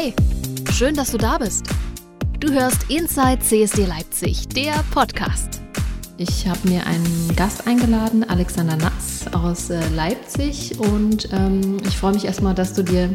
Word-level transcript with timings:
Hey, 0.00 0.14
schön, 0.72 0.94
dass 0.94 1.10
du 1.10 1.18
da 1.18 1.38
bist. 1.38 1.66
Du 2.38 2.52
hörst 2.52 2.88
Inside 2.88 3.40
CSD 3.40 3.84
Leipzig, 3.84 4.46
der 4.46 4.84
Podcast. 4.92 5.60
Ich 6.18 6.46
habe 6.46 6.68
mir 6.68 6.86
einen 6.86 7.34
Gast 7.34 7.66
eingeladen, 7.66 8.22
Alexander 8.22 8.76
Natz 8.76 9.26
aus 9.32 9.70
äh, 9.70 9.80
Leipzig. 9.96 10.78
Und 10.78 11.28
ähm, 11.32 11.78
ich 11.84 11.96
freue 11.96 12.12
mich 12.12 12.26
erstmal, 12.26 12.54
dass 12.54 12.74
du 12.74 12.84
dir 12.84 13.10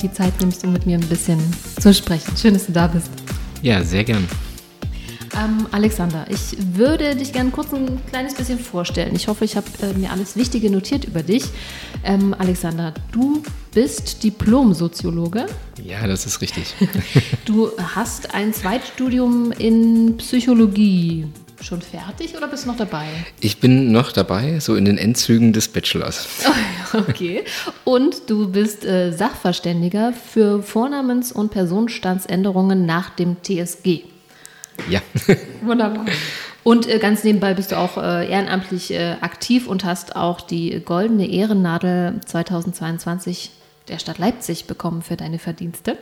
die 0.00 0.10
Zeit 0.10 0.32
nimmst, 0.40 0.64
um 0.64 0.72
mit 0.72 0.86
mir 0.86 0.96
ein 0.96 1.06
bisschen 1.06 1.38
zu 1.78 1.92
sprechen. 1.92 2.34
Schön, 2.34 2.54
dass 2.54 2.64
du 2.64 2.72
da 2.72 2.86
bist. 2.86 3.10
Ja, 3.60 3.84
sehr 3.84 4.04
gern. 4.04 4.26
Ähm, 5.42 5.66
Alexander, 5.72 6.26
ich 6.28 6.56
würde 6.76 7.16
dich 7.16 7.32
gerne 7.32 7.50
kurz 7.50 7.72
ein 7.72 8.00
kleines 8.10 8.34
bisschen 8.34 8.58
vorstellen. 8.58 9.14
Ich 9.14 9.28
hoffe, 9.28 9.44
ich 9.44 9.56
habe 9.56 9.66
äh, 9.82 9.98
mir 9.98 10.10
alles 10.10 10.36
Wichtige 10.36 10.70
notiert 10.70 11.04
über 11.04 11.22
dich. 11.22 11.44
Ähm, 12.04 12.34
Alexander, 12.38 12.94
du 13.10 13.42
bist 13.72 14.22
Diplom-Soziologe. 14.22 15.46
Ja, 15.82 16.06
das 16.06 16.26
ist 16.26 16.40
richtig. 16.40 16.74
du 17.44 17.70
hast 17.94 18.34
ein 18.34 18.52
Zweitstudium 18.52 19.52
in 19.52 20.16
Psychologie. 20.18 21.26
Schon 21.60 21.80
fertig 21.80 22.36
oder 22.36 22.48
bist 22.48 22.64
du 22.64 22.70
noch 22.70 22.76
dabei? 22.76 23.06
Ich 23.40 23.58
bin 23.58 23.92
noch 23.92 24.10
dabei, 24.10 24.58
so 24.58 24.74
in 24.74 24.84
den 24.84 24.98
Endzügen 24.98 25.52
des 25.52 25.68
Bachelors. 25.68 26.26
okay. 26.92 27.44
Und 27.84 28.28
du 28.28 28.48
bist 28.50 28.84
äh, 28.84 29.12
Sachverständiger 29.12 30.12
für 30.12 30.60
Vornamens- 30.62 31.30
und 31.32 31.52
Personenstandsänderungen 31.52 32.84
nach 32.84 33.10
dem 33.10 33.36
TSG. 33.42 34.11
Ja. 34.88 35.00
Wunderbar. 35.62 36.06
Und 36.64 36.88
äh, 36.88 36.98
ganz 36.98 37.24
nebenbei 37.24 37.54
bist 37.54 37.72
du 37.72 37.78
auch 37.78 37.96
äh, 37.96 38.30
ehrenamtlich 38.30 38.92
äh, 38.92 39.16
aktiv 39.20 39.66
und 39.66 39.84
hast 39.84 40.14
auch 40.14 40.40
die 40.40 40.80
goldene 40.84 41.28
Ehrennadel 41.28 42.20
2022 42.24 43.50
der 43.88 43.98
Stadt 43.98 44.18
Leipzig 44.18 44.66
bekommen 44.66 45.02
für 45.02 45.16
deine 45.16 45.38
Verdienste. 45.38 45.98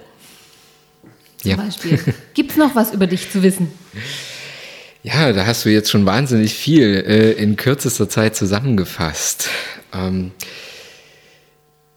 Zum 1.39 1.51
ja. 1.51 1.57
Beispiel. 1.57 1.99
Gibt 2.35 2.51
es 2.53 2.57
noch 2.59 2.75
was 2.75 2.93
über 2.93 3.07
dich 3.07 3.31
zu 3.31 3.43
wissen? 3.43 3.73
Ja, 5.03 5.33
da 5.33 5.47
hast 5.47 5.65
du 5.65 5.71
jetzt 5.71 5.91
schon 5.91 6.05
wahnsinnig 6.05 6.53
viel 6.53 6.95
in 7.39 7.57
kürzester 7.57 8.11
Zeit 8.11 8.37
zusammengefasst. 8.37 9.49
Ähm, 9.95 10.33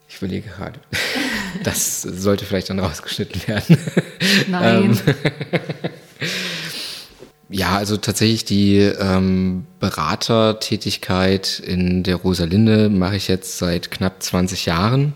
ich 0.07 0.17
überlege 0.17 0.49
gerade. 0.49 0.79
Das 1.63 2.01
sollte 2.01 2.45
vielleicht 2.45 2.71
dann 2.71 2.79
rausgeschnitten 2.79 3.47
werden. 3.47 3.77
Nein. 4.47 4.99
Ja, 7.53 7.77
also 7.77 7.97
tatsächlich 7.97 8.45
die 8.45 8.79
ähm, 8.79 9.67
Beratertätigkeit 9.79 11.59
in 11.59 12.01
der 12.01 12.15
Rosalinde 12.15 12.89
mache 12.89 13.15
ich 13.15 13.27
jetzt 13.27 13.59
seit 13.59 13.91
knapp 13.91 14.23
20 14.23 14.65
Jahren. 14.65 15.13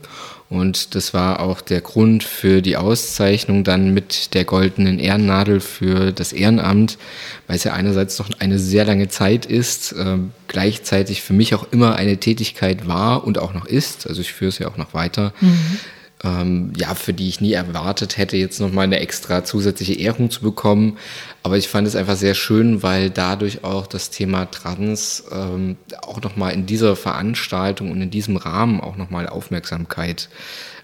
Und 0.47 0.93
das 0.93 1.15
war 1.15 1.39
auch 1.39 1.61
der 1.61 1.81
Grund 1.81 2.23
für 2.23 2.61
die 2.61 2.77
Auszeichnung 2.77 3.63
dann 3.63 3.91
mit 3.91 4.35
der 4.35 4.45
goldenen 4.45 4.99
Ehrennadel 4.99 5.59
für 5.59 6.11
das 6.11 6.31
Ehrenamt, 6.31 6.99
weil 7.47 7.55
es 7.55 7.63
ja 7.63 7.73
einerseits 7.73 8.19
noch 8.19 8.29
eine 8.37 8.59
sehr 8.59 8.85
lange 8.85 9.07
Zeit 9.07 9.47
ist, 9.47 9.93
äh, 9.93 10.17
gleichzeitig 10.47 11.23
für 11.23 11.33
mich 11.33 11.55
auch 11.55 11.65
immer 11.71 11.95
eine 11.95 12.17
Tätigkeit 12.17 12.87
war 12.87 13.25
und 13.25 13.39
auch 13.39 13.55
noch 13.55 13.65
ist. 13.65 14.05
Also 14.05 14.21
ich 14.21 14.31
führe 14.31 14.49
es 14.49 14.59
ja 14.59 14.67
auch 14.67 14.77
noch 14.77 14.93
weiter. 14.93 15.33
Mhm 15.41 15.79
ähm, 16.23 16.73
ja, 16.75 16.95
für 16.95 17.13
die 17.13 17.29
ich 17.29 17.41
nie 17.41 17.53
erwartet 17.53 18.17
hätte, 18.17 18.37
jetzt 18.37 18.59
nochmal 18.59 18.85
eine 18.85 18.99
extra 18.99 19.43
zusätzliche 19.43 19.93
Ehrung 19.93 20.31
zu 20.31 20.41
bekommen. 20.41 20.97
Aber 21.43 21.57
ich 21.57 21.67
fand 21.67 21.87
es 21.87 21.95
einfach 21.95 22.15
sehr 22.15 22.33
schön, 22.33 22.81
weil 22.81 23.09
dadurch 23.09 23.63
auch 23.63 23.87
das 23.87 24.09
Thema 24.09 24.45
Trans 24.45 25.25
ähm, 25.31 25.77
auch 26.01 26.21
nochmal 26.21 26.53
in 26.53 26.65
dieser 26.65 26.95
Veranstaltung 26.95 27.91
und 27.91 28.01
in 28.01 28.09
diesem 28.09 28.37
Rahmen 28.37 28.81
auch 28.81 28.97
nochmal 28.97 29.27
Aufmerksamkeit 29.27 30.29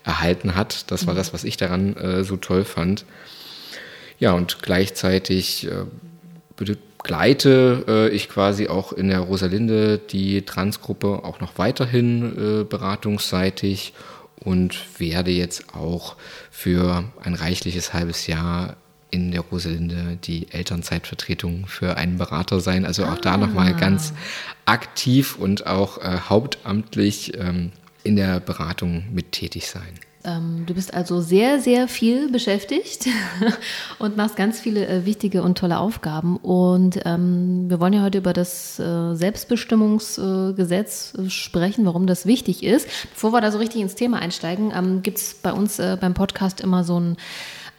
erhalten 0.04 0.56
hat. 0.56 0.92
Das 0.92 1.08
war 1.08 1.14
mhm. 1.14 1.17
das, 1.17 1.33
was 1.33 1.44
ich 1.44 1.58
daran 1.58 1.95
äh, 1.95 2.23
so 2.23 2.38
toll 2.38 2.64
fand. 2.64 3.05
Ja, 4.20 4.33
und 4.33 4.61
gleichzeitig 4.61 5.67
äh, 5.67 5.86
begleite 6.55 7.83
äh, 7.88 8.10
ich 8.10 8.30
quasi 8.30 8.67
auch 8.67 8.94
in 8.94 9.10
der 9.10 9.20
Rosalinde 9.20 9.98
die 9.98 10.44
Transgruppe 10.44 11.23
auch 11.23 11.39
noch 11.39 11.58
weiterhin 11.58 12.61
äh, 12.61 12.64
beratungsseitig 12.64 13.94
und 14.43 14.99
werde 14.99 15.31
jetzt 15.31 15.73
auch 15.73 16.15
für 16.52 17.04
ein 17.21 17.33
reichliches 17.33 17.93
halbes 17.93 18.27
Jahr 18.27 18.77
in 19.11 19.31
der 19.31 19.42
Rosalinde 19.42 20.17
die 20.23 20.52
Elternzeitvertretung 20.52 21.67
für 21.67 21.98
einen 21.98 22.17
Berater 22.17 22.59
sein. 22.59 22.83
Also 22.83 23.05
auch 23.05 23.17
ah. 23.17 23.21
da 23.21 23.37
nochmal 23.37 23.76
ganz 23.76 24.14
aktiv 24.65 25.36
und 25.36 25.67
auch 25.67 25.99
äh, 25.99 26.17
hauptamtlich 26.30 27.37
ähm, 27.37 27.71
in 28.03 28.15
der 28.15 28.39
Beratung 28.39 29.05
mit 29.14 29.32
tätig 29.32 29.67
sein. 29.67 29.99
Ähm, 30.26 30.64
du 30.66 30.73
bist 30.73 30.94
also 30.94 31.20
sehr, 31.22 31.60
sehr 31.60 31.88
viel 31.88 32.30
beschäftigt 32.30 33.08
und 34.00 34.16
machst 34.16 34.36
ganz 34.36 34.60
viele 34.60 34.88
äh, 34.88 35.06
wichtige 35.06 35.44
und 35.44 35.58
tolle 35.58 35.80
Aufgaben. 35.80 36.38
Und 36.38 37.00
ähm, 37.06 37.70
wir 37.70 37.80
wollen 37.80 37.94
ja 37.94 38.04
heute 38.04 38.20
über 38.20 38.32
das 38.32 38.80
äh, 38.80 39.16
Selbstbestimmungsgesetz 39.16 41.14
äh, 41.17 41.30
sprechen, 41.30 41.86
warum 41.86 42.08
das 42.08 42.26
wichtig 42.26 42.64
ist. 42.64 42.88
Bevor 43.14 43.33
wir 43.33 43.42
da 43.42 43.52
so 43.52 43.58
richtig 43.58 43.82
ins 43.82 43.95
Thema 43.95 44.20
einsteigen, 44.20 44.72
ähm, 44.76 45.04
gibt 45.04 45.17
es 45.17 45.33
bei 45.33 45.52
uns 45.52 45.80
äh, 45.80 45.98
beim 46.00 46.14
Podcast 46.14 46.62
immer 46.62 46.83
so 46.83 47.00
ein 47.00 47.17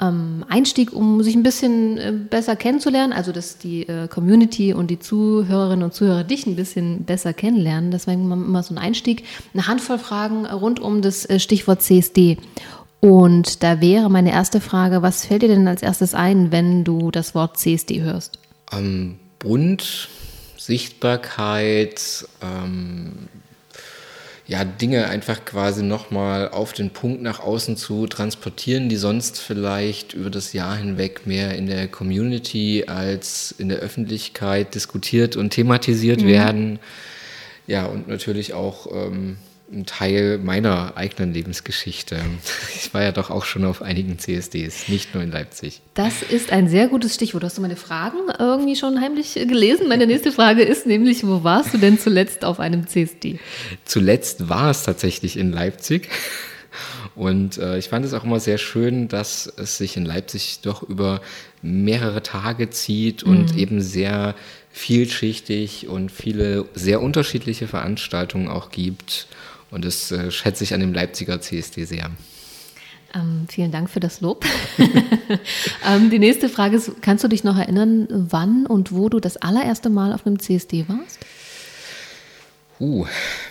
ähm, 0.01 0.45
Einstieg, 0.49 0.93
um 0.93 1.23
sich 1.23 1.37
ein 1.37 1.43
bisschen 1.43 1.99
äh, 1.99 2.13
besser 2.13 2.57
kennenzulernen, 2.57 3.13
also 3.13 3.33
dass 3.33 3.59
die 3.59 3.89
äh, 3.89 4.09
Community 4.09 4.73
und 4.73 4.89
die 4.91 4.99
Zuhörerinnen 4.99 5.85
und 5.85 5.95
Zuhörer 5.95 6.25
dich 6.25 6.47
ein 6.47 6.57
bisschen 6.57 7.05
besser 7.05 7.33
kennenlernen. 7.33 7.91
Deswegen 7.91 8.31
immer 8.31 8.63
so 8.63 8.75
ein 8.75 8.79
Einstieg, 8.79 9.25
eine 9.53 9.67
Handvoll 9.67 9.99
Fragen 9.99 10.47
rund 10.47 10.81
um 10.81 11.03
das 11.03 11.29
äh, 11.29 11.39
Stichwort 11.39 11.83
CSD. 11.83 12.39
Und 13.01 13.63
da 13.63 13.81
wäre 13.81 14.11
meine 14.11 14.33
erste 14.33 14.61
Frage, 14.61 15.03
was 15.03 15.27
fällt 15.27 15.43
dir 15.43 15.49
denn 15.49 15.69
als 15.69 15.83
erstes 15.83 16.15
ein, 16.15 16.51
wenn 16.51 16.85
du 16.85 17.11
das 17.11 17.35
Wort 17.35 17.59
CSD 17.59 18.01
hörst? 18.01 18.39
Ähm, 18.73 19.19
Bund, 19.39 20.09
Sichtbarkeit, 20.57 22.27
ähm, 22.41 23.29
ja, 24.47 24.65
Dinge 24.65 25.07
einfach 25.07 25.45
quasi 25.47 25.83
nochmal 25.83 26.51
auf 26.51 26.75
den 26.75 26.91
Punkt 26.91 27.23
nach 27.23 27.41
außen 27.41 27.77
zu 27.79 28.07
transportieren, 28.07 28.91
die 28.91 28.97
sonst 28.97 29.41
vielleicht 29.41 30.13
über 30.13 30.29
das 30.29 30.53
Jahr 30.53 30.77
hinweg 30.77 31.27
mehr 31.27 31.55
in 31.57 31.67
der 31.67 31.89
Community 31.89 32.85
als 32.87 33.55
in 33.57 33.71
der 33.71 33.79
Öffentlichkeit 33.79 34.75
diskutiert 34.75 35.37
und 35.37 35.51
thematisiert 35.51 36.21
mhm. 36.21 36.27
werden. 36.27 36.79
Ja, 37.67 37.87
und 37.87 38.07
natürlich 38.09 38.53
auch 38.53 38.87
ähm, 38.93 39.39
ein 39.73 39.87
Teil 39.87 40.39
meiner 40.39 40.97
eigenen 40.97 41.33
Lebensgeschichte. 41.33 42.21
Ich 42.77 42.93
war 42.93 43.03
ja 43.03 43.13
doch 43.13 43.31
auch 43.31 43.45
schon 43.45 43.65
auf 43.65 43.83
einigen 43.83 44.19
CSDs, 44.19 44.89
nicht 44.89 45.15
nur 45.15 45.23
in 45.23 45.31
Leipzig. 45.31 45.81
Das 45.95 46.23
ist 46.23 46.53
ein 46.53 46.69
sehr 46.69 46.89
gutes 46.89 47.15
Stichwort. 47.15 47.45
Hast 47.45 47.57
du 47.57 47.63
meine 47.63 47.77
Fragen 47.77 48.19
irgendwie 48.39 48.77
schon 48.77 49.01
heimlich 49.01 49.35
gelesen? 49.35 49.89
Meine 49.89 50.07
nächste 50.07 50.33
Frage 50.33 50.63
ist 50.63 50.87
nämlich, 50.87 51.27
wo 51.27 51.45
warst 51.45 51.73
du 51.73 51.79
denn 51.79 51.99
zuletzt 51.99 52.45
auf 52.45 52.61
einem 52.61 52.87
CSD? 52.87 53.39
Zuletzt 53.85 54.49
war 54.49 54.71
es 54.71 54.83
tatsächlich 54.83 55.37
in 55.37 55.51
Leipzig. 55.51 56.09
Und 57.15 57.59
äh, 57.59 57.79
ich 57.79 57.89
fand 57.89 58.05
es 58.05 58.13
auch 58.13 58.25
immer 58.25 58.41
sehr 58.41 58.59
schön, 58.59 59.09
dass 59.09 59.47
es 59.47 59.79
sich 59.79 59.97
in 59.97 60.05
Leipzig 60.05 60.61
doch 60.63 60.83
über 60.83 61.21
mehrere 61.63 62.23
Tage 62.23 62.71
zieht 62.71 63.23
und 63.23 63.53
mhm. 63.53 63.59
eben 63.59 63.81
sehr 63.81 64.35
vielschichtig 64.73 65.89
und 65.89 66.11
viele 66.11 66.67
sehr 66.75 67.01
unterschiedliche 67.01 67.69
Veranstaltungen 67.69 68.49
auch 68.49 68.71
gibt. 68.71 69.29
Und 69.75 69.85
das 69.85 70.13
äh, 70.13 70.31
schätze 70.31 70.63
ich 70.63 70.73
an 70.73 70.79
dem 70.79 70.95
Leipziger 70.95 71.41
CSD 71.41 71.85
sehr. 71.85 72.09
Ähm, 73.13 73.47
vielen 73.49 73.73
Dank 73.73 73.91
für 73.91 73.99
das 73.99 74.21
Lob. 74.21 74.45
ähm, 75.85 76.11
die 76.11 76.21
nächste 76.21 76.49
Frage 76.49 76.77
ist, 76.77 77.03
kannst 77.03 77.25
du 77.25 77.29
dich 77.29 77.43
noch 77.43 77.59
erinnern, 77.59 78.07
wann 78.09 78.67
und 78.67 78.93
wo 78.93 79.09
du 79.09 79.19
das 79.19 79.37
allererste 79.37 79.91
Mal 79.91 80.13
auf 80.13 80.27
einem 80.27 80.39
CSD 80.39 80.87
warst? 80.87 81.19
Uh, 82.79 83.07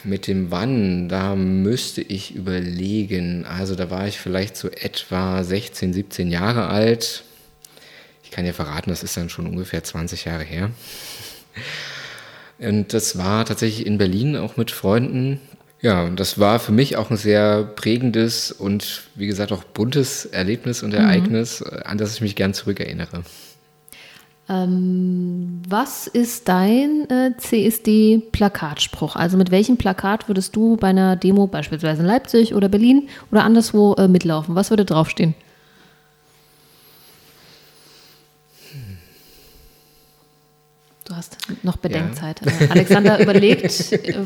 mit 0.05 0.27
dem 0.27 0.49
Wann, 0.49 1.09
da 1.09 1.35
müsste 1.35 2.01
ich 2.01 2.33
überlegen. 2.33 3.45
Also 3.45 3.75
da 3.75 3.89
war 3.89 4.07
ich 4.07 4.17
vielleicht 4.17 4.55
so 4.55 4.69
etwa 4.69 5.43
16, 5.43 5.91
17 5.91 6.31
Jahre 6.31 6.67
alt. 6.67 7.25
Ich 8.23 8.31
kann 8.31 8.45
ja 8.45 8.53
verraten, 8.53 8.89
das 8.89 9.03
ist 9.03 9.17
dann 9.17 9.29
schon 9.29 9.45
ungefähr 9.45 9.83
20 9.83 10.23
Jahre 10.23 10.43
her. 10.43 10.71
Und 12.59 12.93
das 12.93 13.17
war 13.17 13.43
tatsächlich 13.43 13.85
in 13.85 13.97
Berlin 13.97 14.37
auch 14.37 14.55
mit 14.55 14.71
Freunden. 14.71 15.41
Ja, 15.83 16.05
und 16.05 16.17
das 16.17 16.39
war 16.39 16.59
für 16.59 16.71
mich 16.71 16.95
auch 16.95 17.11
ein 17.11 17.17
sehr 17.17 17.63
prägendes 17.63 18.53
und 18.53 19.03
wie 19.15 19.27
gesagt 19.27 19.51
auch 19.51 19.65
buntes 19.65 20.25
Erlebnis 20.25 20.81
und 20.81 20.93
Ereignis, 20.93 21.59
mhm. 21.59 21.79
an 21.83 21.97
das 21.97 22.15
ich 22.15 22.21
mich 22.21 22.37
gern 22.37 22.53
zurückerinnere. 22.53 23.23
Ähm, 24.47 25.61
was 25.67 26.07
ist 26.07 26.47
dein 26.47 27.09
äh, 27.09 27.31
CSD-Plakatspruch? 27.37 29.17
Also 29.17 29.35
mit 29.35 29.51
welchem 29.51 29.75
Plakat 29.75 30.29
würdest 30.29 30.55
du 30.55 30.77
bei 30.77 30.87
einer 30.87 31.17
Demo 31.17 31.47
beispielsweise 31.47 32.01
in 32.01 32.07
Leipzig 32.07 32.55
oder 32.55 32.69
Berlin 32.69 33.09
oder 33.29 33.43
anderswo 33.43 33.93
äh, 33.95 34.07
mitlaufen? 34.07 34.55
Was 34.55 34.69
würde 34.69 34.85
draufstehen? 34.85 35.35
Hast. 41.15 41.37
Noch 41.63 41.77
Bedenkzeit. 41.77 42.41
Ja. 42.45 42.65
Äh, 42.65 42.69
Alexander 42.69 43.19
überlegt, 43.19 43.63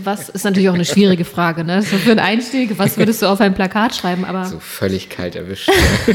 was 0.03 0.29
ist 0.29 0.43
natürlich 0.43 0.69
auch 0.69 0.73
eine 0.73 0.85
schwierige 0.85 1.25
Frage, 1.25 1.63
ne? 1.63 1.81
So 1.81 1.97
für 1.97 2.11
einen 2.11 2.19
Einstieg, 2.19 2.77
was 2.77 2.97
würdest 2.97 3.21
du 3.21 3.27
auf 3.27 3.41
ein 3.41 3.53
Plakat 3.53 3.95
schreiben? 3.95 4.25
Aber 4.25 4.45
so 4.45 4.59
völlig 4.59 5.09
kalt 5.09 5.35
erwischt. 5.35 5.69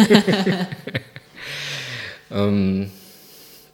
ähm, 2.30 2.90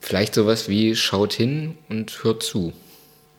vielleicht 0.01 0.35
sowas 0.35 0.69
wie 0.69 0.97
schaut 0.97 1.33
hin 1.33 1.77
und 1.89 2.23
hört 2.23 2.43
zu. 2.43 2.73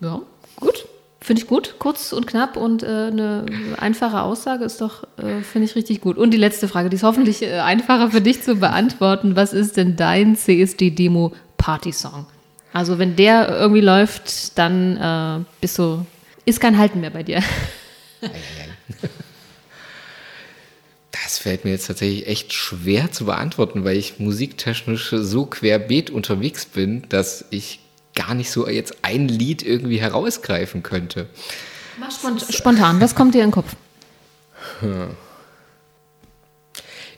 Ja, 0.01 0.21
gut. 0.55 0.85
Finde 1.21 1.41
ich 1.41 1.47
gut, 1.47 1.75
kurz 1.79 2.13
und 2.13 2.27
knapp 2.27 2.55
und 2.55 2.81
äh, 2.81 2.87
eine 2.87 3.45
einfache 3.77 4.21
Aussage 4.21 4.63
ist 4.63 4.79
doch, 4.79 5.03
äh, 5.17 5.41
finde 5.41 5.67
ich 5.67 5.75
richtig 5.75 6.01
gut. 6.01 6.17
Und 6.17 6.31
die 6.31 6.37
letzte 6.37 6.67
Frage, 6.67 6.89
die 6.89 6.95
ist 6.95 7.03
hoffentlich 7.03 7.43
äh, 7.43 7.59
einfacher 7.59 8.09
für 8.09 8.21
dich 8.21 8.41
zu 8.41 8.55
beantworten. 8.55 9.35
Was 9.35 9.53
ist 9.53 9.77
denn 9.77 9.97
dein 9.97 10.37
CSD-Demo-Party-Song? 10.37 12.25
Also 12.73 12.99
wenn 12.99 13.15
der 13.15 13.49
irgendwie 13.49 13.81
läuft, 13.81 14.57
dann 14.57 14.97
äh, 14.97 15.45
bist 15.61 15.77
du, 15.79 16.05
ist 16.45 16.59
kein 16.59 16.77
Halten 16.77 17.01
mehr 17.01 17.09
bei 17.11 17.23
dir. 17.23 17.41
Das 21.29 21.37
fällt 21.37 21.63
mir 21.63 21.69
jetzt 21.69 21.85
tatsächlich 21.85 22.25
echt 22.25 22.53
schwer 22.53 23.11
zu 23.11 23.25
beantworten, 23.25 23.83
weil 23.83 23.97
ich 23.97 24.19
musiktechnisch 24.19 25.09
so 25.11 25.45
querbeet 25.45 26.09
unterwegs 26.09 26.65
bin, 26.65 27.03
dass 27.09 27.45
ich 27.51 27.81
gar 28.15 28.33
nicht 28.33 28.49
so 28.49 28.67
jetzt 28.67 28.97
ein 29.03 29.27
Lied 29.27 29.61
irgendwie 29.61 29.99
herausgreifen 29.99 30.81
könnte. 30.81 31.27
Mach 31.99 32.09
spontan, 32.49 32.99
was 32.99 33.13
kommt 33.13 33.35
dir 33.35 33.43
in 33.43 33.49
den 33.49 33.53
Kopf? 33.53 33.75
Hm. 34.79 35.09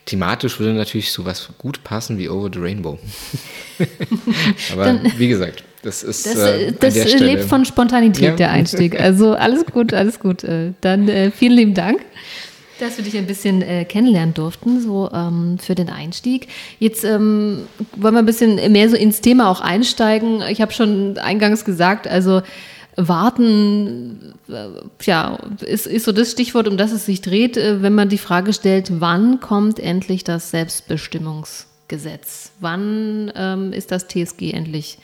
Thematisch 0.04 0.58
würde 0.58 0.74
natürlich 0.74 1.12
sowas 1.12 1.48
gut 1.58 1.84
passen 1.84 2.18
wie 2.18 2.28
Over 2.28 2.50
the 2.52 2.58
Rainbow. 2.58 2.98
Aber 4.72 4.84
Dann, 4.84 5.12
wie 5.16 5.28
gesagt, 5.28 5.62
das 5.82 6.02
ist. 6.02 6.26
Das, 6.26 6.36
äh, 6.38 6.72
das 6.72 6.94
lebt 7.20 7.44
von 7.44 7.64
Spontanität, 7.64 8.22
ja. 8.22 8.36
der 8.36 8.50
Einstieg. 8.50 9.00
Also 9.00 9.34
alles 9.34 9.64
gut, 9.66 9.92
alles 9.92 10.18
gut. 10.18 10.44
Äh, 10.44 10.72
dann 10.80 11.08
äh, 11.08 11.30
vielen 11.30 11.52
lieben 11.52 11.74
Dank 11.74 12.00
dass 12.82 12.96
wir 12.96 13.04
dich 13.04 13.16
ein 13.16 13.26
bisschen 13.26 13.62
äh, 13.62 13.84
kennenlernen 13.84 14.34
durften, 14.34 14.80
so 14.80 15.08
ähm, 15.12 15.56
für 15.58 15.74
den 15.76 15.88
Einstieg. 15.88 16.48
Jetzt 16.80 17.04
ähm, 17.04 17.68
wollen 17.96 18.14
wir 18.14 18.18
ein 18.18 18.26
bisschen 18.26 18.72
mehr 18.72 18.90
so 18.90 18.96
ins 18.96 19.20
Thema 19.20 19.48
auch 19.50 19.60
einsteigen. 19.60 20.42
Ich 20.50 20.60
habe 20.60 20.72
schon 20.72 21.16
eingangs 21.18 21.64
gesagt, 21.64 22.08
also 22.08 22.42
warten, 22.96 24.34
äh, 24.41 24.41
ja, 25.02 25.38
ist, 25.60 25.86
ist 25.86 26.04
so 26.04 26.12
das 26.12 26.32
Stichwort, 26.32 26.68
um 26.68 26.76
das 26.76 26.92
es 26.92 27.06
sich 27.06 27.20
dreht, 27.20 27.56
äh, 27.56 27.82
wenn 27.82 27.94
man 27.94 28.08
die 28.08 28.18
Frage 28.18 28.52
stellt, 28.52 29.00
wann 29.00 29.40
kommt 29.40 29.78
endlich 29.78 30.24
das 30.24 30.50
Selbstbestimmungsgesetz? 30.50 32.52
Wann 32.60 33.32
ähm, 33.34 33.72
ist 33.72 33.90
das 33.90 34.08
TSG 34.08 34.52
endlich 34.52 34.98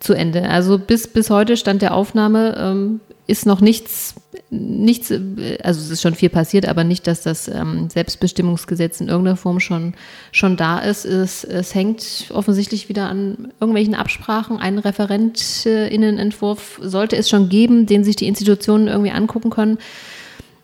zu 0.00 0.14
Ende? 0.14 0.48
Also 0.48 0.78
bis, 0.78 1.08
bis 1.08 1.30
heute 1.30 1.56
stand 1.56 1.82
der 1.82 1.94
Aufnahme 1.94 2.56
ähm, 2.58 3.00
ist 3.26 3.46
noch 3.46 3.60
nichts, 3.60 4.14
nichts, 4.50 5.12
also 5.62 5.80
es 5.80 5.90
ist 5.90 6.02
schon 6.02 6.14
viel 6.14 6.28
passiert, 6.28 6.66
aber 6.66 6.82
nicht, 6.82 7.06
dass 7.06 7.22
das 7.22 7.48
ähm, 7.48 7.88
Selbstbestimmungsgesetz 7.88 9.00
in 9.00 9.08
irgendeiner 9.08 9.36
Form 9.36 9.60
schon, 9.60 9.94
schon 10.32 10.56
da 10.56 10.80
ist. 10.80 11.04
Es, 11.04 11.44
es 11.44 11.74
hängt 11.74 12.26
offensichtlich 12.32 12.88
wieder 12.88 13.08
an 13.08 13.52
irgendwelchen 13.60 13.94
Absprachen. 13.94 14.58
Ein 14.58 14.78
Referentinnenentwurf 14.78 16.80
sollte 16.82 17.16
es 17.16 17.28
schon 17.28 17.48
geben, 17.48 17.86
den 17.86 18.02
sich 18.02 18.16
die 18.16 18.26
Institutionen 18.26 18.88
irgendwie 18.88 19.12
angucken 19.12 19.50
können, 19.50 19.78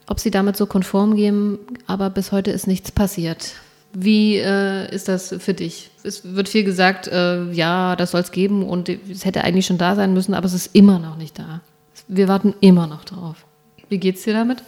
ob 0.09 0.19
sie 0.19 0.31
damit 0.31 0.57
so 0.57 0.67
konform 0.67 1.15
gehen, 1.15 1.59
aber 1.87 2.11
bis 2.11 2.33
heute 2.33 2.51
ist 2.51 2.67
nichts 2.67 2.91
passiert. 2.91 3.55
Wie 3.93 4.37
äh, 4.37 4.93
ist 4.95 5.09
das 5.09 5.35
für 5.39 5.55
dich? 5.55 5.91
Es 6.03 6.35
wird 6.35 6.49
viel 6.49 6.65
gesagt, 6.65 7.07
äh, 7.07 7.51
ja, 7.53 7.97
das 7.97 8.11
soll 8.11 8.21
es 8.21 8.33
geben 8.33 8.65
und 8.65 8.89
es 8.89 9.25
hätte 9.25 9.45
eigentlich 9.45 9.67
schon 9.67 9.79
da 9.79 9.95
sein 9.95 10.13
müssen, 10.13 10.35
aber 10.35 10.47
es 10.47 10.55
ist 10.55 10.75
immer 10.75 10.99
noch 10.99 11.17
nicht 11.17 11.39
da. 11.39 11.61
Wir 12.09 12.27
warten 12.27 12.55
immer 12.61 12.87
noch 12.87 13.05
drauf. 13.05 13.45
Wie 13.89 13.99
geht's 13.99 14.23
dir 14.23 14.33
damit? 14.33 14.63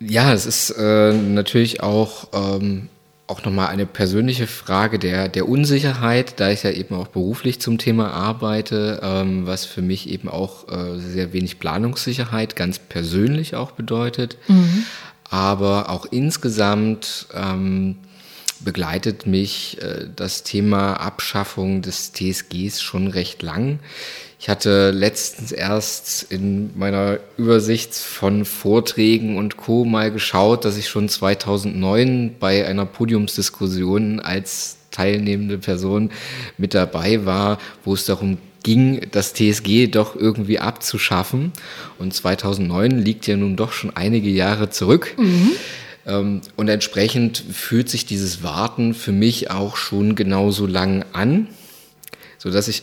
Ja, 0.00 0.32
es 0.32 0.46
ist 0.46 0.70
äh, 0.70 1.12
natürlich 1.12 1.82
auch, 1.82 2.28
ähm, 2.32 2.88
auch 3.26 3.44
nochmal 3.44 3.68
eine 3.68 3.86
persönliche 3.86 4.46
Frage 4.46 4.98
der, 4.98 5.28
der 5.28 5.48
Unsicherheit, 5.48 6.40
da 6.40 6.50
ich 6.50 6.62
ja 6.62 6.70
eben 6.70 6.94
auch 6.94 7.08
beruflich 7.08 7.60
zum 7.60 7.78
Thema 7.78 8.10
arbeite, 8.12 9.00
ähm, 9.02 9.46
was 9.46 9.64
für 9.64 9.82
mich 9.82 10.08
eben 10.08 10.28
auch 10.28 10.68
äh, 10.68 10.98
sehr 10.98 11.32
wenig 11.32 11.58
Planungssicherheit 11.58 12.56
ganz 12.56 12.78
persönlich 12.78 13.54
auch 13.54 13.72
bedeutet. 13.72 14.38
Mhm. 14.48 14.84
Aber 15.30 15.90
auch 15.90 16.06
insgesamt 16.10 17.26
ähm, 17.34 17.96
begleitet 18.60 19.26
mich 19.26 19.80
äh, 19.82 20.06
das 20.14 20.42
Thema 20.42 20.94
Abschaffung 20.94 21.82
des 21.82 22.12
TSGs 22.12 22.80
schon 22.82 23.08
recht 23.08 23.42
lang. 23.42 23.78
Ich 24.44 24.50
hatte 24.50 24.90
letztens 24.90 25.52
erst 25.52 26.26
in 26.28 26.78
meiner 26.78 27.18
Übersicht 27.38 27.94
von 27.94 28.44
Vorträgen 28.44 29.38
und 29.38 29.56
Co. 29.56 29.86
mal 29.86 30.10
geschaut, 30.10 30.66
dass 30.66 30.76
ich 30.76 30.90
schon 30.90 31.08
2009 31.08 32.34
bei 32.38 32.66
einer 32.66 32.84
Podiumsdiskussion 32.84 34.20
als 34.20 34.76
teilnehmende 34.90 35.56
Person 35.56 36.10
mit 36.58 36.74
dabei 36.74 37.24
war, 37.24 37.56
wo 37.86 37.94
es 37.94 38.04
darum 38.04 38.36
ging, 38.62 39.06
das 39.12 39.32
TSG 39.32 39.86
doch 39.86 40.14
irgendwie 40.14 40.58
abzuschaffen. 40.58 41.52
Und 41.98 42.12
2009 42.12 42.98
liegt 42.98 43.26
ja 43.26 43.38
nun 43.38 43.56
doch 43.56 43.72
schon 43.72 43.96
einige 43.96 44.28
Jahre 44.28 44.68
zurück. 44.68 45.16
Mhm. 45.16 46.42
Und 46.54 46.68
entsprechend 46.68 47.42
fühlt 47.50 47.88
sich 47.88 48.04
dieses 48.04 48.42
Warten 48.42 48.92
für 48.92 49.12
mich 49.12 49.50
auch 49.50 49.76
schon 49.76 50.14
genauso 50.14 50.66
lang 50.66 51.02
an, 51.14 51.48
sodass 52.36 52.68
ich 52.68 52.82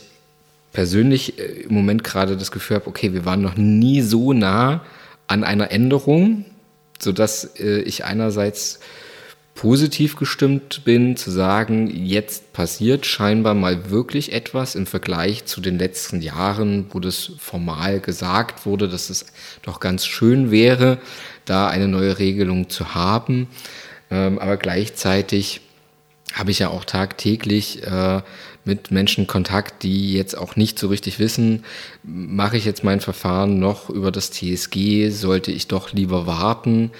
persönlich 0.72 1.38
äh, 1.38 1.62
im 1.62 1.74
Moment 1.74 2.04
gerade 2.04 2.36
das 2.36 2.50
Gefühl 2.50 2.76
habe, 2.76 2.88
okay, 2.88 3.12
wir 3.12 3.24
waren 3.24 3.42
noch 3.42 3.56
nie 3.56 4.02
so 4.02 4.32
nah 4.32 4.84
an 5.26 5.44
einer 5.44 5.70
Änderung, 5.70 6.44
sodass 6.98 7.44
äh, 7.58 7.80
ich 7.82 8.04
einerseits 8.04 8.80
positiv 9.54 10.16
gestimmt 10.16 10.82
bin, 10.84 11.16
zu 11.16 11.30
sagen, 11.30 11.88
jetzt 11.94 12.52
passiert 12.52 13.04
scheinbar 13.04 13.54
mal 13.54 13.90
wirklich 13.90 14.32
etwas 14.32 14.74
im 14.74 14.86
Vergleich 14.86 15.44
zu 15.44 15.60
den 15.60 15.78
letzten 15.78 16.22
Jahren, 16.22 16.86
wo 16.90 17.00
das 17.00 17.32
formal 17.38 18.00
gesagt 18.00 18.64
wurde, 18.64 18.88
dass 18.88 19.10
es 19.10 19.26
doch 19.62 19.78
ganz 19.78 20.06
schön 20.06 20.50
wäre, 20.50 20.98
da 21.44 21.68
eine 21.68 21.86
neue 21.86 22.18
Regelung 22.18 22.70
zu 22.70 22.94
haben. 22.94 23.48
Ähm, 24.10 24.38
aber 24.38 24.56
gleichzeitig 24.56 25.60
habe 26.32 26.50
ich 26.50 26.60
ja 26.60 26.68
auch 26.68 26.84
tagtäglich 26.84 27.82
äh, 27.84 28.22
mit 28.64 28.90
Menschen 28.90 29.26
Kontakt, 29.26 29.82
die 29.82 30.14
jetzt 30.14 30.36
auch 30.36 30.56
nicht 30.56 30.78
so 30.78 30.88
richtig 30.88 31.18
wissen, 31.18 31.64
mache 32.04 32.56
ich 32.56 32.64
jetzt 32.64 32.84
mein 32.84 33.00
Verfahren 33.00 33.58
noch 33.58 33.90
über 33.90 34.12
das 34.12 34.30
TSG, 34.30 35.10
sollte 35.10 35.50
ich 35.50 35.66
doch 35.66 35.92
lieber 35.92 36.26
warten. 36.26 36.90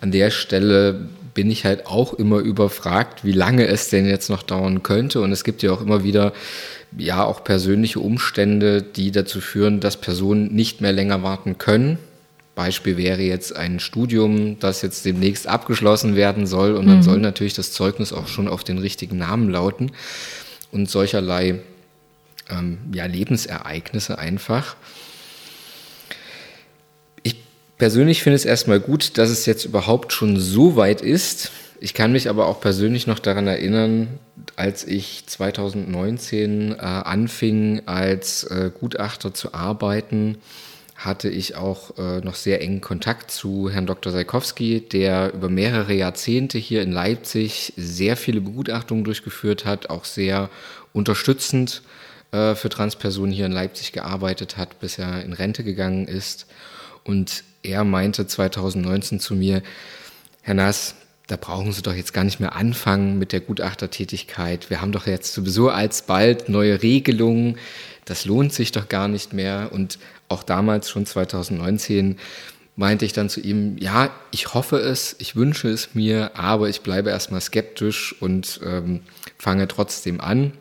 An 0.00 0.10
der 0.10 0.30
Stelle 0.30 1.08
bin 1.34 1.50
ich 1.50 1.64
halt 1.64 1.86
auch 1.86 2.14
immer 2.14 2.38
überfragt, 2.38 3.24
wie 3.24 3.32
lange 3.32 3.66
es 3.66 3.88
denn 3.88 4.06
jetzt 4.06 4.30
noch 4.30 4.42
dauern 4.42 4.82
könnte. 4.82 5.20
Und 5.20 5.32
es 5.32 5.44
gibt 5.44 5.62
ja 5.62 5.70
auch 5.70 5.82
immer 5.82 6.02
wieder, 6.02 6.32
ja, 6.96 7.24
auch 7.24 7.44
persönliche 7.44 8.00
Umstände, 8.00 8.82
die 8.82 9.12
dazu 9.12 9.40
führen, 9.40 9.80
dass 9.80 10.00
Personen 10.00 10.54
nicht 10.54 10.80
mehr 10.80 10.92
länger 10.92 11.22
warten 11.22 11.58
können. 11.58 11.98
Beispiel 12.54 12.96
wäre 12.96 13.20
jetzt 13.20 13.54
ein 13.54 13.80
Studium, 13.80 14.58
das 14.60 14.80
jetzt 14.80 15.04
demnächst 15.04 15.46
abgeschlossen 15.46 16.16
werden 16.16 16.46
soll 16.46 16.74
und 16.74 16.86
dann 16.86 16.98
mhm. 16.98 17.02
soll 17.02 17.18
natürlich 17.18 17.52
das 17.52 17.72
Zeugnis 17.72 18.14
auch 18.14 18.28
schon 18.28 18.48
auf 18.48 18.64
den 18.64 18.78
richtigen 18.78 19.18
Namen 19.18 19.50
lauten 19.50 19.92
und 20.76 20.90
solcherlei 20.90 21.60
ähm, 22.50 22.78
ja, 22.92 23.06
Lebensereignisse 23.06 24.18
einfach. 24.18 24.76
Ich 27.22 27.36
persönlich 27.78 28.22
finde 28.22 28.36
es 28.36 28.44
erstmal 28.44 28.78
gut, 28.78 29.16
dass 29.18 29.30
es 29.30 29.46
jetzt 29.46 29.64
überhaupt 29.64 30.12
schon 30.12 30.38
so 30.38 30.76
weit 30.76 31.00
ist. 31.00 31.50
Ich 31.80 31.94
kann 31.94 32.12
mich 32.12 32.28
aber 32.28 32.46
auch 32.46 32.60
persönlich 32.60 33.06
noch 33.06 33.18
daran 33.18 33.46
erinnern, 33.46 34.18
als 34.54 34.84
ich 34.84 35.24
2019 35.26 36.72
äh, 36.72 36.76
anfing, 36.76 37.82
als 37.86 38.44
äh, 38.44 38.70
Gutachter 38.78 39.32
zu 39.32 39.54
arbeiten, 39.54 40.38
hatte 40.96 41.28
ich 41.28 41.56
auch 41.56 41.96
äh, 41.98 42.20
noch 42.20 42.34
sehr 42.34 42.62
engen 42.62 42.80
Kontakt 42.80 43.30
zu 43.30 43.70
Herrn 43.70 43.86
Dr. 43.86 44.12
Seikowski, 44.12 44.80
der 44.80 45.34
über 45.34 45.48
mehrere 45.48 45.92
Jahrzehnte 45.92 46.58
hier 46.58 46.82
in 46.82 46.90
Leipzig 46.90 47.74
sehr 47.76 48.16
viele 48.16 48.40
Begutachtungen 48.40 49.04
durchgeführt 49.04 49.66
hat, 49.66 49.90
auch 49.90 50.04
sehr 50.04 50.48
unterstützend 50.94 51.82
äh, 52.32 52.54
für 52.54 52.70
Transpersonen 52.70 53.32
hier 53.32 53.46
in 53.46 53.52
Leipzig 53.52 53.92
gearbeitet 53.92 54.56
hat, 54.56 54.80
bis 54.80 54.98
er 54.98 55.22
in 55.22 55.34
Rente 55.34 55.64
gegangen 55.64 56.08
ist. 56.08 56.46
Und 57.04 57.44
er 57.62 57.84
meinte 57.84 58.26
2019 58.26 59.20
zu 59.20 59.34
mir, 59.34 59.62
Herr 60.40 60.54
Nass, 60.54 60.94
da 61.26 61.36
brauchen 61.36 61.72
Sie 61.72 61.82
doch 61.82 61.94
jetzt 61.94 62.12
gar 62.12 62.24
nicht 62.24 62.38
mehr 62.38 62.54
anfangen 62.54 63.18
mit 63.18 63.32
der 63.32 63.40
Gutachtertätigkeit. 63.40 64.70
Wir 64.70 64.80
haben 64.80 64.92
doch 64.92 65.06
jetzt 65.06 65.34
sowieso 65.34 65.70
alsbald 65.70 66.48
neue 66.48 66.82
Regelungen. 66.82 67.58
Das 68.04 68.24
lohnt 68.24 68.52
sich 68.52 68.70
doch 68.70 68.88
gar 68.88 69.08
nicht 69.08 69.32
mehr. 69.32 69.70
Und 69.72 69.98
auch 70.28 70.44
damals 70.44 70.88
schon 70.88 71.04
2019 71.04 72.18
meinte 72.76 73.04
ich 73.04 73.12
dann 73.12 73.28
zu 73.28 73.40
ihm, 73.40 73.76
ja, 73.78 74.10
ich 74.30 74.54
hoffe 74.54 74.76
es, 74.76 75.16
ich 75.18 75.34
wünsche 75.34 75.68
es 75.68 75.94
mir, 75.94 76.36
aber 76.36 76.68
ich 76.68 76.82
bleibe 76.82 77.10
erstmal 77.10 77.40
skeptisch 77.40 78.14
und 78.20 78.60
ähm, 78.64 79.00
fange 79.38 79.66
trotzdem 79.66 80.20
an. 80.20 80.52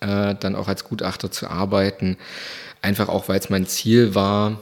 äh, 0.00 0.34
dann 0.34 0.56
auch 0.56 0.68
als 0.68 0.84
Gutachter 0.84 1.30
zu 1.30 1.48
arbeiten. 1.48 2.16
Einfach 2.80 3.08
auch, 3.08 3.28
weil 3.28 3.38
es 3.38 3.50
mein 3.50 3.66
Ziel 3.66 4.14
war, 4.14 4.60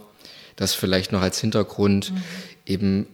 das 0.56 0.74
vielleicht 0.74 1.12
noch 1.12 1.22
als 1.22 1.40
Hintergrund, 1.40 2.12
mhm. 2.12 2.22
eben 2.66 3.06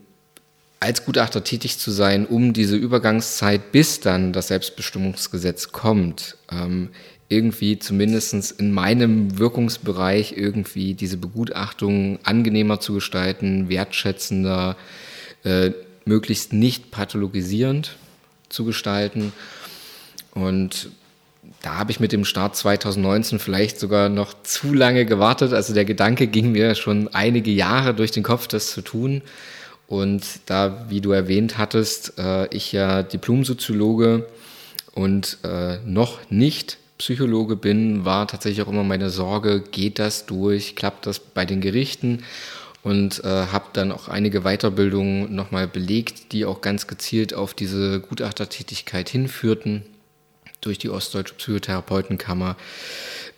als 0.81 1.05
Gutachter 1.05 1.43
tätig 1.43 1.79
zu 1.79 1.91
sein, 1.91 2.27
um 2.27 2.53
diese 2.53 2.77
Übergangszeit, 2.77 3.73
bis 3.73 4.01
dann 4.01 4.33
das 4.33 4.49
Selbstbestimmungsgesetz 4.49 5.73
kommt, 5.73 6.37
ähm, 6.51 6.91
irgendwie 7.29 7.79
zumindest 7.79 8.61
in 8.61 8.73
meinem 8.73 9.39
Wirkungsbereich 9.39 10.35
irgendwie 10.37 10.95
diese 10.95 11.17
Begutachtung 11.17 12.19
angenehmer 12.23 12.79
zu 12.79 12.95
gestalten, 12.95 13.69
wertschätzender, 13.69 14.77
äh, 15.43 15.73
möglichst 16.05 16.53
nicht 16.53 16.93
pathologisierend 16.93 17.97
zu 18.49 18.65
gestalten. 18.65 19.33
Und 20.35 20.91
da 21.63 21.79
habe 21.79 21.91
ich 21.91 21.99
mit 21.99 22.13
dem 22.13 22.25
Start 22.25 22.55
2019 22.55 23.41
vielleicht 23.41 23.81
sogar 23.81 24.09
noch 24.09 24.35
zu 24.45 24.73
lange 24.73 25.05
gewartet. 25.05 25.53
Also 25.53 25.75
der 25.75 25.85
Gedanke 25.85 26.29
ging 26.29 26.53
mir 26.53 26.77
schon 26.77 27.09
einige 27.09 27.51
Jahre 27.51 27.93
durch 27.93 28.13
den 28.13 28.23
Kopf, 28.23 28.47
das 28.47 28.71
zu 28.71 28.83
tun. 28.83 29.23
Und 29.87 30.25
da, 30.47 30.87
wie 30.89 31.01
du 31.01 31.13
erwähnt 31.13 31.59
hattest, 31.59 32.19
äh, 32.19 32.47
ich 32.55 32.73
ja 32.73 33.03
Diplomsoziologe 33.03 34.27
und 34.93 35.39
äh, 35.45 35.79
noch 35.85 36.31
nicht 36.31 36.79
Psychologe 36.99 37.57
bin, 37.57 38.05
war 38.05 38.27
tatsächlich 38.27 38.67
auch 38.67 38.71
immer 38.71 38.85
meine 38.85 39.11
Sorge, 39.11 39.61
geht 39.61 39.99
das 39.99 40.27
durch, 40.27 40.75
klappt 40.77 41.07
das 41.07 41.19
bei 41.21 41.45
den 41.45 41.61
Gerichten? 41.61 42.25
Und 42.83 43.25
äh, 43.25 43.29
habe 43.29 43.67
dann 43.73 43.91
auch 43.91 44.09
einige 44.09 44.43
Weiterbildungen 44.43 45.35
nochmal 45.35 45.67
belegt, 45.67 46.33
die 46.33 46.45
auch 46.45 46.61
ganz 46.61 46.87
gezielt 46.87 47.35
auf 47.35 47.53
diese 47.53 47.99
Gutachtertätigkeit 48.01 49.09
hinführten 49.09 49.83
durch 50.61 50.79
die 50.79 50.91
Ostdeutsche 50.91 51.35
Psychotherapeutenkammer. 51.35 52.57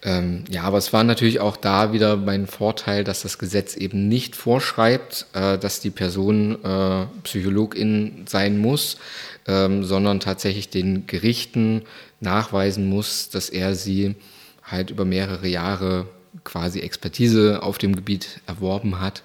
Ähm, 0.02 0.44
ja, 0.48 0.62
aber 0.62 0.78
es 0.78 0.92
war 0.92 1.02
natürlich 1.02 1.40
auch 1.40 1.56
da 1.56 1.92
wieder 1.92 2.16
mein 2.16 2.46
Vorteil, 2.46 3.02
dass 3.02 3.22
das 3.22 3.38
Gesetz 3.38 3.74
eben 3.74 4.08
nicht 4.08 4.36
vorschreibt, 4.36 5.26
äh, 5.32 5.58
dass 5.58 5.80
die 5.80 5.90
Person 5.90 6.62
äh, 6.64 7.06
Psychologin 7.24 8.24
sein 8.28 8.58
muss, 8.58 8.98
ähm, 9.46 9.84
sondern 9.84 10.20
tatsächlich 10.20 10.70
den 10.70 11.06
Gerichten 11.08 11.82
nachweisen 12.20 12.88
muss, 12.88 13.28
dass 13.28 13.48
er 13.48 13.74
sie 13.74 14.14
halt 14.62 14.90
über 14.90 15.04
mehrere 15.04 15.48
Jahre 15.48 16.06
quasi 16.44 16.80
Expertise 16.80 17.62
auf 17.62 17.78
dem 17.78 17.96
Gebiet 17.96 18.40
erworben 18.46 19.00
hat. 19.00 19.24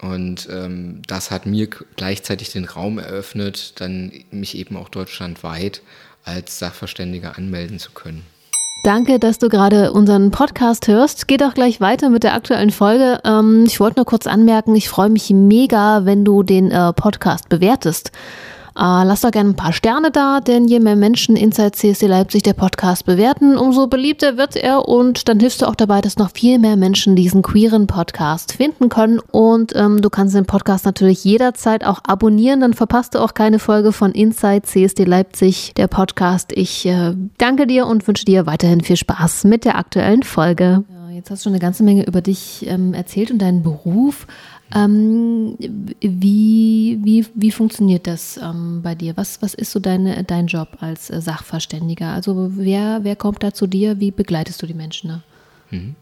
Und 0.00 0.48
ähm, 0.50 1.02
das 1.06 1.30
hat 1.30 1.46
mir 1.46 1.68
gleichzeitig 1.96 2.50
den 2.50 2.64
Raum 2.64 2.98
eröffnet, 2.98 3.80
dann 3.80 4.10
mich 4.30 4.56
eben 4.56 4.76
auch 4.76 4.88
deutschlandweit 4.88 5.82
als 6.24 6.58
Sachverständiger 6.58 7.36
anmelden 7.36 7.78
zu 7.78 7.92
können. 7.92 8.24
Danke, 8.82 9.20
dass 9.20 9.38
du 9.38 9.48
gerade 9.48 9.92
unseren 9.92 10.32
Podcast 10.32 10.88
hörst. 10.88 11.28
Geht 11.28 11.44
auch 11.44 11.54
gleich 11.54 11.80
weiter 11.80 12.10
mit 12.10 12.24
der 12.24 12.34
aktuellen 12.34 12.72
Folge. 12.72 13.20
Ähm, 13.24 13.62
ich 13.64 13.78
wollte 13.78 14.00
nur 14.00 14.06
kurz 14.06 14.26
anmerken, 14.26 14.74
ich 14.74 14.88
freue 14.88 15.08
mich 15.08 15.30
mega, 15.30 16.04
wenn 16.04 16.24
du 16.24 16.42
den 16.42 16.72
äh, 16.72 16.92
Podcast 16.92 17.48
bewertest. 17.48 18.10
Äh, 18.74 19.04
lasst 19.04 19.22
doch 19.24 19.30
gerne 19.30 19.50
ein 19.50 19.56
paar 19.56 19.72
Sterne 19.72 20.10
da, 20.10 20.40
denn 20.40 20.66
je 20.66 20.80
mehr 20.80 20.96
Menschen 20.96 21.36
Inside 21.36 21.72
CSD 21.72 22.06
Leipzig 22.06 22.42
der 22.42 22.54
Podcast 22.54 23.04
bewerten, 23.04 23.58
umso 23.58 23.86
beliebter 23.86 24.38
wird 24.38 24.56
er 24.56 24.88
und 24.88 25.28
dann 25.28 25.40
hilfst 25.40 25.60
du 25.60 25.66
auch 25.66 25.74
dabei, 25.74 26.00
dass 26.00 26.16
noch 26.16 26.30
viel 26.30 26.58
mehr 26.58 26.76
Menschen 26.76 27.14
diesen 27.14 27.42
queeren 27.42 27.86
Podcast 27.86 28.52
finden 28.52 28.88
können. 28.88 29.20
Und 29.30 29.76
ähm, 29.76 30.00
du 30.00 30.08
kannst 30.08 30.34
den 30.34 30.46
Podcast 30.46 30.86
natürlich 30.86 31.22
jederzeit 31.24 31.84
auch 31.84 32.00
abonnieren, 32.06 32.60
dann 32.60 32.72
verpasst 32.72 33.14
du 33.14 33.18
auch 33.18 33.34
keine 33.34 33.58
Folge 33.58 33.92
von 33.92 34.12
Inside 34.12 34.62
CSD 34.62 35.04
Leipzig, 35.04 35.74
der 35.76 35.88
Podcast. 35.88 36.52
Ich 36.54 36.86
äh, 36.86 37.14
danke 37.36 37.66
dir 37.66 37.86
und 37.86 38.06
wünsche 38.08 38.24
dir 38.24 38.46
weiterhin 38.46 38.80
viel 38.80 38.96
Spaß 38.96 39.44
mit 39.44 39.66
der 39.66 39.76
aktuellen 39.76 40.22
Folge. 40.22 40.84
Ja, 40.88 41.14
jetzt 41.14 41.30
hast 41.30 41.40
du 41.40 41.44
schon 41.44 41.52
eine 41.52 41.60
ganze 41.60 41.82
Menge 41.82 42.06
über 42.06 42.22
dich 42.22 42.64
ähm, 42.66 42.94
erzählt 42.94 43.30
und 43.30 43.38
deinen 43.38 43.62
Beruf. 43.62 44.26
Ähm, 44.74 45.56
wie, 46.00 46.98
wie, 47.02 47.26
wie 47.34 47.50
funktioniert 47.50 48.06
das 48.06 48.38
ähm, 48.38 48.80
bei 48.82 48.94
dir? 48.94 49.16
Was, 49.16 49.42
was 49.42 49.54
ist 49.54 49.70
so 49.70 49.80
deine, 49.80 50.24
dein 50.24 50.46
Job 50.46 50.78
als 50.80 51.10
äh, 51.10 51.20
Sachverständiger? 51.20 52.12
Also 52.12 52.52
wer, 52.56 53.00
wer 53.02 53.16
kommt 53.16 53.42
da 53.42 53.52
zu 53.52 53.66
dir? 53.66 54.00
Wie 54.00 54.10
begleitest 54.10 54.62
du 54.62 54.66
die 54.66 54.74
Menschen? 54.74 55.22
Mhm. 55.70 55.96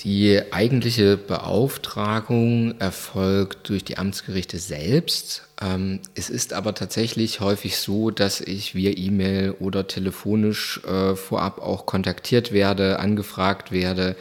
Die 0.00 0.42
eigentliche 0.52 1.16
Beauftragung 1.16 2.78
erfolgt 2.78 3.70
durch 3.70 3.82
die 3.82 3.96
Amtsgerichte 3.96 4.58
selbst. 4.58 5.48
Ähm, 5.60 6.00
es 6.14 6.28
ist 6.28 6.52
aber 6.52 6.74
tatsächlich 6.74 7.40
häufig 7.40 7.78
so, 7.78 8.10
dass 8.10 8.42
ich 8.42 8.74
via 8.74 8.92
E-Mail 8.94 9.52
oder 9.58 9.86
telefonisch 9.86 10.82
äh, 10.84 11.16
vorab 11.16 11.62
auch 11.62 11.86
kontaktiert 11.86 12.52
werde, 12.52 12.98
angefragt 13.00 13.72
werde, 13.72 14.16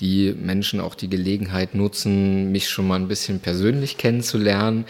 die 0.00 0.32
Menschen 0.32 0.80
auch 0.80 0.94
die 0.94 1.10
Gelegenheit 1.10 1.74
nutzen, 1.74 2.52
mich 2.52 2.68
schon 2.68 2.86
mal 2.86 2.96
ein 2.96 3.08
bisschen 3.08 3.40
persönlich 3.40 3.96
kennenzulernen 3.96 4.84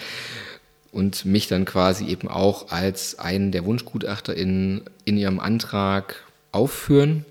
und 0.92 1.24
mich 1.24 1.48
dann 1.48 1.64
quasi 1.64 2.06
eben 2.06 2.28
auch 2.28 2.70
als 2.70 3.18
einen 3.18 3.52
der 3.52 3.64
Wunschgutachter 3.64 4.34
in, 4.34 4.82
in 5.04 5.16
ihrem 5.16 5.40
Antrag 5.40 6.24
aufführen. 6.52 7.24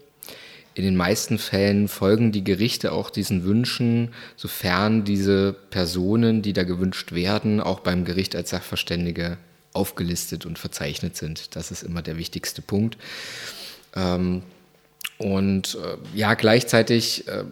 In 0.73 0.83
den 0.83 0.95
meisten 0.95 1.39
Fällen 1.39 1.87
folgen 1.87 2.31
die 2.31 2.43
Gerichte 2.43 2.91
auch 2.91 3.09
diesen 3.09 3.43
Wünschen, 3.43 4.13
sofern 4.35 5.03
diese 5.03 5.53
Personen, 5.71 6.43
die 6.43 6.53
da 6.53 6.63
gewünscht 6.63 7.13
werden, 7.13 7.61
auch 7.61 7.79
beim 7.79 8.05
Gericht 8.05 8.35
als 8.35 8.51
Sachverständige 8.51 9.37
aufgelistet 9.73 10.45
und 10.45 10.59
verzeichnet 10.59 11.15
sind. 11.15 11.55
Das 11.55 11.71
ist 11.71 11.81
immer 11.81 12.03
der 12.03 12.17
wichtigste 12.17 12.61
Punkt. 12.61 12.97
Ähm, 13.95 14.43
und 15.17 15.75
äh, 15.83 16.17
ja, 16.17 16.35
gleichzeitig 16.35 17.27
äh, 17.27 17.43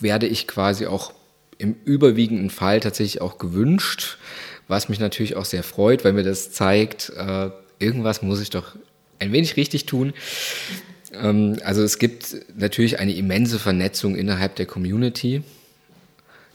werde 0.00 0.26
ich 0.26 0.46
quasi 0.46 0.86
auch 0.86 1.12
im 1.58 1.76
überwiegenden 1.84 2.50
Fall 2.50 2.80
tatsächlich 2.80 3.20
auch 3.20 3.38
gewünscht, 3.38 4.18
was 4.68 4.88
mich 4.88 4.98
natürlich 4.98 5.36
auch 5.36 5.44
sehr 5.44 5.62
freut, 5.62 6.04
weil 6.04 6.12
mir 6.12 6.22
das 6.22 6.52
zeigt, 6.52 7.10
äh, 7.16 7.50
irgendwas 7.78 8.22
muss 8.22 8.40
ich 8.40 8.50
doch 8.50 8.76
ein 9.18 9.32
wenig 9.32 9.56
richtig 9.56 9.86
tun. 9.86 10.12
Ähm, 11.12 11.58
also 11.64 11.82
es 11.82 11.98
gibt 11.98 12.36
natürlich 12.56 12.98
eine 12.98 13.14
immense 13.14 13.58
Vernetzung 13.58 14.16
innerhalb 14.16 14.56
der 14.56 14.66
Community. 14.66 15.42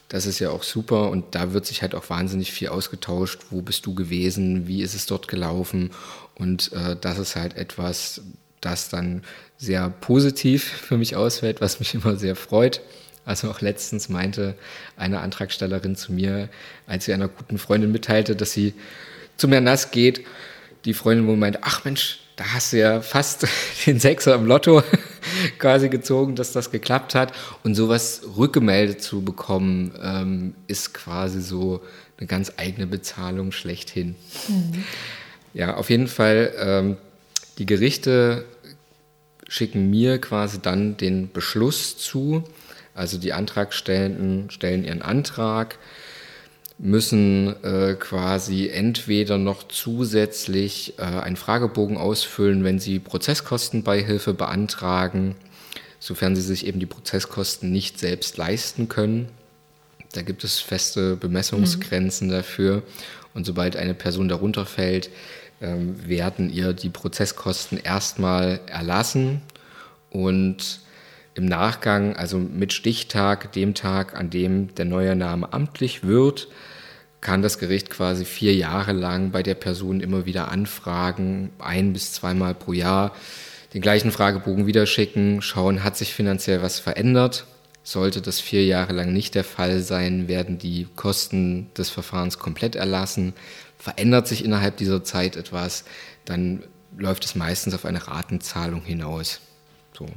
Das 0.08 0.26
ist 0.26 0.40
ja 0.40 0.50
auch 0.50 0.64
super 0.64 1.12
und 1.12 1.36
da 1.36 1.54
wird 1.54 1.68
sich 1.68 1.84
halt 1.84 1.94
auch 1.94 2.10
wahnsinnig 2.10 2.52
viel 2.52 2.70
ausgetauscht. 2.70 3.42
Wo 3.52 3.62
bist 3.62 3.86
du 3.86 3.94
gewesen? 3.94 4.68
Wie 4.68 4.82
ist 4.82 4.96
es 4.96 5.06
dort 5.06 5.28
gelaufen? 5.28 5.92
Und 6.36 6.72
äh, 6.74 6.96
das 7.00 7.20
ist 7.20 7.36
halt 7.36 7.56
etwas, 7.56 8.22
das 8.60 8.90
dann 8.90 9.24
sehr 9.58 9.90
positiv 9.90 10.64
für 10.64 10.98
mich 10.98 11.16
ausfällt, 11.16 11.62
was 11.62 11.80
mich 11.80 11.94
immer 11.94 12.16
sehr 12.16 12.36
freut. 12.36 12.82
Also 13.30 13.52
auch 13.52 13.62
letztens 13.62 14.10
meinte 14.10 14.56
eine 14.98 15.20
Antragstellerin 15.20 15.96
zu 15.96 16.12
mir, 16.12 16.50
als 16.88 17.06
sie 17.06 17.14
einer 17.14 17.28
guten 17.28 17.60
Freundin 17.60 17.92
mitteilte, 17.92 18.36
dass 18.36 18.54
sie 18.54 18.74
zum 19.38 19.52
Herrn 19.52 19.66
Nass 19.66 19.92
geht, 19.92 20.26
die 20.84 20.96
Freundin 20.96 21.28
wohl 21.28 21.38
meinte, 21.38 21.60
ach 21.62 21.86
Mensch, 21.86 22.22
da 22.38 22.46
hast 22.56 22.74
du 22.74 22.80
ja 22.80 23.02
fast 23.02 23.46
den 23.86 24.00
Sechser 24.00 24.34
im 24.34 24.48
Lotto 24.48 24.82
quasi 25.60 25.90
gezogen, 25.90 26.36
dass 26.36 26.54
das 26.54 26.72
geklappt 26.72 27.14
hat. 27.14 27.32
Und 27.64 27.76
sowas 27.76 28.24
rückgemeldet 28.36 29.04
zu 29.04 29.22
bekommen, 29.22 29.94
ähm, 30.02 30.56
ist 30.66 30.96
quasi 30.96 31.40
so 31.40 31.84
eine 32.18 32.26
ganz 32.26 32.54
eigene 32.58 32.88
Bezahlung 32.88 33.52
schlechthin. 33.52 34.16
Mhm. 34.48 34.84
Ja, 35.54 35.76
auf 35.76 35.92
jeden 35.92 36.08
Fall, 36.08 36.52
ähm, 36.58 36.98
die 37.60 37.68
Gerichte 37.68 38.46
schicken 39.48 39.92
mir 39.92 40.20
quasi 40.20 40.60
dann 40.60 40.98
den 40.98 41.32
Beschluss 41.32 41.96
zu, 41.96 42.44
also 43.00 43.18
die 43.18 43.32
Antragstellenden 43.32 44.52
stellen 44.52 44.84
ihren 44.84 45.02
Antrag, 45.02 45.80
müssen 46.78 47.56
äh, 47.64 47.96
quasi 47.96 48.68
entweder 48.68 49.38
noch 49.38 49.68
zusätzlich 49.70 51.00
äh, 51.00 51.04
einen 51.04 51.38
Fragebogen 51.38 51.98
ausfüllen, 51.98 52.66
wenn 52.66 52.78
sie 52.78 53.00
Prozesskostenbeihilfe 53.00 54.34
beantragen, 54.34 55.36
sofern 56.00 56.36
sie 56.36 56.42
sich 56.42 56.68
eben 56.68 56.82
die 56.82 56.86
Prozesskosten 56.86 57.72
nicht 57.72 58.00
selbst 58.00 58.38
leisten 58.38 58.90
können. 58.90 59.30
Da 60.12 60.22
gibt 60.22 60.44
es 60.44 60.60
feste 60.60 61.16
Bemessungsgrenzen 61.16 62.28
mhm. 62.28 62.32
dafür. 62.32 62.84
Und 63.34 63.46
sobald 63.46 63.78
eine 63.78 63.94
Person 63.94 64.28
darunter 64.28 64.66
fällt, 64.66 65.10
ähm, 65.62 65.96
werden 66.06 66.50
ihr 66.50 66.74
die 66.74 66.90
Prozesskosten 66.90 67.78
erstmal 67.78 68.60
erlassen 68.68 69.42
und 70.10 70.82
im 71.36 71.46
Nachgang, 71.46 72.16
also 72.16 72.38
mit 72.38 72.74
Stichtag, 72.74 73.52
dem 73.54 73.74
Tag, 73.74 74.16
an 74.18 74.30
dem 74.30 74.74
der 74.76 74.86
neue 74.86 75.16
Name 75.16 75.54
amtlich 75.54 76.04
wird, 76.04 76.48
kann 77.22 77.42
das 77.42 77.60
Gericht 77.60 77.90
quasi 77.90 78.26
vier 78.26 78.56
Jahre 78.56 78.94
lang 78.94 79.32
bei 79.32 79.44
der 79.44 79.56
Person 79.56 80.00
immer 80.00 80.26
wieder 80.26 80.50
anfragen, 80.50 81.52
ein 81.60 81.94
bis 81.94 82.14
zweimal 82.14 82.56
pro 82.56 82.74
Jahr, 82.74 83.14
den 83.74 83.82
gleichen 83.82 84.12
Fragebogen 84.12 84.68
wieder 84.68 84.86
schicken, 84.86 85.42
schauen, 85.42 85.84
hat 85.84 85.98
sich 85.98 86.14
finanziell 86.14 86.62
was 86.62 86.80
verändert. 86.80 87.46
Sollte 87.84 88.22
das 88.22 88.40
vier 88.40 88.66
Jahre 88.66 88.94
lang 88.94 89.14
nicht 89.14 89.36
der 89.36 89.44
Fall 89.44 89.80
sein, 89.82 90.28
werden 90.28 90.58
die 90.58 90.88
Kosten 90.96 91.72
des 91.78 91.90
Verfahrens 91.90 92.40
komplett 92.40 92.76
erlassen. 92.76 93.34
Verändert 93.78 94.28
sich 94.28 94.44
innerhalb 94.44 94.78
dieser 94.78 95.04
Zeit 95.04 95.36
etwas, 95.36 95.86
dann 96.26 96.64
läuft 96.98 97.26
es 97.26 97.36
meistens 97.36 97.74
auf 97.74 97.86
eine 97.86 98.08
Ratenzahlung 98.08 98.82
hinaus. 98.82 99.40
So. 99.98 100.08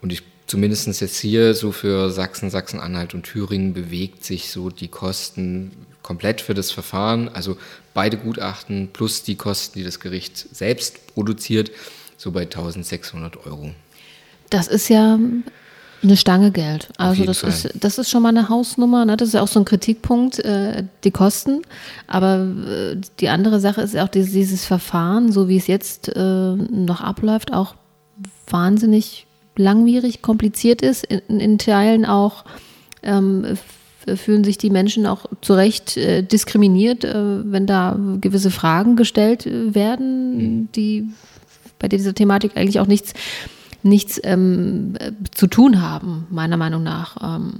Und 0.00 0.12
ich 0.12 0.22
zumindest 0.52 1.00
jetzt 1.00 1.18
hier 1.18 1.54
so 1.54 1.72
für 1.72 2.10
Sachsen, 2.10 2.50
Sachsen-Anhalt 2.50 3.14
und 3.14 3.22
Thüringen 3.22 3.72
bewegt 3.72 4.22
sich 4.22 4.50
so 4.50 4.68
die 4.68 4.88
Kosten 4.88 5.72
komplett 6.02 6.42
für 6.42 6.52
das 6.52 6.70
Verfahren, 6.70 7.30
also 7.30 7.56
beide 7.94 8.18
Gutachten 8.18 8.90
plus 8.92 9.22
die 9.22 9.36
Kosten, 9.36 9.78
die 9.78 9.82
das 9.82 9.98
Gericht 9.98 10.36
selbst 10.54 11.14
produziert, 11.14 11.70
so 12.18 12.32
bei 12.32 12.42
1600 12.42 13.46
Euro. 13.46 13.70
Das 14.50 14.68
ist 14.68 14.90
ja 14.90 15.18
eine 16.02 16.16
Stange 16.18 16.50
Geld. 16.50 16.90
Also 16.98 17.24
das 17.24 17.42
ist, 17.42 17.70
das 17.72 17.96
ist 17.96 18.10
schon 18.10 18.22
mal 18.22 18.28
eine 18.28 18.50
Hausnummer. 18.50 19.06
Ne? 19.06 19.16
Das 19.16 19.28
ist 19.28 19.34
ja 19.34 19.40
auch 19.40 19.48
so 19.48 19.58
ein 19.58 19.64
Kritikpunkt, 19.64 20.38
äh, 20.40 20.84
die 21.04 21.12
Kosten. 21.12 21.62
Aber 22.08 22.46
äh, 22.68 23.00
die 23.20 23.30
andere 23.30 23.58
Sache 23.58 23.80
ist 23.80 23.96
auch 23.96 24.08
dieses, 24.08 24.32
dieses 24.32 24.66
Verfahren, 24.66 25.32
so 25.32 25.48
wie 25.48 25.56
es 25.56 25.66
jetzt 25.66 26.14
äh, 26.14 26.20
noch 26.20 27.00
abläuft, 27.00 27.54
auch 27.54 27.74
wahnsinnig 28.48 29.26
langwierig, 29.56 30.22
kompliziert 30.22 30.82
ist. 30.82 31.04
In, 31.04 31.40
in 31.40 31.58
Teilen 31.58 32.04
auch 32.04 32.44
ähm, 33.02 33.56
fühlen 34.16 34.44
sich 34.44 34.58
die 34.58 34.70
Menschen 34.70 35.06
auch 35.06 35.26
zu 35.40 35.54
Recht 35.54 35.96
äh, 35.96 36.22
diskriminiert, 36.22 37.04
äh, 37.04 37.52
wenn 37.52 37.66
da 37.66 37.98
gewisse 38.20 38.50
Fragen 38.50 38.96
gestellt 38.96 39.46
äh, 39.46 39.74
werden, 39.74 40.36
mhm. 40.36 40.68
die 40.74 41.08
bei 41.78 41.88
dieser 41.88 42.14
Thematik 42.14 42.56
eigentlich 42.56 42.80
auch 42.80 42.86
nichts 42.86 43.14
nichts 43.84 44.20
ähm, 44.22 44.94
zu 45.32 45.48
tun 45.48 45.82
haben, 45.82 46.26
meiner 46.30 46.56
Meinung 46.56 46.84
nach. 46.84 47.16
Ähm, 47.20 47.54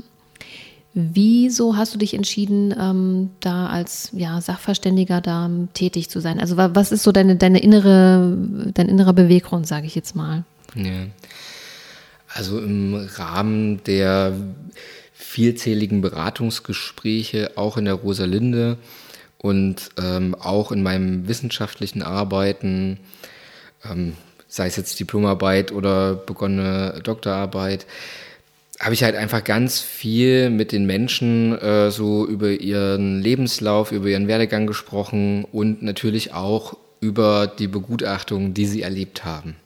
wieso 0.95 1.77
hast 1.77 1.95
du 1.95 1.99
dich 1.99 2.15
entschieden, 2.15 2.75
ähm, 2.79 3.31
da 3.41 3.67
als 3.67 4.11
ja, 4.13 4.41
Sachverständiger 4.41 5.21
da 5.21 5.51
tätig 5.75 6.11
zu 6.11 6.21
sein? 6.21 6.39
Also 6.39 6.57
was 6.57 6.93
ist 6.93 7.03
so 7.03 7.13
deine, 7.13 7.37
deine 7.37 7.61
innere, 7.61 8.37
dein 8.75 8.89
innerer 8.89 9.13
Beweggrund, 9.13 9.67
sage 9.67 9.87
ich 9.87 9.95
jetzt 9.95 10.15
mal? 10.15 10.45
Ja. 10.75 11.07
Also 12.35 12.59
im 12.59 13.09
Rahmen 13.17 13.83
der 13.85 14.33
vielzähligen 15.13 16.01
Beratungsgespräche, 16.01 17.53
auch 17.57 17.77
in 17.77 17.85
der 17.85 17.95
Rosalinde 17.95 18.79
und 19.39 19.91
ähm, 20.03 20.35
auch 20.35 20.73
in 20.73 20.83
meinem 20.83 21.29
wissenschaftlichen 21.29 22.03
Arbeiten, 22.03 22.99
ähm, 23.85 24.15
sei 24.49 24.67
es 24.67 24.77
jetzt 24.77 24.99
Diplomarbeit 25.01 25.73
oder 25.73 26.15
begonnene 26.15 27.01
Doktorarbeit, 27.03 27.87
habe 28.81 28.95
ich 28.95 29.05
halt 29.05 29.15
einfach 29.15 29.45
ganz 29.45 29.81
viel 29.81 30.51
mit 30.51 30.73
den 30.73 30.87
Menschen 30.87 31.57
äh, 31.59 31.91
so 31.91 32.27
über 32.27 32.51
ihren 32.51 33.21
Lebenslauf, 33.21 33.93
über 33.93 34.09
ihren 34.09 34.29
Werdegang 34.29 34.67
gesprochen 34.67 35.45
und 35.53 35.83
natürlich 35.83 36.33
auch 36.35 36.77
über 37.01 37.47
die 37.47 37.69
Begutachtung, 37.69 38.55
die 38.55 38.67
sie 38.67 38.83
erlebt 38.83 39.25
haben. 39.25 39.57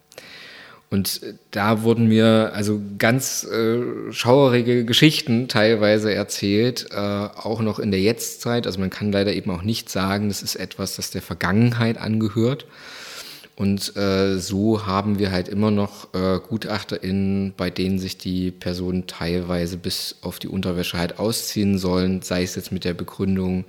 Und 0.89 1.21
da 1.51 1.83
wurden 1.83 2.07
mir 2.07 2.53
also 2.55 2.81
ganz 2.99 3.45
äh, 3.45 4.13
schauerige 4.13 4.85
Geschichten 4.85 5.49
teilweise 5.49 6.15
erzählt, 6.15 6.87
äh, 6.93 6.97
auch 6.97 7.61
noch 7.61 7.81
in 7.81 7.91
der 7.91 8.01
Jetztzeit. 8.01 8.67
Also 8.67 8.79
man 8.79 8.91
kann 8.91 9.11
leider 9.11 9.35
eben 9.35 9.51
auch 9.51 9.63
nicht 9.63 9.91
sagen, 9.91 10.29
das 10.29 10.43
ist 10.43 10.55
etwas, 10.55 10.97
das 10.97 11.11
der 11.11 11.23
Vergangenheit 11.23 11.99
angehört, 11.99 12.67
und 13.57 13.97
äh, 13.97 14.37
so 14.37 14.87
haben 14.87 15.19
wir 15.19 15.33
halt 15.33 15.49
immer 15.49 15.71
noch 15.71 16.13
äh, 16.13 16.39
GutachterInnen, 16.47 17.55
bei 17.57 17.71
denen 17.71 17.99
sich 17.99 18.19
die 18.19 18.51
Personen 18.51 19.07
teilweise 19.07 19.79
bis 19.79 20.17
auf 20.21 20.39
die 20.39 20.49
Unterwäsche 20.49 20.99
halt 20.99 21.19
ausziehen 21.19 21.79
sollen, 21.79 22.21
sei 22.21 22.43
es 22.43 22.55
jetzt 22.55 22.71
mit 22.71 22.85
der 22.85 22.93
Begründung 22.93 23.65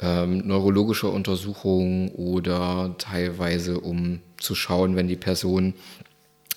ähm, 0.00 0.46
neurologischer 0.46 1.12
Untersuchungen 1.12 2.10
oder 2.10 2.94
teilweise 2.98 3.80
um 3.80 4.20
zu 4.38 4.54
schauen, 4.54 4.94
wenn 4.94 5.08
die 5.08 5.16
Person 5.16 5.74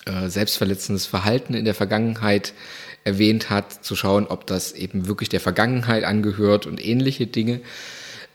äh, 0.08 0.28
selbstverletzendes 0.28 1.06
Verhalten 1.06 1.54
in 1.54 1.64
der 1.64 1.74
Vergangenheit 1.74 2.52
erwähnt 3.04 3.50
hat, 3.50 3.84
zu 3.84 3.96
schauen, 3.96 4.26
ob 4.26 4.46
das 4.46 4.72
eben 4.72 5.06
wirklich 5.06 5.28
der 5.28 5.40
Vergangenheit 5.40 6.04
angehört 6.04 6.66
und 6.66 6.84
ähnliche 6.84 7.26
Dinge. 7.26 7.60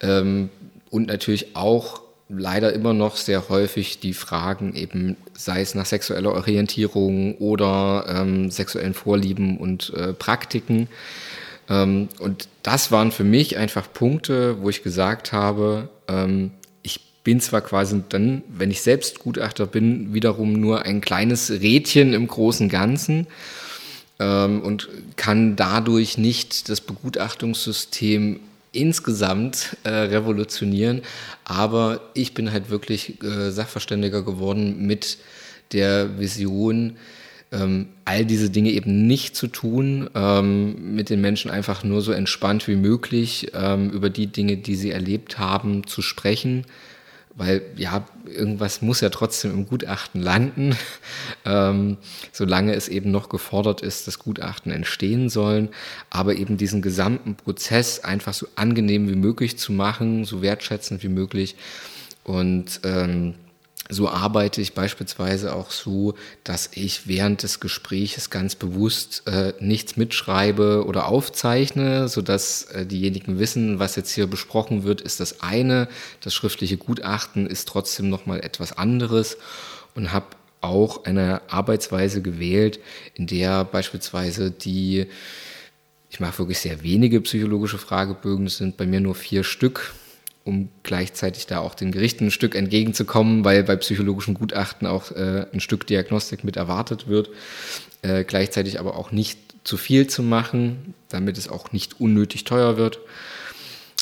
Ähm, 0.01 0.49
und 0.89 1.07
natürlich 1.07 1.55
auch 1.55 2.01
leider 2.29 2.73
immer 2.73 2.93
noch 2.93 3.15
sehr 3.15 3.49
häufig 3.49 3.99
die 3.99 4.13
Fragen 4.13 4.75
eben, 4.75 5.17
sei 5.33 5.61
es 5.61 5.75
nach 5.75 5.85
sexueller 5.85 6.33
Orientierung 6.33 7.35
oder 7.37 8.05
ähm, 8.07 8.49
sexuellen 8.49 8.93
Vorlieben 8.93 9.57
und 9.57 9.93
äh, 9.95 10.13
Praktiken. 10.13 10.87
Ähm, 11.69 12.09
und 12.19 12.47
das 12.63 12.91
waren 12.91 13.11
für 13.11 13.23
mich 13.23 13.57
einfach 13.57 13.91
Punkte, 13.93 14.61
wo 14.61 14.69
ich 14.69 14.83
gesagt 14.83 15.31
habe, 15.31 15.89
ähm, 16.07 16.51
bin 17.23 17.39
zwar 17.39 17.61
quasi 17.61 18.03
dann, 18.09 18.43
wenn 18.49 18.71
ich 18.71 18.81
selbst 18.81 19.19
Gutachter 19.19 19.65
bin, 19.65 20.13
wiederum 20.13 20.53
nur 20.53 20.83
ein 20.83 21.01
kleines 21.01 21.49
Rädchen 21.49 22.13
im 22.13 22.27
großen 22.27 22.69
Ganzen 22.69 23.27
ähm, 24.19 24.61
und 24.61 24.89
kann 25.15 25.55
dadurch 25.55 26.17
nicht 26.17 26.67
das 26.69 26.81
Begutachtungssystem 26.81 28.39
insgesamt 28.73 29.77
äh, 29.83 29.89
revolutionieren. 29.89 31.01
Aber 31.45 32.01
ich 32.13 32.33
bin 32.33 32.51
halt 32.51 32.69
wirklich 32.69 33.23
äh, 33.23 33.51
Sachverständiger 33.51 34.23
geworden 34.23 34.85
mit 34.85 35.17
der 35.71 36.19
Vision, 36.19 36.97
ähm, 37.53 37.87
all 38.03 38.25
diese 38.25 38.49
Dinge 38.49 38.71
eben 38.71 39.07
nicht 39.07 39.35
zu 39.35 39.47
tun, 39.47 40.09
ähm, 40.15 40.95
mit 40.95 41.09
den 41.09 41.21
Menschen 41.21 41.51
einfach 41.51 41.83
nur 41.83 42.01
so 42.01 42.11
entspannt 42.11 42.67
wie 42.67 42.75
möglich 42.75 43.51
ähm, 43.53 43.91
über 43.91 44.09
die 44.09 44.27
Dinge, 44.27 44.57
die 44.57 44.75
sie 44.75 44.91
erlebt 44.91 45.37
haben, 45.37 45.87
zu 45.87 46.01
sprechen 46.01 46.65
weil 47.35 47.63
ja, 47.75 48.05
irgendwas 48.25 48.81
muss 48.81 49.01
ja 49.01 49.09
trotzdem 49.09 49.51
im 49.51 49.65
Gutachten 49.65 50.21
landen, 50.21 50.75
ähm, 51.45 51.97
solange 52.31 52.73
es 52.75 52.87
eben 52.87 53.11
noch 53.11 53.29
gefordert 53.29 53.81
ist, 53.81 54.07
dass 54.07 54.19
Gutachten 54.19 54.71
entstehen 54.71 55.29
sollen, 55.29 55.69
aber 56.09 56.35
eben 56.35 56.57
diesen 56.57 56.81
gesamten 56.81 57.35
Prozess 57.35 57.99
einfach 58.03 58.33
so 58.33 58.47
angenehm 58.55 59.09
wie 59.09 59.15
möglich 59.15 59.57
zu 59.57 59.71
machen, 59.71 60.25
so 60.25 60.41
wertschätzend 60.41 61.03
wie 61.03 61.09
möglich. 61.09 61.55
Und 62.23 62.81
ähm, 62.83 63.35
so 63.93 64.09
arbeite 64.09 64.61
ich 64.61 64.73
beispielsweise 64.73 65.55
auch 65.55 65.71
so, 65.71 66.15
dass 66.43 66.71
ich 66.73 67.07
während 67.07 67.43
des 67.43 67.59
Gespräches 67.59 68.29
ganz 68.29 68.55
bewusst 68.55 69.23
äh, 69.27 69.53
nichts 69.59 69.95
mitschreibe 69.95 70.85
oder 70.85 71.07
aufzeichne, 71.07 72.07
sodass 72.07 72.63
äh, 72.63 72.85
diejenigen 72.85 73.39
wissen, 73.39 73.79
was 73.79 73.95
jetzt 73.95 74.11
hier 74.11 74.27
besprochen 74.27 74.83
wird, 74.83 75.01
ist 75.01 75.19
das 75.19 75.41
eine. 75.41 75.87
Das 76.21 76.33
schriftliche 76.33 76.77
Gutachten 76.77 77.47
ist 77.47 77.67
trotzdem 77.67 78.09
nochmal 78.09 78.41
etwas 78.41 78.77
anderes 78.77 79.37
und 79.95 80.11
habe 80.11 80.27
auch 80.61 81.05
eine 81.05 81.41
Arbeitsweise 81.49 82.21
gewählt, 82.21 82.79
in 83.15 83.27
der 83.27 83.65
beispielsweise 83.65 84.49
die, 84.49 85.07
ich 86.09 86.19
mache 86.19 86.39
wirklich 86.39 86.59
sehr 86.59 86.83
wenige 86.83 87.21
psychologische 87.21 87.77
Fragebögen, 87.77 88.45
es 88.45 88.57
sind 88.57 88.77
bei 88.77 88.85
mir 88.85 89.01
nur 89.01 89.15
vier 89.15 89.43
Stück, 89.43 89.93
um 90.43 90.69
gleichzeitig 90.83 91.47
da 91.47 91.59
auch 91.59 91.73
den 91.73 91.91
Gerichten 91.91 92.25
ein 92.25 92.31
Stück 92.31 92.55
entgegenzukommen, 92.55 93.45
weil 93.45 93.63
bei 93.63 93.75
psychologischen 93.77 94.33
Gutachten 94.33 94.87
auch 94.87 95.11
äh, 95.11 95.45
ein 95.53 95.59
Stück 95.59 95.87
Diagnostik 95.87 96.43
mit 96.43 96.57
erwartet 96.57 97.07
wird, 97.07 97.29
äh, 98.01 98.23
gleichzeitig 98.23 98.79
aber 98.79 98.97
auch 98.97 99.11
nicht 99.11 99.39
zu 99.63 99.77
viel 99.77 100.07
zu 100.07 100.21
machen, 100.21 100.93
damit 101.09 101.37
es 101.37 101.47
auch 101.47 101.71
nicht 101.71 101.99
unnötig 102.01 102.43
teuer 102.43 102.75
wird. 102.77 102.99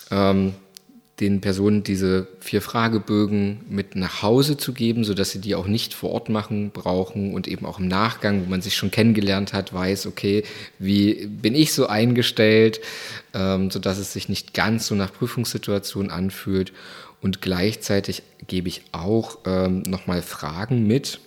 Ähm, 0.10 0.56
den 1.22 1.40
Personen 1.40 1.84
diese 1.84 2.28
vier 2.40 2.62
Fragebögen 2.62 3.60
mit 3.70 3.96
nach 3.96 4.24
Hause 4.24 4.58
zu 4.58 4.74
geben, 4.74 5.04
sodass 5.04 5.30
sie 5.30 5.40
die 5.40 5.56
auch 5.56 5.68
nicht 5.68 5.94
vor 5.94 6.10
Ort 6.10 6.30
machen 6.30 6.72
brauchen 6.72 7.34
und 7.34 7.48
eben 7.48 7.66
auch 7.66 7.80
im 7.80 7.88
Nachgang, 7.88 8.46
wo 8.46 8.50
man 8.50 8.62
sich 8.62 8.76
schon 8.76 8.92
kennengelernt 8.92 9.54
hat, 9.54 9.72
weiß, 9.72 10.08
okay, 10.08 10.44
wie 10.80 11.28
bin 11.28 11.54
ich 11.54 11.74
so 11.74 11.88
eingestellt, 11.88 12.82
ähm, 13.34 13.70
sodass 13.70 14.00
es 14.00 14.12
sich 14.12 14.28
nicht 14.28 14.54
ganz 14.56 14.88
so 14.88 14.96
nach 14.96 15.14
Prüfungssituation 15.14 16.10
anfühlt. 16.10 16.74
Und 17.22 17.42
gleichzeitig 17.42 18.24
gebe 18.48 18.68
ich 18.68 18.82
auch 18.92 19.38
ähm, 19.46 19.84
nochmal 19.84 20.24
Fragen 20.24 20.88
mit, 20.88 21.20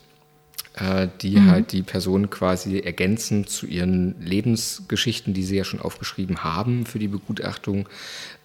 äh, 0.76 1.08
die 1.20 1.36
mhm. 1.36 1.50
halt 1.50 1.72
die 1.72 1.82
Personen 1.82 2.30
quasi 2.30 2.80
ergänzen 2.80 3.46
zu 3.46 3.66
ihren 3.66 4.20
Lebensgeschichten, 4.20 5.32
die 5.32 5.44
sie 5.44 5.56
ja 5.56 5.64
schon 5.64 5.80
aufgeschrieben 5.80 6.42
haben 6.42 6.84
für 6.84 6.98
die 6.98 7.08
Begutachtung, 7.08 7.88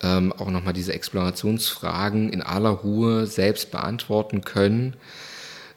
ähm, 0.03 0.31
auch 0.33 0.51
nochmal 0.51 0.73
diese 0.73 0.93
Explorationsfragen 0.93 2.31
in 2.31 2.41
aller 2.41 2.69
Ruhe 2.69 3.25
selbst 3.25 3.71
beantworten 3.71 4.41
können, 4.41 4.95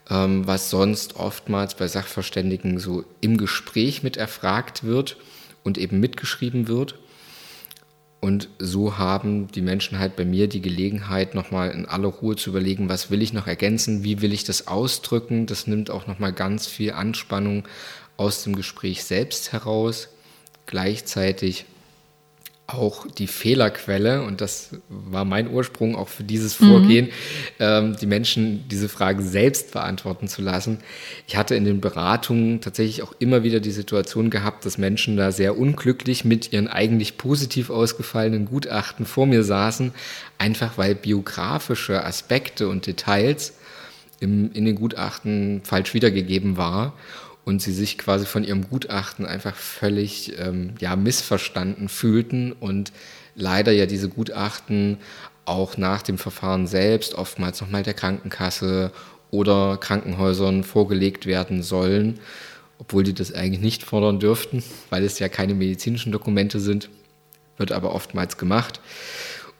ähm, 0.09 0.45
was 0.45 0.69
sonst 0.69 1.15
oftmals 1.15 1.75
bei 1.75 1.87
Sachverständigen 1.87 2.77
so 2.77 3.03
im 3.19 3.37
Gespräch 3.37 4.03
mit 4.03 4.17
erfragt 4.17 4.83
wird 4.83 5.17
und 5.63 5.79
eben 5.79 5.99
mitgeschrieben 5.99 6.67
wird. 6.67 6.99
Und 8.23 8.47
so 8.57 8.97
haben 8.97 9.49
die 9.49 9.61
Menschen 9.61 9.99
halt 9.99 10.15
bei 10.15 10.23
mir 10.23 10.47
die 10.47 10.61
Gelegenheit, 10.61 11.35
nochmal 11.35 11.71
in 11.71 11.85
aller 11.85 12.07
Ruhe 12.07 12.37
zu 12.37 12.51
überlegen, 12.51 12.87
was 12.87 13.11
will 13.11 13.21
ich 13.21 13.33
noch 13.33 13.47
ergänzen, 13.47 14.05
wie 14.05 14.21
will 14.21 14.31
ich 14.31 14.45
das 14.45 14.65
ausdrücken. 14.65 15.45
Das 15.45 15.67
nimmt 15.67 15.91
auch 15.91 16.07
nochmal 16.07 16.31
ganz 16.31 16.65
viel 16.65 16.93
Anspannung 16.93 17.67
aus 18.15 18.45
dem 18.45 18.55
Gespräch 18.55 19.03
selbst 19.03 19.51
heraus. 19.51 20.07
Gleichzeitig 20.67 21.65
auch 22.65 23.05
die 23.07 23.27
Fehlerquelle, 23.27 24.23
und 24.23 24.39
das 24.39 24.69
war 24.87 25.25
mein 25.25 25.49
Ursprung 25.51 25.95
auch 25.95 26.07
für 26.07 26.23
dieses 26.23 26.53
Vorgehen, 26.53 27.07
mhm. 27.07 27.11
ähm, 27.59 27.95
die 27.99 28.05
Menschen 28.05 28.67
diese 28.69 28.87
Frage 28.87 29.21
selbst 29.21 29.73
beantworten 29.73 30.29
zu 30.29 30.41
lassen. 30.41 30.79
Ich 31.27 31.35
hatte 31.35 31.55
in 31.55 31.65
den 31.65 31.81
Beratungen 31.81 32.61
tatsächlich 32.61 33.03
auch 33.03 33.13
immer 33.19 33.43
wieder 33.43 33.59
die 33.59 33.71
Situation 33.71 34.29
gehabt, 34.29 34.65
dass 34.65 34.77
Menschen 34.77 35.17
da 35.17 35.33
sehr 35.33 35.57
unglücklich 35.57 36.23
mit 36.23 36.53
ihren 36.53 36.69
eigentlich 36.69 37.17
positiv 37.17 37.69
ausgefallenen 37.69 38.45
Gutachten 38.45 39.05
vor 39.05 39.25
mir 39.25 39.43
saßen, 39.43 39.91
einfach 40.37 40.77
weil 40.77 40.95
biografische 40.95 42.05
Aspekte 42.05 42.69
und 42.69 42.87
Details 42.87 43.55
im, 44.21 44.51
in 44.53 44.63
den 44.63 44.75
Gutachten 44.75 45.61
falsch 45.65 45.93
wiedergegeben 45.93 46.55
war 46.55 46.93
und 47.45 47.61
sie 47.61 47.73
sich 47.73 47.97
quasi 47.97 48.25
von 48.25 48.43
ihrem 48.43 48.69
Gutachten 48.69 49.25
einfach 49.25 49.55
völlig 49.55 50.37
ähm, 50.39 50.75
ja, 50.79 50.95
missverstanden 50.95 51.89
fühlten 51.89 52.53
und 52.53 52.91
leider 53.35 53.71
ja 53.71 53.85
diese 53.85 54.09
Gutachten 54.09 54.97
auch 55.45 55.77
nach 55.77 56.01
dem 56.01 56.17
Verfahren 56.17 56.67
selbst 56.67 57.15
oftmals 57.15 57.59
nochmal 57.59 57.83
der 57.83 57.93
Krankenkasse 57.93 58.91
oder 59.29 59.77
Krankenhäusern 59.77 60.63
vorgelegt 60.63 61.25
werden 61.25 61.63
sollen, 61.63 62.19
obwohl 62.77 63.03
die 63.03 63.13
das 63.13 63.33
eigentlich 63.33 63.61
nicht 63.61 63.83
fordern 63.83 64.19
dürften, 64.19 64.63
weil 64.89 65.03
es 65.03 65.19
ja 65.19 65.27
keine 65.27 65.53
medizinischen 65.53 66.11
Dokumente 66.11 66.59
sind, 66.59 66.89
wird 67.57 67.71
aber 67.71 67.93
oftmals 67.93 68.37
gemacht. 68.37 68.79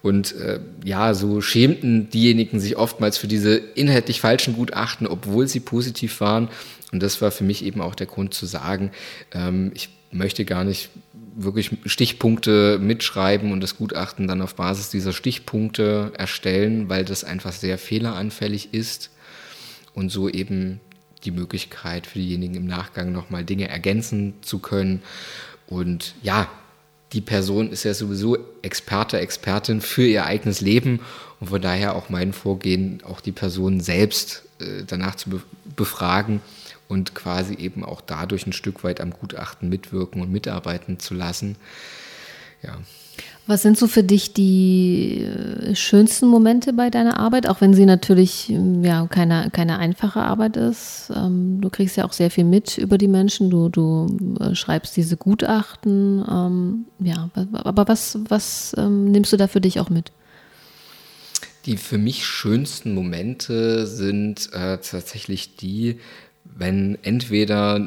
Und 0.02 0.36
äh, 0.36 0.60
ja, 0.84 1.14
so 1.14 1.40
schämten 1.42 2.10
diejenigen 2.10 2.60
sich 2.60 2.76
oftmals 2.76 3.18
für 3.18 3.28
diese 3.28 3.56
inhaltlich 3.56 4.20
falschen 4.20 4.54
Gutachten, 4.54 5.08
obwohl 5.08 5.48
sie 5.48 5.62
positiv 5.62 6.20
waren. 6.20 6.50
Und 6.94 7.02
das 7.02 7.22
war 7.22 7.32
für 7.32 7.44
mich 7.44 7.66
eben 7.66 7.82
auch 7.82 7.96
der 7.96 8.06
Grund 8.06 8.34
zu 8.34 8.46
sagen, 8.46 8.92
ähm, 9.32 9.72
ich 9.74 9.90
möchte 10.12 10.46
gar 10.46 10.64
nicht 10.64 10.90
wirklich 11.36 11.72
Stichpunkte 11.86 12.78
mitschreiben 12.80 13.52
und 13.52 13.62
das 13.62 13.76
Gutachten 13.76 14.28
dann 14.28 14.44
auf 14.44 14.54
Basis 14.54 14.92
dieser 14.92 15.12
Stichpunkte 15.12 16.14
erstellen, 16.16 16.90
weil 16.90 17.04
das 17.04 17.24
einfach 17.24 17.52
sehr 17.52 17.80
fehleranfällig 17.80 18.74
ist 18.76 19.10
und 19.96 20.10
so 20.10 20.30
eben 20.30 20.80
die 21.24 21.32
Möglichkeit 21.32 22.06
für 22.06 22.20
diejenigen 22.20 22.54
im 22.54 22.68
Nachgang 22.68 23.12
nochmal 23.12 23.44
Dinge 23.44 23.68
ergänzen 23.70 24.36
zu 24.42 24.60
können. 24.60 25.02
Und 25.66 26.14
ja, 26.22 26.48
die 27.14 27.22
Person 27.22 27.72
ist 27.72 27.86
ja 27.86 27.96
sowieso 27.96 28.38
Experte, 28.62 29.18
Expertin 29.20 29.82
für 29.82 30.06
ihr 30.06 30.26
eigenes 30.26 30.62
Leben 30.62 31.00
und 31.40 31.48
von 31.48 31.62
daher 31.62 31.96
auch 31.96 32.10
mein 32.10 32.34
Vorgehen, 32.34 33.02
auch 33.04 33.22
die 33.22 33.32
Person 33.32 33.80
selbst 33.80 34.44
äh, 34.60 34.84
danach 34.86 35.16
zu 35.16 35.32
be 35.32 35.42
befragen 35.76 36.42
und 36.94 37.16
quasi 37.16 37.56
eben 37.56 37.84
auch 37.84 38.02
dadurch 38.02 38.48
ein 38.48 38.54
Stück 38.54 38.84
weit 38.84 39.02
am 39.02 39.12
Gutachten 39.12 39.68
mitwirken 39.68 40.22
und 40.22 40.32
mitarbeiten 40.32 41.00
zu 41.00 41.14
lassen. 41.14 41.58
Ja. 42.62 42.78
Was 43.46 43.62
sind 43.62 43.78
so 43.78 43.88
für 43.88 44.04
dich 44.04 44.34
die 44.34 45.24
äh, 45.24 45.76
schönsten 45.76 46.28
Momente 46.28 46.72
bei 46.72 46.90
deiner 46.90 47.20
Arbeit, 47.20 47.48
auch 47.48 47.60
wenn 47.60 47.74
sie 47.74 47.86
natürlich 47.86 48.50
ähm, 48.50 48.86
ja, 48.86 49.06
keine, 49.08 49.50
keine 49.52 49.80
einfache 49.80 50.22
Arbeit 50.22 50.56
ist? 50.56 51.12
Ähm, 51.14 51.60
du 51.60 51.70
kriegst 51.70 51.98
ja 51.98 52.06
auch 52.06 52.14
sehr 52.14 52.32
viel 52.32 52.46
mit 52.46 52.78
über 52.78 52.98
die 52.98 53.10
Menschen, 53.10 53.50
du, 53.50 53.68
du 53.68 54.38
äh, 54.40 54.56
schreibst 54.56 54.96
diese 54.96 55.18
Gutachten. 55.18 56.24
Ähm, 56.30 56.86
ja, 57.00 57.30
aber 57.54 57.88
was, 57.88 58.18
was 58.30 58.74
nimmst 58.78 59.34
du 59.34 59.38
da 59.38 59.48
für 59.48 59.62
dich 59.62 59.80
auch 59.80 59.90
mit? 59.90 60.14
Die 61.66 61.78
für 61.78 61.98
mich 61.98 62.26
schönsten 62.26 62.94
Momente 62.94 63.88
sind 63.88 64.52
äh, 64.54 64.78
tatsächlich 64.78 65.56
die, 65.56 66.00
wenn 66.44 66.98
entweder 67.04 67.80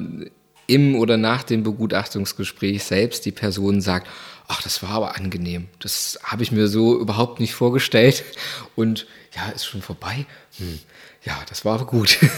im 0.67 0.97
oder 0.97 1.17
nach 1.17 1.43
dem 1.43 1.63
Begutachtungsgespräch 1.63 2.83
selbst 2.83 3.25
die 3.25 3.33
Person 3.33 3.81
sagt, 3.81 4.09
ach, 4.49 4.63
das 4.63 4.83
war 4.83 4.91
aber 4.91 5.17
angenehm, 5.17 5.69
das 5.81 6.19
habe 6.23 6.43
ich 6.43 6.53
mir 6.53 6.69
so 6.69 6.99
überhaupt 6.99 7.41
nicht 7.41 7.55
vorgestellt 7.55 8.25
und 8.77 9.07
ja, 9.35 9.51
ist 9.51 9.67
schon 9.67 9.83
vorbei. 9.83 10.27
Hm. 10.59 10.79
Ja, 11.25 11.37
das 11.49 11.65
war 11.65 11.75
aber 11.75 11.87
gut. 11.87 12.19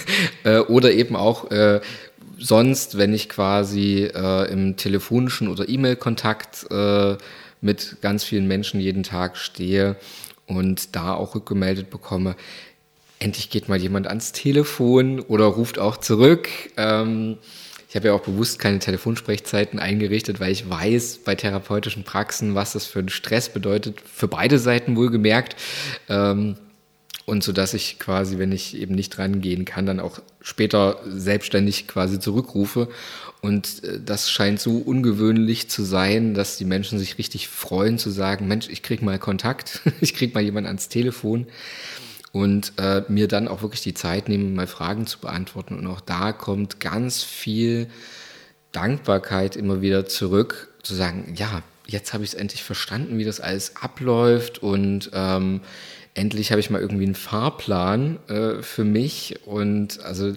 Äh, 0.45 0.61
oder 0.61 0.93
eben 0.93 1.17
auch 1.17 1.51
äh, 1.51 1.81
sonst, 2.39 2.97
wenn 2.97 3.13
ich 3.13 3.29
quasi 3.29 4.05
äh, 4.05 4.51
im 4.51 4.77
telefonischen 4.77 5.49
oder 5.49 5.69
E-Mail-Kontakt 5.69 6.71
äh, 6.71 7.17
mit 7.61 7.97
ganz 8.01 8.23
vielen 8.23 8.47
Menschen 8.47 8.79
jeden 8.79 9.03
Tag 9.03 9.37
stehe 9.37 9.97
und 10.47 10.95
da 10.95 11.15
auch 11.15 11.35
rückgemeldet 11.35 11.91
bekomme, 11.91 12.37
endlich 13.19 13.51
geht 13.51 13.69
mal 13.69 13.79
jemand 13.79 14.07
ans 14.07 14.33
Telefon 14.33 15.21
oder 15.21 15.45
ruft 15.45 15.79
auch 15.79 15.97
zurück. 15.97 16.49
Ähm, 16.77 17.39
ich 17.89 17.97
habe 17.97 18.09
ja 18.09 18.15
auch 18.15 18.21
bewusst 18.21 18.59
keine 18.59 18.81
Telefonsprechzeiten 18.81 19.79
eingerichtet, 19.79 20.41
weil 20.41 20.53
ich 20.53 20.69
weiß 20.69 21.21
bei 21.25 21.35
therapeutischen 21.35 22.05
Praxen, 22.05 22.55
was 22.55 22.73
das 22.73 22.87
für 22.87 22.99
einen 22.99 23.09
Stress 23.09 23.49
bedeutet, 23.49 24.03
für 24.03 24.29
beide 24.29 24.59
Seiten 24.59 24.95
wohlgemerkt. 24.97 25.57
Ähm, 26.09 26.57
und 27.25 27.45
so 27.45 27.53
dass 27.53 27.75
ich 27.75 27.99
quasi, 27.99 28.39
wenn 28.39 28.53
ich 28.53 28.75
eben 28.77 28.95
nicht 28.95 29.19
rangehen 29.19 29.67
kann, 29.67 29.85
dann 29.85 30.01
auch 30.01 30.21
später 30.41 31.01
selbstständig 31.07 31.87
quasi 31.87 32.21
zurückrufe. 32.21 32.89
Und 33.41 33.85
äh, 33.85 34.01
das 34.05 34.31
scheint 34.31 34.61
so 34.61 34.79
ungewöhnlich 34.79 35.69
zu 35.69 35.83
sein, 35.83 36.35
dass 36.35 36.57
die 36.57 36.65
Menschen 36.65 36.99
sich 36.99 37.19
richtig 37.19 37.49
freuen 37.49 37.99
zu 37.99 38.11
sagen, 38.11 38.49
Mensch, 38.49 38.69
ich 38.69 38.83
krieg 38.83 39.03
mal 39.03 39.19
Kontakt, 39.19 39.81
ich 40.01 40.15
krieg 40.15 40.35
mal 40.35 40.43
jemand 40.43 40.67
ans 40.67 40.89
Telefon 40.89 41.47
und 42.33 42.73
äh, 42.77 43.03
mir 43.09 43.29
dann 43.29 43.49
auch 43.49 43.63
wirklich 43.63 43.83
die 43.83 43.95
Zeit 43.95 44.29
nehmen, 44.29 44.55
mal 44.55 44.67
Fragen 44.67 45.07
zu 45.07 45.19
beantworten. 45.19 45.79
Und 45.79 45.87
auch 45.87 46.01
da 46.01 46.33
kommt 46.33 46.81
ganz 46.81 47.23
viel 47.23 47.89
Dankbarkeit 48.73 49.57
immer 49.57 49.81
wieder 49.81 50.07
zurück, 50.07 50.69
zu 50.83 50.95
sagen, 50.95 51.35
ja, 51.37 51.63
jetzt 51.87 52.13
habe 52.13 52.23
ich 52.23 52.31
es 52.31 52.35
endlich 52.35 52.63
verstanden, 52.63 53.19
wie 53.19 53.25
das 53.25 53.41
alles 53.41 53.77
abläuft 53.77 54.63
und 54.63 55.11
ähm, 55.15 55.63
endlich 56.15 56.51
habe 56.51 56.61
ich 56.61 56.69
mal 56.69 56.81
irgendwie 56.81 57.07
einen 57.07 57.15
Fahrplan 57.15 58.19
äh, 58.29 58.63
für 58.63 58.85
mich 58.85 59.41
und 59.47 60.01
also 60.01 60.35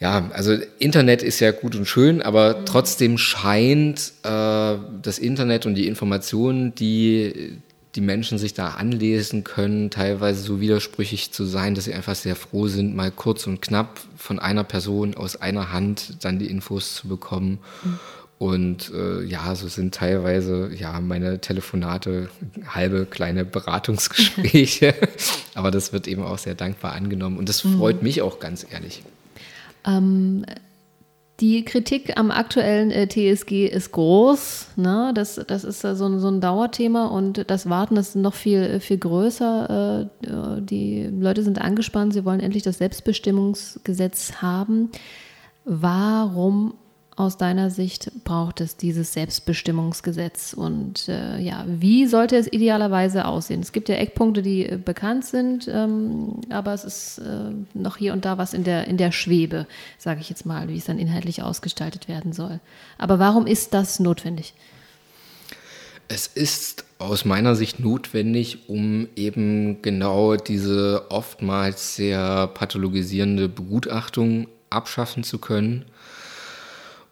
ja, 0.00 0.30
also 0.32 0.56
Internet 0.78 1.22
ist 1.22 1.40
ja 1.40 1.50
gut 1.50 1.74
und 1.74 1.86
schön, 1.86 2.20
aber 2.22 2.58
mhm. 2.58 2.66
trotzdem 2.66 3.18
scheint 3.18 4.12
äh, 4.22 4.76
das 5.02 5.18
Internet 5.18 5.66
und 5.66 5.74
die 5.74 5.88
Informationen, 5.88 6.74
die 6.74 7.58
die 7.94 8.00
Menschen 8.00 8.38
sich 8.38 8.54
da 8.54 8.70
anlesen 8.70 9.44
können, 9.44 9.90
teilweise 9.90 10.42
so 10.42 10.60
widersprüchlich 10.60 11.32
zu 11.32 11.44
sein, 11.44 11.74
dass 11.74 11.84
sie 11.84 11.94
einfach 11.94 12.16
sehr 12.16 12.34
froh 12.34 12.66
sind, 12.66 12.96
mal 12.96 13.10
kurz 13.10 13.46
und 13.46 13.62
knapp 13.62 14.00
von 14.16 14.38
einer 14.38 14.64
Person 14.64 15.14
aus 15.14 15.36
einer 15.36 15.72
Hand 15.72 16.24
dann 16.24 16.38
die 16.38 16.50
Infos 16.50 16.94
zu 16.94 17.08
bekommen. 17.08 17.58
Mhm. 17.84 17.98
Und 18.38 18.92
äh, 18.92 19.22
ja, 19.22 19.54
so 19.54 19.68
sind 19.68 19.94
teilweise 19.94 20.70
ja 20.74 21.00
meine 21.00 21.40
Telefonate 21.40 22.28
halbe 22.66 23.06
kleine 23.06 23.44
Beratungsgespräche. 23.44 24.94
Aber 25.54 25.70
das 25.70 25.92
wird 25.92 26.08
eben 26.08 26.22
auch 26.22 26.38
sehr 26.38 26.56
dankbar 26.56 26.92
angenommen. 26.94 27.38
Und 27.38 27.48
das 27.48 27.62
mhm. 27.62 27.78
freut 27.78 28.02
mich 28.02 28.22
auch 28.22 28.40
ganz 28.40 28.66
ehrlich. 28.68 29.04
Ähm, 29.86 30.44
die 31.44 31.62
Kritik 31.62 32.18
am 32.18 32.30
aktuellen 32.30 32.90
äh, 32.90 33.06
TSG 33.06 33.66
ist 33.66 33.92
groß. 33.92 34.68
Ne? 34.76 35.12
Das, 35.14 35.34
das 35.46 35.62
ist 35.62 35.84
äh, 35.84 35.94
so, 35.94 36.06
ein, 36.06 36.18
so 36.18 36.28
ein 36.28 36.40
Dauerthema 36.40 37.08
und 37.08 37.50
das 37.50 37.68
Warten 37.68 37.98
ist 37.98 38.16
noch 38.16 38.32
viel, 38.32 38.80
viel 38.80 38.96
größer. 38.96 40.08
Äh, 40.22 40.62
die 40.62 41.02
Leute 41.02 41.42
sind 41.42 41.60
angespannt, 41.60 42.14
sie 42.14 42.24
wollen 42.24 42.40
endlich 42.40 42.62
das 42.62 42.78
Selbstbestimmungsgesetz 42.78 44.40
haben. 44.40 44.88
Warum 45.66 46.74
aus 47.16 47.36
deiner 47.36 47.70
Sicht 47.70 48.10
braucht 48.24 48.60
es 48.60 48.76
dieses 48.76 49.12
Selbstbestimmungsgesetz 49.12 50.52
und 50.52 51.08
äh, 51.08 51.38
ja, 51.38 51.64
wie 51.68 52.06
sollte 52.06 52.36
es 52.36 52.52
idealerweise 52.52 53.26
aussehen? 53.26 53.60
Es 53.60 53.70
gibt 53.70 53.88
ja 53.88 53.94
Eckpunkte, 53.94 54.42
die 54.42 54.66
äh, 54.66 54.78
bekannt 54.84 55.24
sind, 55.24 55.68
ähm, 55.68 56.40
aber 56.50 56.74
es 56.74 56.84
ist 56.84 57.18
äh, 57.18 57.52
noch 57.74 57.98
hier 57.98 58.12
und 58.14 58.24
da 58.24 58.36
was 58.36 58.52
in 58.52 58.64
der, 58.64 58.88
in 58.88 58.96
der 58.96 59.12
Schwebe, 59.12 59.66
sage 59.96 60.20
ich 60.20 60.28
jetzt 60.28 60.44
mal, 60.44 60.68
wie 60.68 60.76
es 60.76 60.86
dann 60.86 60.98
inhaltlich 60.98 61.42
ausgestaltet 61.42 62.08
werden 62.08 62.32
soll. 62.32 62.58
Aber 62.98 63.20
warum 63.20 63.46
ist 63.46 63.74
das 63.74 64.00
notwendig? 64.00 64.54
Es 66.08 66.26
ist 66.26 66.84
aus 66.98 67.24
meiner 67.24 67.54
Sicht 67.54 67.78
notwendig, 67.78 68.68
um 68.68 69.08
eben 69.14 69.82
genau 69.82 70.34
diese 70.34 71.06
oftmals 71.10 71.94
sehr 71.94 72.48
pathologisierende 72.48 73.48
Begutachtung 73.48 74.48
abschaffen 74.68 75.22
zu 75.22 75.38
können 75.38 75.84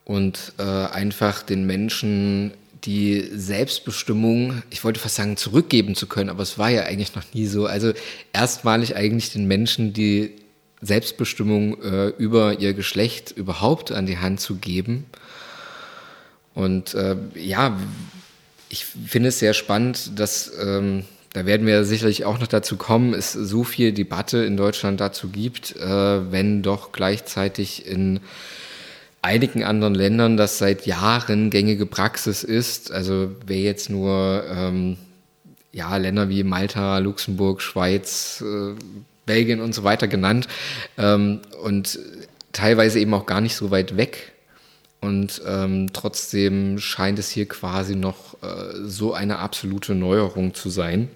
und 0.05 0.53
äh, 0.59 0.63
einfach 0.63 1.43
den 1.43 1.67
Menschen 1.67 2.53
die 2.85 3.31
Selbstbestimmung, 3.33 4.63
ich 4.71 4.83
wollte 4.83 4.99
fast 4.99 5.15
sagen, 5.15 5.37
zurückgeben 5.37 5.95
zu 5.95 6.07
können, 6.07 6.31
aber 6.31 6.43
es 6.43 6.59
war 6.59 6.69
ja 6.69 6.83
eigentlich 6.83 7.15
noch 7.15 7.23
nie 7.33 7.47
so. 7.47 7.67
Also 7.67 7.93
erstmalig 8.33 8.97
eigentlich 8.97 9.33
den 9.33 9.47
Menschen 9.47 9.93
die 9.93 10.33
Selbstbestimmung 10.81 11.81
äh, 11.81 12.09
über 12.09 12.59
ihr 12.59 12.75
Geschlecht 12.75 13.31
überhaupt 13.31 13.93
an 13.93 14.07
die 14.07 14.19
Hand 14.19 14.41
zu 14.41 14.57
geben. 14.57 15.07
Und 16.55 16.95
äh, 16.95 17.17
ja, 17.37 17.79
ich 18.69 18.85
finde 18.85 19.29
es 19.29 19.39
sehr 19.39 19.55
spannend, 19.55 20.19
dass, 20.19 20.51
ähm, 20.61 21.05
da 21.35 21.47
werden 21.47 21.67
wir 21.67 21.85
sicherlich 21.85 22.25
auch 22.25 22.41
noch 22.41 22.49
dazu 22.49 22.77
kommen, 22.77 23.15
es 23.15 23.33
so 23.33 23.63
viel 23.63 23.93
Debatte 23.93 24.39
in 24.39 24.57
Deutschland 24.57 25.01
dazu 25.01 25.29
gibt, 25.29 25.77
äh, 25.77 26.33
wenn 26.33 26.63
doch 26.63 26.91
gleichzeitig 26.91 27.87
in 27.87 28.21
einigen 29.23 29.63
anderen 29.63 29.95
Ländern 29.95 30.37
das 30.37 30.59
seit 30.59 30.85
Jahren 30.87 31.51
gängige 31.51 31.87
Praxis 31.87 32.43
ist. 32.43 32.91
Also 32.93 33.31
wer 33.47 33.61
jetzt 33.61 33.89
nur 33.89 34.45
ähm, 34.49 34.97
ja, 35.73 35.97
Länder 35.97 36.29
wie 36.29 36.43
Malta, 36.43 36.99
Luxemburg, 36.99 37.63
Schweiz, 37.63 38.45
äh, 38.47 38.75
Belgien 39.25 39.61
und 39.61 39.75
so 39.75 39.85
weiter 39.85 40.09
genannt 40.09 40.49
ähm, 40.99 41.41
und 41.63 41.99
teilweise 42.53 42.99
eben 42.99 43.15
auch 43.15 43.27
gar 43.27 43.41
nicht 43.41 43.57
so 43.57 43.71
weit 43.71 43.97
weg. 43.97 44.33
Und 45.01 45.43
ähm, 45.47 45.93
trotzdem 45.93 46.79
scheint 46.79 47.19
es 47.19 47.31
hier 47.31 47.49
quasi 47.49 47.97
noch 47.97 48.35
äh, 48.43 48.75
so 48.85 49.15
eine 49.15 49.39
absolute 49.39 49.95
Neuerung 49.95 50.55
zu 50.55 50.71
sein. 50.71 51.09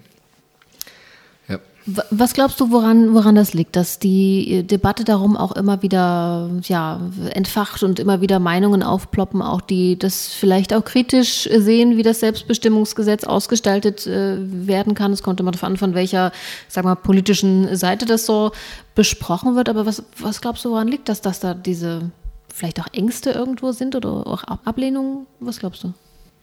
Was 1.87 2.33
glaubst 2.33 2.59
du, 2.59 2.69
woran, 2.69 3.13
woran 3.13 3.35
das 3.35 3.53
liegt, 3.53 3.77
dass 3.77 3.97
die 3.97 4.63
Debatte 4.63 5.05
darum 5.05 5.37
auch 5.37 5.53
immer 5.53 5.81
wieder 5.81 6.49
ja, 6.63 6.99
entfacht 7.33 7.81
und 7.81 7.99
immer 7.99 8.19
wieder 8.19 8.39
Meinungen 8.39 8.83
aufploppen, 8.83 9.41
auch 9.41 9.61
die 9.61 9.97
das 9.97 10.27
vielleicht 10.27 10.73
auch 10.73 10.83
kritisch 10.83 11.47
sehen, 11.49 11.95
wie 11.95 12.03
das 12.03 12.19
Selbstbestimmungsgesetz 12.19 13.23
ausgestaltet 13.23 14.05
äh, 14.05 14.35
werden 14.37 14.95
kann? 14.95 15.13
Es 15.13 15.23
kommt 15.23 15.39
immer 15.39 15.51
darauf 15.51 15.63
an, 15.63 15.77
von 15.77 15.93
welcher, 15.93 16.33
sag 16.67 16.83
mal, 16.83 16.95
politischen 16.95 17.73
Seite 17.77 18.05
das 18.05 18.25
so 18.25 18.51
besprochen 18.93 19.55
wird. 19.55 19.69
Aber 19.69 19.85
was, 19.85 20.03
was 20.17 20.41
glaubst 20.41 20.65
du, 20.65 20.71
woran 20.71 20.89
liegt 20.89 21.07
das, 21.07 21.21
dass 21.21 21.39
da 21.39 21.53
diese 21.53 22.11
vielleicht 22.53 22.81
auch 22.81 22.87
Ängste 22.91 23.31
irgendwo 23.31 23.71
sind 23.71 23.95
oder 23.95 24.27
auch 24.27 24.43
Ablehnungen? 24.43 25.25
Was 25.39 25.59
glaubst 25.59 25.85
du? 25.85 25.93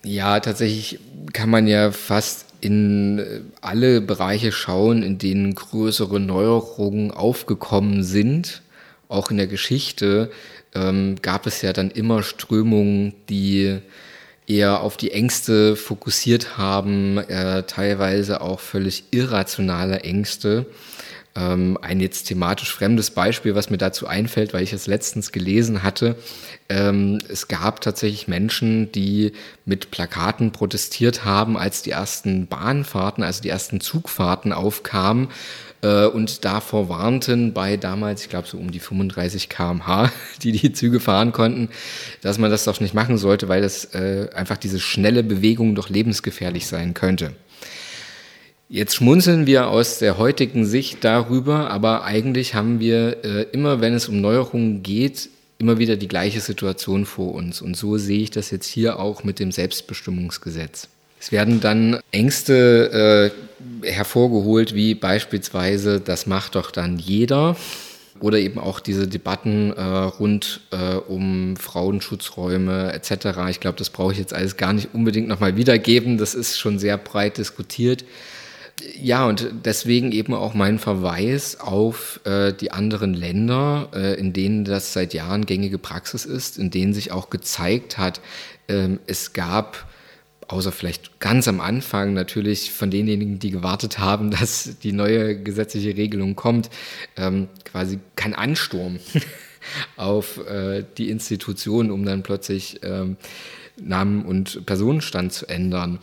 Ja, 0.04 0.40
tatsächlich 0.40 1.00
kann 1.32 1.50
man 1.50 1.66
ja 1.66 1.90
fast 1.90 2.46
in 2.64 3.18
äh, 3.18 3.40
alle 3.60 4.00
Bereiche 4.00 4.52
schauen, 4.52 5.02
in 5.02 5.18
denen 5.18 5.54
größere 5.54 6.18
Neuerungen 6.18 7.10
aufgekommen 7.10 8.02
sind. 8.02 8.62
Auch 9.08 9.30
in 9.30 9.36
der 9.36 9.46
Geschichte 9.46 10.30
ähm, 10.74 11.16
gab 11.22 11.46
es 11.46 11.62
ja 11.62 11.72
dann 11.72 11.90
immer 11.90 12.22
Strömungen, 12.22 13.14
die 13.28 13.78
eher 14.46 14.80
auf 14.80 14.96
die 14.96 15.12
Ängste 15.12 15.76
fokussiert 15.76 16.58
haben, 16.58 17.18
äh, 17.18 17.62
teilweise 17.64 18.40
auch 18.40 18.60
völlig 18.60 19.04
irrationale 19.10 20.00
Ängste. 20.00 20.66
Ähm, 21.36 21.76
ein 21.82 21.98
jetzt 21.98 22.24
thematisch 22.24 22.72
fremdes 22.72 23.10
Beispiel, 23.10 23.56
was 23.56 23.68
mir 23.68 23.78
dazu 23.78 24.06
einfällt, 24.06 24.54
weil 24.54 24.62
ich 24.62 24.72
es 24.72 24.86
letztens 24.86 25.32
gelesen 25.32 25.82
hatte. 25.82 26.16
Ähm, 26.68 27.18
es 27.28 27.48
gab 27.48 27.80
tatsächlich 27.80 28.28
Menschen, 28.28 28.92
die 28.92 29.32
mit 29.64 29.90
Plakaten 29.90 30.52
protestiert 30.52 31.24
haben, 31.24 31.56
als 31.56 31.82
die 31.82 31.90
ersten 31.90 32.46
Bahnfahrten, 32.46 33.24
also 33.24 33.42
die 33.42 33.48
ersten 33.48 33.80
Zugfahrten 33.80 34.52
aufkamen 34.52 35.28
äh, 35.84 36.06
und 36.06 36.44
davor 36.44 36.88
warnten 36.88 37.52
bei 37.52 37.76
damals, 37.76 38.22
ich 38.22 38.30
glaube 38.30 38.48
so 38.48 38.56
um 38.56 38.70
die 38.70 38.80
35 38.80 39.48
km/h, 39.48 40.10
die 40.42 40.52
die 40.52 40.72
Züge 40.72 40.98
fahren 40.98 41.32
konnten, 41.32 41.68
dass 42.22 42.38
man 42.38 42.50
das 42.50 42.64
doch 42.64 42.80
nicht 42.80 42.94
machen 42.94 43.18
sollte, 43.18 43.48
weil 43.48 43.60
das 43.60 43.94
äh, 43.94 44.28
einfach 44.34 44.56
diese 44.56 44.80
schnelle 44.80 45.22
Bewegung 45.22 45.74
doch 45.74 45.90
lebensgefährlich 45.90 46.66
sein 46.66 46.94
könnte. 46.94 47.34
Jetzt 48.74 48.96
schmunzeln 48.96 49.46
wir 49.46 49.68
aus 49.68 50.00
der 50.00 50.18
heutigen 50.18 50.66
Sicht 50.66 51.04
darüber, 51.04 51.70
aber 51.70 52.02
eigentlich 52.02 52.56
haben 52.56 52.80
wir 52.80 53.24
äh, 53.24 53.42
immer, 53.52 53.80
wenn 53.80 53.94
es 53.94 54.08
um 54.08 54.20
Neuerungen 54.20 54.82
geht, 54.82 55.28
immer 55.58 55.78
wieder 55.78 55.94
die 55.94 56.08
gleiche 56.08 56.40
Situation 56.40 57.06
vor 57.06 57.34
uns. 57.34 57.62
Und 57.62 57.76
so 57.76 57.98
sehe 57.98 58.18
ich 58.18 58.32
das 58.32 58.50
jetzt 58.50 58.66
hier 58.66 58.98
auch 58.98 59.22
mit 59.22 59.38
dem 59.38 59.52
Selbstbestimmungsgesetz. 59.52 60.88
Es 61.20 61.30
werden 61.30 61.60
dann 61.60 62.00
Ängste 62.10 63.30
äh, 63.84 63.88
hervorgeholt, 63.88 64.74
wie 64.74 64.96
beispielsweise, 64.96 66.00
das 66.00 66.26
macht 66.26 66.56
doch 66.56 66.72
dann 66.72 66.98
jeder. 66.98 67.56
Oder 68.18 68.40
eben 68.40 68.58
auch 68.58 68.80
diese 68.80 69.06
Debatten 69.06 69.72
äh, 69.72 69.82
rund 69.82 70.62
äh, 70.72 70.96
um 70.96 71.56
Frauenschutzräume 71.56 72.92
etc. 72.92 73.38
Ich 73.50 73.60
glaube, 73.60 73.78
das 73.78 73.90
brauche 73.90 74.14
ich 74.14 74.18
jetzt 74.18 74.34
alles 74.34 74.56
gar 74.56 74.72
nicht 74.72 74.94
unbedingt 74.94 75.28
nochmal 75.28 75.54
wiedergeben. 75.54 76.18
Das 76.18 76.34
ist 76.34 76.58
schon 76.58 76.80
sehr 76.80 76.98
breit 76.98 77.38
diskutiert. 77.38 78.04
Ja, 79.00 79.26
und 79.26 79.48
deswegen 79.64 80.10
eben 80.10 80.34
auch 80.34 80.54
mein 80.54 80.78
Verweis 80.78 81.60
auf 81.60 82.20
äh, 82.24 82.52
die 82.52 82.72
anderen 82.72 83.14
Länder, 83.14 83.88
äh, 83.94 84.18
in 84.18 84.32
denen 84.32 84.64
das 84.64 84.92
seit 84.92 85.14
Jahren 85.14 85.46
gängige 85.46 85.78
Praxis 85.78 86.24
ist, 86.24 86.58
in 86.58 86.70
denen 86.70 86.92
sich 86.92 87.12
auch 87.12 87.30
gezeigt 87.30 87.98
hat, 87.98 88.20
ähm, 88.68 88.98
es 89.06 89.32
gab, 89.32 89.86
außer 90.48 90.72
vielleicht 90.72 91.20
ganz 91.20 91.46
am 91.46 91.60
Anfang 91.60 92.14
natürlich 92.14 92.72
von 92.72 92.90
denjenigen, 92.90 93.38
die 93.38 93.50
gewartet 93.50 93.98
haben, 94.00 94.30
dass 94.32 94.78
die 94.82 94.92
neue 94.92 95.40
gesetzliche 95.40 95.96
Regelung 95.96 96.34
kommt, 96.34 96.68
ähm, 97.16 97.48
quasi 97.64 98.00
kein 98.16 98.34
Ansturm 98.34 98.98
auf 99.96 100.44
äh, 100.48 100.84
die 100.98 101.10
Institutionen, 101.10 101.92
um 101.92 102.04
dann 102.04 102.24
plötzlich 102.24 102.80
ähm, 102.82 103.16
Namen 103.76 104.24
und 104.24 104.66
Personenstand 104.66 105.32
zu 105.32 105.46
ändern 105.48 105.98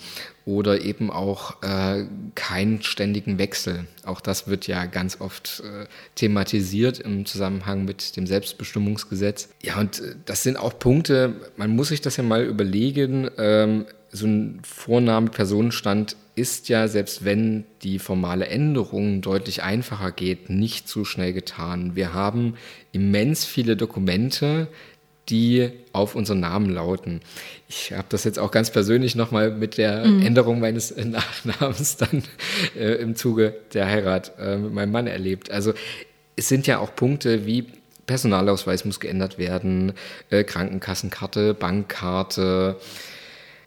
oder 0.46 0.82
eben 0.82 1.12
auch 1.12 1.62
äh, 1.62 2.06
keinen 2.36 2.82
ständigen 2.82 3.38
Wechsel. 3.38 3.86
Auch 4.06 4.22
das 4.22 4.48
wird 4.48 4.68
ja 4.68 4.86
ganz 4.86 5.22
oft 5.22 5.62
äh, 5.66 5.86
thematisiert 6.16 7.00
im 7.00 7.26
Zusammenhang 7.26 7.86
mit 7.86 8.16
dem 8.18 8.26
Selbstbestimmungsgesetz. 8.26 9.50
Ja, 9.62 9.80
und 9.80 10.00
äh, 10.00 10.16
das 10.26 10.44
sind 10.44 10.58
auch 10.58 10.78
Punkte, 10.80 11.36
man 11.58 11.76
muss 11.76 11.90
sich 11.90 12.02
das 12.02 12.18
ja 12.18 12.24
mal 12.24 12.44
überlegen. 12.44 13.30
Ähm, 13.38 13.86
so 14.12 14.28
ein 14.28 14.62
Vorname-Personenstand 14.64 16.18
ist 16.36 16.70
ja, 16.70 16.88
selbst 16.88 17.24
wenn 17.24 17.66
die 17.84 18.00
formale 18.00 18.48
Änderung 18.48 19.22
deutlich 19.22 19.64
einfacher 19.64 20.12
geht, 20.12 20.50
nicht 20.50 20.88
so 20.88 21.06
schnell 21.06 21.34
getan. 21.34 21.96
Wir 21.96 22.14
haben 22.14 22.56
immens 22.92 23.46
viele 23.46 23.78
Dokumente, 23.78 24.68
die 25.30 25.72
auf 25.94 26.16
unseren 26.16 26.40
Namen 26.40 26.70
lauten. 26.70 27.22
Ich 27.70 27.94
habe 27.94 28.08
das 28.10 28.24
jetzt 28.24 28.40
auch 28.40 28.52
ganz 28.52 28.72
persönlich 28.72 29.16
nochmal 29.16 29.52
mit 29.52 29.78
der 29.78 30.06
mhm. 30.06 30.26
Änderung 30.26 30.60
meines 30.60 30.96
Nachnamens 30.96 31.98
dann 31.98 32.24
äh, 32.78 32.96
im 32.96 33.16
Zuge 33.16 33.56
der 33.74 33.86
Heirat 33.86 34.34
äh, 34.40 34.58
mit 34.58 34.74
meinem 34.74 34.92
Mann 34.92 35.08
erlebt. 35.08 35.52
Also 35.52 35.74
es 36.36 36.48
sind 36.48 36.68
ja 36.68 36.80
auch 36.80 36.96
Punkte 36.96 37.46
wie 37.46 37.68
Personalausweis 38.08 38.84
muss 38.84 39.00
geändert 39.00 39.38
werden, 39.38 39.94
äh, 40.32 40.44
Krankenkassenkarte, 40.44 41.54
Bankkarte, 41.54 42.78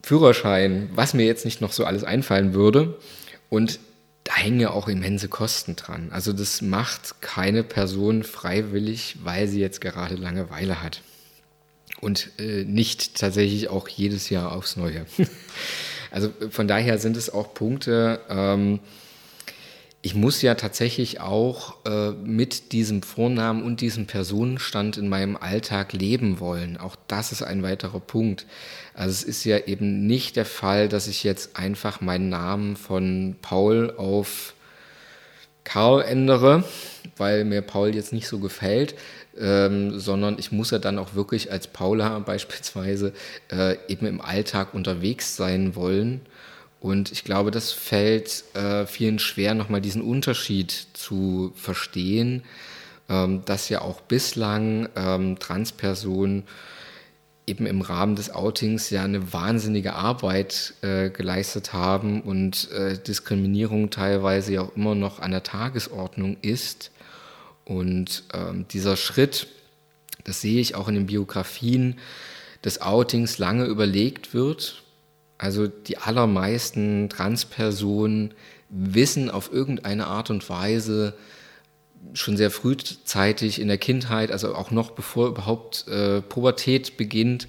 Führerschein, 0.03 0.90
was 0.93 1.14
mir 1.14 1.25
jetzt 1.25 1.47
nicht 1.47 1.61
noch 1.61 1.73
so 1.73 1.85
alles 1.85 2.05
einfallen 2.05 2.53
würde. 2.53 2.99
Und 3.49 3.79
da 4.25 4.35
hängen 4.37 4.61
ja 4.61 4.71
auch 4.71 4.88
immense 4.88 5.29
Kosten 5.29 5.77
dran. 5.77 6.09
Also 6.11 6.33
das 6.33 6.61
macht 6.61 7.23
keine 7.23 7.62
Person 7.62 8.23
freiwillig, 8.23 9.17
weil 9.23 9.49
sie 9.49 9.61
jetzt 9.61 9.81
gerade 9.81 10.17
Langeweile 10.17 10.83
hat 10.83 11.01
und 12.00 12.30
äh, 12.38 12.64
nicht 12.64 13.16
tatsächlich 13.16 13.68
auch 13.68 13.88
jedes 13.88 14.30
Jahr 14.30 14.52
aufs 14.52 14.76
Neue. 14.76 15.07
also 16.11 16.30
von 16.50 16.68
daher 16.68 16.98
sind 16.98 17.16
es 17.16 17.30
auch 17.30 17.54
Punkte, 17.54 18.20
ähm, 18.28 18.80
ich 20.04 20.14
muss 20.14 20.42
ja 20.42 20.54
tatsächlich 20.54 21.22
auch 21.22 21.76
äh, 21.87 22.11
mit 22.11 22.72
diesem 22.72 23.02
Vornamen 23.02 23.62
und 23.62 23.80
diesem 23.80 24.07
Personenstand 24.07 24.98
in 24.98 25.09
meinem 25.09 25.35
Alltag 25.35 25.94
leben 25.94 26.40
wollen. 26.40 26.76
Auch 26.76 26.94
das 27.09 27.33
ist 27.33 27.42
ein 27.42 27.62
weiterer 27.62 28.00
Punkt. 28.00 28.44
Also 28.92 29.12
es 29.12 29.22
ist 29.22 29.44
ja 29.44 29.61
eben 29.61 30.07
nicht 30.07 30.37
der 30.37 30.44
Fall, 30.44 30.90
dass 30.90 31.09
ich 31.09 31.24
jetzt 31.24 31.57
einfach 31.57 32.02
meinen 32.02 32.28
Namen 32.28 32.76
von 32.76 33.37
Paul 33.40 33.94
auf 33.96 34.52
Karl 35.64 36.02
ändere, 36.02 36.64
weil 37.16 37.46
mir 37.46 37.62
Paul 37.62 37.94
jetzt 37.94 38.12
nicht 38.12 38.28
so 38.28 38.40
gefällt, 38.40 38.96
ähm, 39.38 39.99
sondern 39.99 40.38
ich 40.38 40.53
muss 40.53 40.70
ja 40.70 40.79
dann 40.79 40.99
auch 40.99 41.14
wirklich 41.14 41.51
als 41.51 41.66
Paula 41.66 42.18
beispielsweise 42.27 43.12
äh, 43.51 43.77
eben 43.88 44.07
im 44.07 44.20
Alltag 44.20 44.75
unterwegs 44.75 45.37
sein 45.37 45.77
wollen. 45.77 46.20
Und 46.81 47.12
ich 47.12 47.25
glaube, 47.25 47.51
das 47.51 47.73
fällt 47.73 48.44
äh, 48.55 48.87
vielen 48.87 49.18
schwer, 49.18 49.55
nochmal 49.55 49.81
diesen 49.81 50.03
Unterschied 50.03 50.70
zu 50.92 51.53
verstehen, 51.55 52.42
ähm, 53.09 53.42
dass 53.47 53.70
ja 53.70 53.81
auch 53.81 54.03
bislang 54.03 54.88
ähm, 54.94 55.38
Transpersonen 55.38 56.44
eben 57.47 57.66
im 57.66 57.81
Rahmen 57.81 58.16
des 58.16 58.31
Outings 58.31 58.90
ja 58.90 59.05
eine 59.05 59.33
wahnsinnige 59.33 59.94
Arbeit 59.94 60.75
äh, 60.83 61.11
geleistet 61.11 61.73
haben 61.73 62.23
und 62.23 62.70
äh, 62.73 62.99
Diskriminierung 62.99 63.90
teilweise 63.90 64.55
ja 64.55 64.62
auch 64.62 64.77
immer 64.77 64.94
noch 64.94 65.20
an 65.20 65.31
der 65.31 65.42
Tagesordnung 65.42 66.37
ist. 66.42 66.90
Und 67.64 68.24
ähm, 68.33 68.66
dieser 68.68 68.96
Schritt, 68.96 69.46
das 70.24 70.40
sehe 70.40 70.61
ich 70.61 70.74
auch 70.74 70.88
in 70.88 70.94
den 70.94 71.07
Biografien 71.07 71.96
des 72.64 72.81
Outings, 72.81 73.38
lange 73.38 73.64
überlegt 73.64 74.35
wird. 74.35 74.83
Also 75.38 75.66
die 75.66 75.98
allermeisten 75.98 77.09
Transpersonen 77.09 78.35
wissen 78.68 79.31
auf 79.31 79.53
irgendeine 79.53 80.07
Art 80.07 80.31
und 80.31 80.48
Weise 80.48 81.14
schon 82.12 82.37
sehr 82.37 82.50
frühzeitig 82.50 83.61
in 83.61 83.68
der 83.68 83.79
Kindheit, 83.79 84.31
also 84.31 84.55
auch 84.55 84.70
noch 84.70 84.90
bevor 84.90 85.29
überhaupt 85.29 85.88
äh, 85.88 86.20
Pubertät 86.20 86.96
beginnt, 86.96 87.48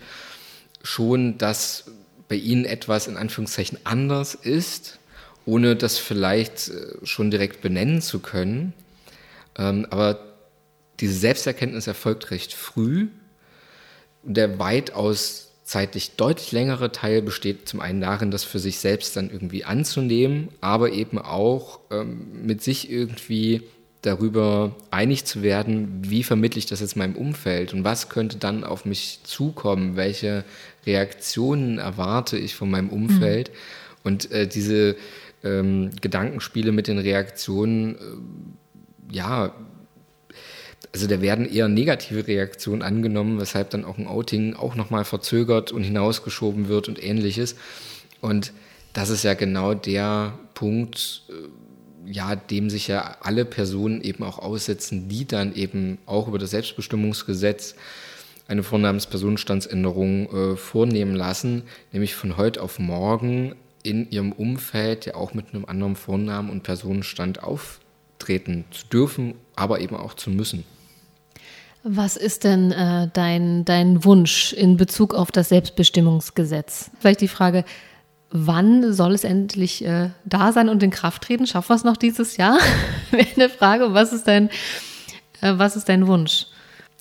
schon, 0.82 1.38
dass 1.38 1.86
bei 2.28 2.36
ihnen 2.36 2.66
etwas 2.66 3.08
in 3.08 3.18
Anführungszeichen 3.18 3.80
anders 3.84 4.34
ist, 4.34 5.00
ohne 5.46 5.76
das 5.76 5.98
vielleicht 5.98 6.70
äh, 6.70 7.06
schon 7.06 7.32
direkt 7.32 7.62
benennen 7.62 8.02
zu 8.02 8.20
können. 8.20 8.74
Ähm, 9.58 9.88
aber 9.90 10.20
diese 11.00 11.14
Selbsterkenntnis 11.14 11.88
erfolgt 11.88 12.32
recht 12.32 12.54
früh. 12.54 13.08
der 14.24 14.58
weitaus 14.58 15.52
zeitlich 15.64 16.16
deutlich 16.16 16.52
längere 16.52 16.92
Teil 16.92 17.22
besteht 17.22 17.68
zum 17.68 17.80
einen 17.80 18.00
darin, 18.00 18.32
das 18.32 18.44
für 18.44 18.60
sich 18.60 18.80
selbst 18.80 19.16
dann 19.18 19.32
irgendwie 19.32 19.66
anzunehmen, 19.66 20.50
aber 20.62 20.92
eben 20.92 21.18
auch 21.18 21.80
ähm, 21.92 22.46
mit 22.46 22.62
sich 22.62 22.90
irgendwie 22.90 23.64
darüber 24.02 24.76
einig 24.92 25.26
zu 25.26 25.42
werden, 25.42 26.04
wie 26.04 26.24
vermittle 26.24 26.60
ich 26.60 26.68
das 26.68 26.80
jetzt 26.80 26.96
meinem 26.96 27.16
Umfeld 27.16 27.74
und 27.74 27.84
was 27.84 28.10
könnte 28.10 28.38
dann 28.38 28.64
auf 28.64 28.86
mich 28.86 29.20
zukommen, 29.24 29.96
welche 29.96 30.44
Reaktionen 30.86 31.80
erwarte 31.80 32.38
ich 32.38 32.56
von 32.56 32.70
meinem 32.70 32.90
Umfeld. 32.90 33.50
Mhm. 33.50 33.56
Und 34.04 34.32
äh, 34.32 34.48
diese 34.48 34.96
ähm, 35.44 35.90
Gedankenspiele 36.00 36.72
mit 36.72 36.88
den 36.88 37.00
Reaktionen, 37.00 37.96
äh, 37.96 38.00
ja, 39.12 39.54
also 40.94 41.08
da 41.08 41.20
werden 41.20 41.46
eher 41.46 41.68
negative 41.68 42.26
Reaktionen 42.28 42.82
angenommen, 42.82 43.40
weshalb 43.40 43.70
dann 43.72 43.84
auch 43.84 43.98
ein 43.98 44.08
Outing 44.08 44.56
auch 44.56 44.76
nochmal 44.76 45.04
verzögert 45.04 45.72
und 45.72 45.84
hinausgeschoben 45.84 46.70
wird 46.70 46.88
und 46.88 47.04
ähnliches. 47.04 47.56
Und 48.22 48.54
das 48.94 49.10
ist 49.10 49.24
ja 49.24 49.34
genau 49.34 49.74
der 49.74 50.40
Punkt, 50.54 51.24
äh, 51.30 52.12
ja, 52.12 52.36
dem 52.36 52.70
sich 52.70 52.88
ja 52.88 53.18
alle 53.22 53.46
Personen 53.46 54.02
eben 54.02 54.24
auch 54.24 54.40
aussetzen, 54.40 55.10
die 55.10 55.26
dann 55.26 55.54
eben 55.54 55.98
auch 56.06 56.28
über 56.28 56.40
das 56.40 56.52
Selbstbestimmungsgesetz 56.52 57.76
eine 58.48 58.64
Vornamenspersonenstandsänderung 58.64 60.54
äh, 60.54 60.56
vornehmen 60.56 61.16
lassen, 61.16 61.64
nämlich 61.92 62.16
von 62.16 62.38
heute 62.38 62.62
auf 62.62 62.80
morgen 62.80 63.56
in 63.84 64.10
ihrem 64.10 64.32
Umfeld 64.32 65.06
ja 65.08 65.16
auch 65.16 65.34
mit 65.34 65.54
einem 65.54 65.66
anderen 65.66 65.96
Vornamen 65.96 66.50
und 66.50 66.64
Personenstand 66.64 67.44
auftreten 68.26 68.66
zu 68.72 68.88
dürfen, 68.88 69.36
aber 69.56 69.80
eben 69.80 69.96
auch 69.96 70.16
zu 70.16 70.32
müssen. 70.32 70.64
Was 71.84 72.18
ist 72.18 72.44
denn 72.44 72.72
äh, 72.72 73.08
dein, 73.14 73.64
dein 73.66 74.04
Wunsch 74.04 74.54
in 74.54 74.76
Bezug 74.76 75.14
auf 75.14 75.32
das 75.32 75.50
Selbstbestimmungsgesetz? 75.50 76.90
Vielleicht 77.00 77.22
die 77.22 77.28
Frage, 77.28 77.64
Wann 78.38 78.92
soll 78.92 79.14
es 79.14 79.24
endlich 79.24 79.86
äh, 79.86 80.10
da 80.26 80.52
sein 80.52 80.68
und 80.68 80.84
in 80.84 80.90
Kraft 80.90 81.22
treten? 81.22 81.48
Schaffen 81.48 81.70
wir 81.70 81.76
es 81.76 81.86
noch 81.86 81.96
dieses 81.96 82.36
Jahr? 82.36 82.58
Wäre 83.12 83.28
eine 83.36 83.50
Frage. 83.50 83.94
Was 83.94 84.12
ist 84.12 84.28
dein, 84.28 84.50
äh, 85.40 85.54
was 85.56 85.78
ist 85.78 85.88
dein 85.88 86.06
Wunsch? 86.08 86.48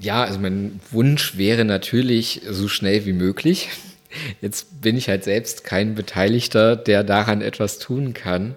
Ja, 0.00 0.22
also 0.22 0.38
mein 0.38 0.78
Wunsch 0.92 1.36
wäre 1.36 1.64
natürlich 1.64 2.42
so 2.48 2.68
schnell 2.68 3.04
wie 3.04 3.14
möglich. 3.14 3.70
Jetzt 4.40 4.80
bin 4.80 4.96
ich 4.96 5.08
halt 5.08 5.24
selbst 5.24 5.64
kein 5.64 5.94
Beteiligter, 5.94 6.76
der 6.76 7.04
daran 7.04 7.42
etwas 7.42 7.78
tun 7.78 8.14
kann. 8.14 8.56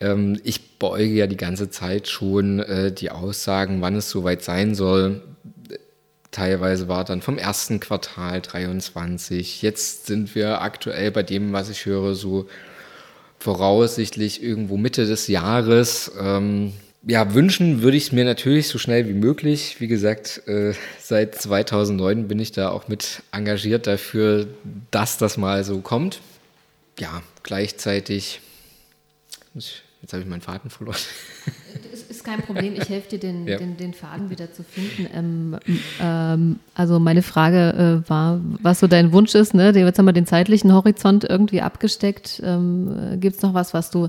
Ähm, 0.00 0.40
ich 0.44 0.78
beuge 0.78 1.12
ja 1.12 1.26
die 1.26 1.36
ganze 1.36 1.70
Zeit 1.70 2.08
schon 2.08 2.60
äh, 2.60 2.92
die 2.92 3.10
Aussagen, 3.10 3.80
wann 3.80 3.96
es 3.96 4.10
soweit 4.10 4.42
sein 4.42 4.74
soll. 4.74 5.22
Teilweise 6.30 6.88
war 6.88 7.04
dann 7.04 7.22
vom 7.22 7.38
ersten 7.38 7.80
Quartal 7.80 8.40
23. 8.40 9.62
Jetzt 9.62 10.06
sind 10.06 10.34
wir 10.34 10.60
aktuell 10.60 11.10
bei 11.10 11.22
dem, 11.24 11.52
was 11.52 11.68
ich 11.68 11.86
höre, 11.86 12.14
so 12.14 12.46
voraussichtlich 13.38 14.42
irgendwo 14.42 14.76
Mitte 14.76 15.06
des 15.06 15.26
Jahres. 15.26 16.12
Ähm, 16.20 16.72
ja, 17.02 17.34
wünschen 17.34 17.82
würde 17.82 17.96
ich 17.96 18.04
es 18.04 18.12
mir 18.12 18.24
natürlich 18.24 18.68
so 18.68 18.78
schnell 18.78 19.08
wie 19.08 19.14
möglich. 19.14 19.80
Wie 19.80 19.88
gesagt, 19.88 20.42
äh, 20.46 20.74
seit 20.98 21.34
2009 21.34 22.28
bin 22.28 22.38
ich 22.38 22.52
da 22.52 22.70
auch 22.70 22.88
mit 22.88 23.22
engagiert 23.32 23.86
dafür, 23.86 24.48
dass 24.90 25.16
das 25.16 25.36
mal 25.38 25.64
so 25.64 25.80
kommt. 25.80 26.20
Ja, 26.98 27.22
gleichzeitig, 27.42 28.40
jetzt 29.54 30.12
habe 30.12 30.22
ich 30.22 30.28
meinen 30.28 30.42
Faden 30.42 30.70
verloren. 30.70 30.98
Ist, 31.92 32.10
ist 32.10 32.24
kein 32.24 32.42
Problem, 32.42 32.74
ich 32.74 32.88
helfe 32.88 33.10
dir, 33.10 33.18
den, 33.18 33.46
ja. 33.46 33.56
den, 33.56 33.76
den, 33.76 33.94
Faden 33.94 34.28
wieder 34.28 34.52
zu 34.52 34.62
finden. 34.62 35.08
Ähm, 35.14 35.58
ähm, 36.00 36.60
also 36.74 36.98
meine 36.98 37.22
Frage 37.22 38.02
äh, 38.04 38.08
war, 38.08 38.40
was 38.60 38.80
so 38.80 38.86
dein 38.86 39.12
Wunsch 39.12 39.34
ist. 39.34 39.54
Ne? 39.54 39.70
Jetzt 39.70 39.98
haben 39.98 40.04
wir 40.04 40.12
den 40.12 40.26
zeitlichen 40.26 40.72
Horizont 40.72 41.24
irgendwie 41.24 41.60
abgesteckt. 41.60 42.40
Ähm, 42.44 43.18
Gibt 43.20 43.36
es 43.36 43.42
noch 43.42 43.54
was, 43.54 43.72
was 43.74 43.90
du 43.90 44.08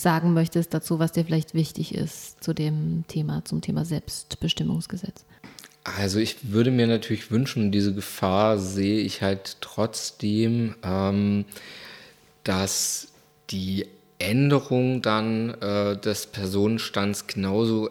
sagen 0.00 0.32
möchtest 0.32 0.74
dazu, 0.74 0.98
was 0.98 1.12
dir 1.12 1.24
vielleicht 1.24 1.54
wichtig 1.54 1.94
ist 1.94 2.42
zu 2.42 2.52
dem 2.52 3.04
Thema, 3.08 3.44
zum 3.44 3.60
Thema 3.60 3.84
Selbstbestimmungsgesetz? 3.84 5.24
Also 5.84 6.18
ich 6.18 6.52
würde 6.52 6.70
mir 6.70 6.86
natürlich 6.86 7.30
wünschen, 7.30 7.72
diese 7.72 7.94
Gefahr 7.94 8.58
sehe 8.58 9.00
ich 9.00 9.22
halt 9.22 9.56
trotzdem, 9.60 10.74
ähm, 10.82 11.44
dass 12.44 13.08
die 13.50 13.86
Änderung 14.18 15.02
dann 15.02 15.50
äh, 15.60 15.96
des 15.96 16.26
Personenstands 16.26 17.26
genauso 17.26 17.90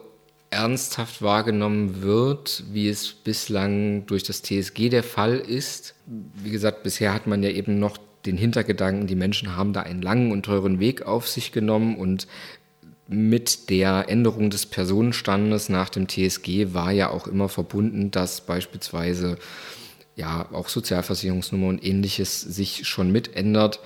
ernsthaft 0.50 1.22
wahrgenommen 1.22 2.02
wird, 2.02 2.64
wie 2.72 2.88
es 2.88 3.12
bislang 3.12 4.06
durch 4.06 4.24
das 4.24 4.42
TSG 4.42 4.88
der 4.88 5.02
Fall 5.02 5.36
ist. 5.36 5.94
Wie 6.06 6.50
gesagt, 6.50 6.82
bisher 6.82 7.14
hat 7.14 7.26
man 7.26 7.42
ja 7.42 7.50
eben 7.50 7.78
noch 7.78 7.98
den 8.26 8.36
Hintergedanken, 8.36 9.06
die 9.06 9.14
Menschen 9.14 9.56
haben 9.56 9.72
da 9.72 9.80
einen 9.80 10.02
langen 10.02 10.32
und 10.32 10.44
teuren 10.44 10.78
Weg 10.80 11.02
auf 11.02 11.28
sich 11.28 11.52
genommen 11.52 11.96
und 11.96 12.26
mit 13.08 13.70
der 13.70 14.06
Änderung 14.08 14.50
des 14.50 14.66
Personenstandes 14.66 15.68
nach 15.68 15.88
dem 15.88 16.06
TSG 16.06 16.74
war 16.74 16.92
ja 16.92 17.10
auch 17.10 17.26
immer 17.26 17.48
verbunden, 17.48 18.10
dass 18.10 18.42
beispielsweise 18.42 19.36
ja 20.14 20.46
auch 20.52 20.68
Sozialversicherungsnummer 20.68 21.68
und 21.68 21.84
ähnliches 21.84 22.40
sich 22.40 22.86
schon 22.86 23.10
mitändert 23.10 23.80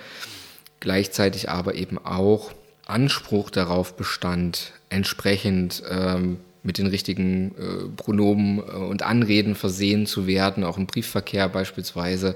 gleichzeitig 0.85 1.49
aber 1.49 1.73
eben 1.73 1.97
auch 1.97 2.51
Anspruch 2.85 3.49
darauf 3.49 3.97
bestand, 3.97 4.71
entsprechend 4.89 5.81
ähm, 5.89 6.37
mit 6.61 6.77
den 6.77 6.85
richtigen 6.85 7.55
äh, 7.57 7.87
Pronomen 7.97 8.59
äh, 8.59 8.61
und 8.61 9.01
Anreden 9.01 9.55
versehen 9.55 10.05
zu 10.05 10.27
werden, 10.27 10.63
auch 10.63 10.77
im 10.77 10.85
Briefverkehr 10.85 11.49
beispielsweise, 11.49 12.35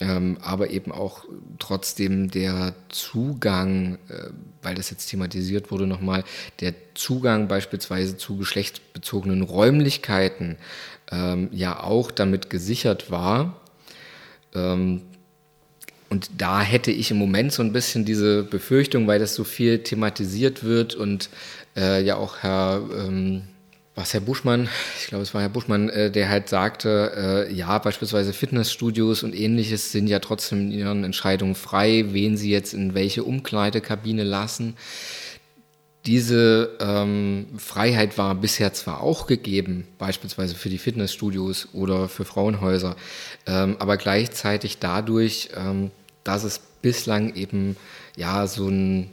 ähm, 0.00 0.38
aber 0.42 0.70
eben 0.70 0.90
auch 0.90 1.24
trotzdem 1.58 2.30
der 2.30 2.74
Zugang, 2.88 3.98
äh, 4.08 4.30
weil 4.62 4.74
das 4.74 4.90
jetzt 4.90 5.06
thematisiert 5.06 5.70
wurde 5.70 5.86
nochmal, 5.86 6.24
der 6.60 6.74
Zugang 6.94 7.48
beispielsweise 7.48 8.16
zu 8.16 8.36
geschlechtsbezogenen 8.36 9.42
Räumlichkeiten 9.42 10.56
ähm, 11.12 11.48
ja 11.52 11.80
auch 11.80 12.10
damit 12.10 12.50
gesichert 12.50 13.10
war. 13.10 13.60
Ähm, 14.54 15.02
und 16.10 16.30
da 16.38 16.60
hätte 16.60 16.90
ich 16.90 17.10
im 17.10 17.16
Moment 17.16 17.52
so 17.52 17.62
ein 17.62 17.72
bisschen 17.72 18.04
diese 18.04 18.42
Befürchtung, 18.42 19.06
weil 19.06 19.18
das 19.18 19.34
so 19.34 19.44
viel 19.44 19.80
thematisiert 19.80 20.64
wird 20.64 20.94
und 20.94 21.28
äh, 21.76 22.02
ja 22.04 22.16
auch 22.16 22.38
Herr, 22.38 22.82
ähm, 22.96 23.42
was 23.94 24.12
Herr 24.12 24.20
Buschmann, 24.20 24.68
ich 24.98 25.06
glaube 25.06 25.22
es 25.22 25.34
war 25.34 25.40
Herr 25.40 25.48
Buschmann, 25.48 25.88
äh, 25.88 26.10
der 26.10 26.28
halt 26.28 26.48
sagte, 26.48 27.46
äh, 27.48 27.52
ja, 27.52 27.78
beispielsweise 27.78 28.32
Fitnessstudios 28.32 29.22
und 29.22 29.34
ähnliches 29.34 29.92
sind 29.92 30.08
ja 30.08 30.18
trotzdem 30.18 30.62
in 30.62 30.72
ihren 30.72 31.04
Entscheidungen 31.04 31.54
frei, 31.54 32.06
wen 32.08 32.36
sie 32.36 32.50
jetzt 32.50 32.74
in 32.74 32.94
welche 32.94 33.22
Umkleidekabine 33.22 34.24
lassen. 34.24 34.76
Diese 36.06 36.76
ähm, 36.80 37.46
Freiheit 37.56 38.18
war 38.18 38.34
bisher 38.34 38.74
zwar 38.74 39.00
auch 39.00 39.26
gegeben, 39.26 39.86
beispielsweise 39.96 40.54
für 40.54 40.68
die 40.68 40.78
Fitnessstudios 40.78 41.68
oder 41.72 42.08
für 42.08 42.24
Frauenhäuser, 42.24 42.96
ähm, 43.46 43.76
aber 43.78 43.96
gleichzeitig 43.96 44.78
dadurch, 44.80 45.50
ähm, 45.56 45.92
dass 46.24 46.44
es 46.44 46.60
bislang 46.82 47.34
eben 47.34 47.76
ja 48.16 48.46
so 48.46 48.68
ein 48.68 49.10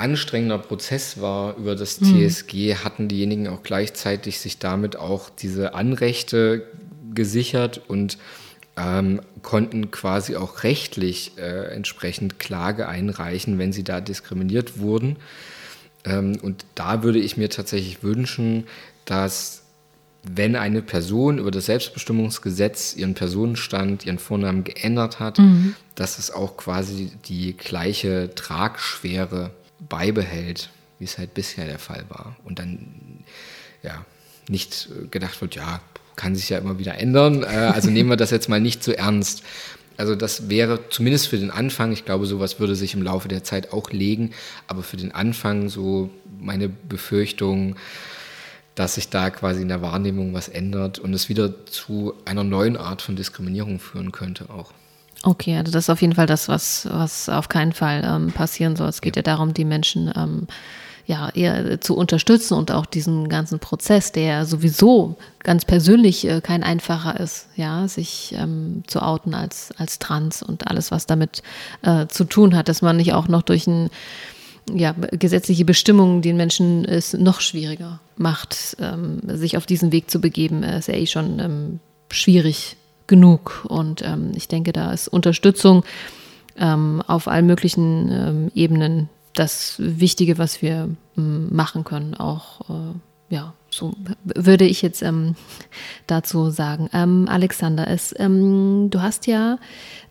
anstrengender 0.00 0.58
Prozess 0.58 1.20
war 1.20 1.56
über 1.56 1.76
das 1.76 1.98
TSG, 1.98 2.70
mhm. 2.70 2.84
hatten 2.84 3.08
diejenigen 3.08 3.48
auch 3.48 3.62
gleichzeitig 3.62 4.40
sich 4.40 4.58
damit 4.58 4.96
auch 4.96 5.30
diese 5.30 5.74
Anrechte 5.74 6.66
gesichert 7.14 7.80
und 7.88 8.18
ähm, 8.76 9.20
konnten 9.42 9.90
quasi 9.90 10.36
auch 10.36 10.62
rechtlich 10.62 11.32
äh, 11.38 11.74
entsprechend 11.74 12.38
Klage 12.38 12.88
einreichen, 12.88 13.58
wenn 13.58 13.72
sie 13.72 13.84
da 13.84 14.00
diskriminiert 14.00 14.78
wurden. 14.78 15.16
Ähm, 16.04 16.38
und 16.42 16.64
da 16.74 17.02
würde 17.02 17.18
ich 17.18 17.36
mir 17.36 17.50
tatsächlich 17.50 18.02
wünschen, 18.02 18.64
dass 19.04 19.62
wenn 20.22 20.54
eine 20.56 20.82
Person 20.82 21.38
über 21.38 21.50
das 21.50 21.66
Selbstbestimmungsgesetz 21.66 22.94
ihren 22.94 23.14
Personenstand, 23.14 24.04
ihren 24.04 24.18
Vornamen 24.18 24.64
geändert 24.64 25.18
hat, 25.18 25.38
mhm. 25.38 25.74
dass 25.94 26.18
es 26.18 26.30
auch 26.30 26.56
quasi 26.56 27.10
die 27.26 27.56
gleiche 27.56 28.34
Tragschwere 28.34 29.50
beibehält, 29.88 30.70
wie 30.98 31.04
es 31.04 31.18
halt 31.18 31.34
bisher 31.34 31.66
der 31.66 31.78
Fall 31.78 32.04
war. 32.08 32.36
Und 32.44 32.58
dann 32.58 33.24
ja 33.82 34.04
nicht 34.48 34.88
gedacht 35.10 35.40
wird, 35.40 35.54
ja, 35.54 35.80
kann 36.16 36.36
sich 36.36 36.50
ja 36.50 36.58
immer 36.58 36.78
wieder 36.78 36.98
ändern. 36.98 37.42
Äh, 37.42 37.46
also 37.46 37.90
nehmen 37.90 38.10
wir 38.10 38.16
das 38.16 38.30
jetzt 38.30 38.48
mal 38.48 38.60
nicht 38.60 38.82
so 38.84 38.92
ernst. 38.92 39.42
Also 39.96 40.14
das 40.14 40.48
wäre 40.48 40.88
zumindest 40.88 41.28
für 41.28 41.38
den 41.38 41.50
Anfang, 41.50 41.92
ich 41.92 42.04
glaube, 42.04 42.26
sowas 42.26 42.58
würde 42.58 42.74
sich 42.74 42.94
im 42.94 43.02
Laufe 43.02 43.28
der 43.28 43.44
Zeit 43.44 43.72
auch 43.72 43.90
legen, 43.90 44.30
aber 44.66 44.82
für 44.82 44.96
den 44.96 45.12
Anfang 45.12 45.68
so 45.68 46.10
meine 46.38 46.68
Befürchtung, 46.68 47.76
dass 48.74 48.94
sich 48.94 49.10
da 49.10 49.28
quasi 49.28 49.60
in 49.60 49.68
der 49.68 49.82
Wahrnehmung 49.82 50.32
was 50.32 50.48
ändert 50.48 50.98
und 50.98 51.12
es 51.12 51.28
wieder 51.28 51.66
zu 51.66 52.14
einer 52.24 52.44
neuen 52.44 52.78
Art 52.78 53.02
von 53.02 53.14
Diskriminierung 53.14 53.78
führen 53.78 54.10
könnte 54.10 54.48
auch. 54.48 54.72
Okay, 55.22 55.56
also 55.56 55.70
das 55.70 55.84
ist 55.84 55.90
auf 55.90 56.00
jeden 56.00 56.14
Fall 56.14 56.26
das, 56.26 56.48
was, 56.48 56.88
was 56.90 57.28
auf 57.28 57.48
keinen 57.48 57.72
Fall 57.72 58.02
ähm, 58.04 58.32
passieren 58.32 58.76
soll. 58.76 58.88
Es 58.88 59.02
geht 59.02 59.16
ja. 59.16 59.20
ja 59.20 59.24
darum, 59.24 59.52
die 59.52 59.66
Menschen 59.66 60.10
ähm, 60.16 60.46
ja, 61.10 61.28
eher 61.30 61.80
zu 61.80 61.96
unterstützen 61.96 62.54
und 62.54 62.70
auch 62.70 62.86
diesen 62.86 63.28
ganzen 63.28 63.58
Prozess, 63.58 64.12
der 64.12 64.46
sowieso 64.46 65.16
ganz 65.40 65.64
persönlich 65.64 66.26
äh, 66.26 66.40
kein 66.40 66.62
einfacher 66.62 67.18
ist, 67.18 67.48
ja, 67.56 67.88
sich 67.88 68.34
ähm, 68.38 68.84
zu 68.86 69.02
outen 69.02 69.34
als, 69.34 69.72
als 69.76 69.98
trans 69.98 70.42
und 70.42 70.68
alles, 70.68 70.90
was 70.90 71.06
damit 71.06 71.42
äh, 71.82 72.06
zu 72.06 72.24
tun 72.24 72.54
hat, 72.54 72.68
dass 72.68 72.80
man 72.80 72.96
nicht 72.96 73.12
auch 73.12 73.28
noch 73.28 73.42
durch 73.42 73.66
ein 73.66 73.90
ja, 74.72 74.92
gesetzliche 74.92 75.64
Bestimmungen 75.64 76.22
den 76.22 76.36
Menschen 76.36 76.84
es 76.84 77.12
noch 77.12 77.40
schwieriger 77.40 78.00
macht, 78.16 78.76
ähm, 78.78 79.20
sich 79.26 79.56
auf 79.56 79.66
diesen 79.66 79.90
Weg 79.90 80.10
zu 80.10 80.20
begeben, 80.20 80.62
ist 80.62 80.88
ja 80.88 80.94
eh 80.94 81.06
schon 81.06 81.40
ähm, 81.40 81.80
schwierig 82.12 82.76
genug. 83.10 83.66
Und 83.68 84.00
ähm, 84.00 84.32
ich 84.34 84.48
denke, 84.48 84.72
da 84.72 84.92
ist 84.92 85.08
Unterstützung 85.08 85.84
ähm, 86.56 87.02
auf 87.06 87.28
allen 87.28 87.46
möglichen 87.46 88.10
ähm, 88.10 88.50
Ebenen 88.54 89.10
das 89.34 89.74
Wichtige, 89.78 90.38
was 90.38 90.62
wir 90.62 90.88
ähm, 91.18 91.54
machen 91.54 91.84
können. 91.84 92.14
Auch, 92.14 92.60
äh, 92.70 93.34
ja, 93.34 93.52
so 93.68 93.92
würde 94.24 94.64
ich 94.64 94.80
jetzt 94.80 95.02
ähm, 95.02 95.34
dazu 96.06 96.50
sagen. 96.50 96.88
Ähm, 96.92 97.26
Alexander, 97.28 97.88
es, 97.88 98.14
du 98.16 98.90
hast 98.94 99.26
ja 99.26 99.58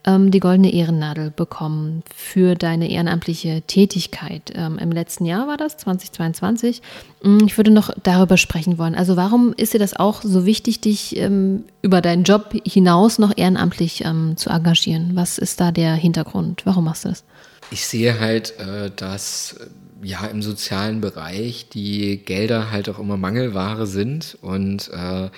ähm, 0.10 0.32
die 0.32 0.40
Goldene 0.40 0.74
Ehrennadel 0.74 1.32
bekommen 1.32 2.04
für 2.14 2.56
deine 2.56 2.90
ehrenamtliche 2.90 3.62
Tätigkeit. 3.68 4.52
Ähm, 4.56 4.78
Im 4.80 4.92
letzten 4.92 5.26
Jahr 5.26 5.48
war 5.48 5.58
das, 5.58 5.78
2022. 5.78 6.82
Mm, 7.22 7.40
ich 7.46 7.58
würde 7.58 7.72
noch 7.72 7.92
darüber 8.02 8.38
sprechen 8.38 8.78
wollen. 8.78 8.96
Also 8.96 9.16
warum 9.16 9.54
ist 9.54 9.74
dir 9.74 9.80
das 9.80 9.96
auch 9.96 10.22
so 10.22 10.46
wichtig, 10.46 10.82
dich 10.82 11.18
ähm, 11.18 11.66
über 11.82 12.02
deinen 12.02 12.24
Job 12.24 12.54
hinaus 12.66 13.20
noch 13.20 13.38
ehrenamtlich 13.38 14.04
ähm, 14.06 14.36
zu 14.38 14.50
engagieren? 14.50 15.12
Was 15.14 15.38
ist 15.38 15.62
da 15.62 15.72
der 15.72 15.94
Hintergrund? 15.94 16.66
Warum 16.66 16.86
machst 16.86 17.06
du 17.06 17.10
das? 17.10 17.24
Ich 17.72 17.86
sehe 17.86 18.20
halt, 18.20 18.58
äh, 18.60 18.92
dass 18.96 19.56
ja 20.02 20.26
im 20.26 20.42
sozialen 20.42 21.02
Bereich 21.02 21.68
die 21.70 22.18
Gelder 22.18 22.72
halt 22.72 22.90
auch 22.90 23.00
immer 23.00 23.18
Mangelware 23.18 23.86
sind 23.86 24.38
und 24.42 24.90
äh, 24.94 25.30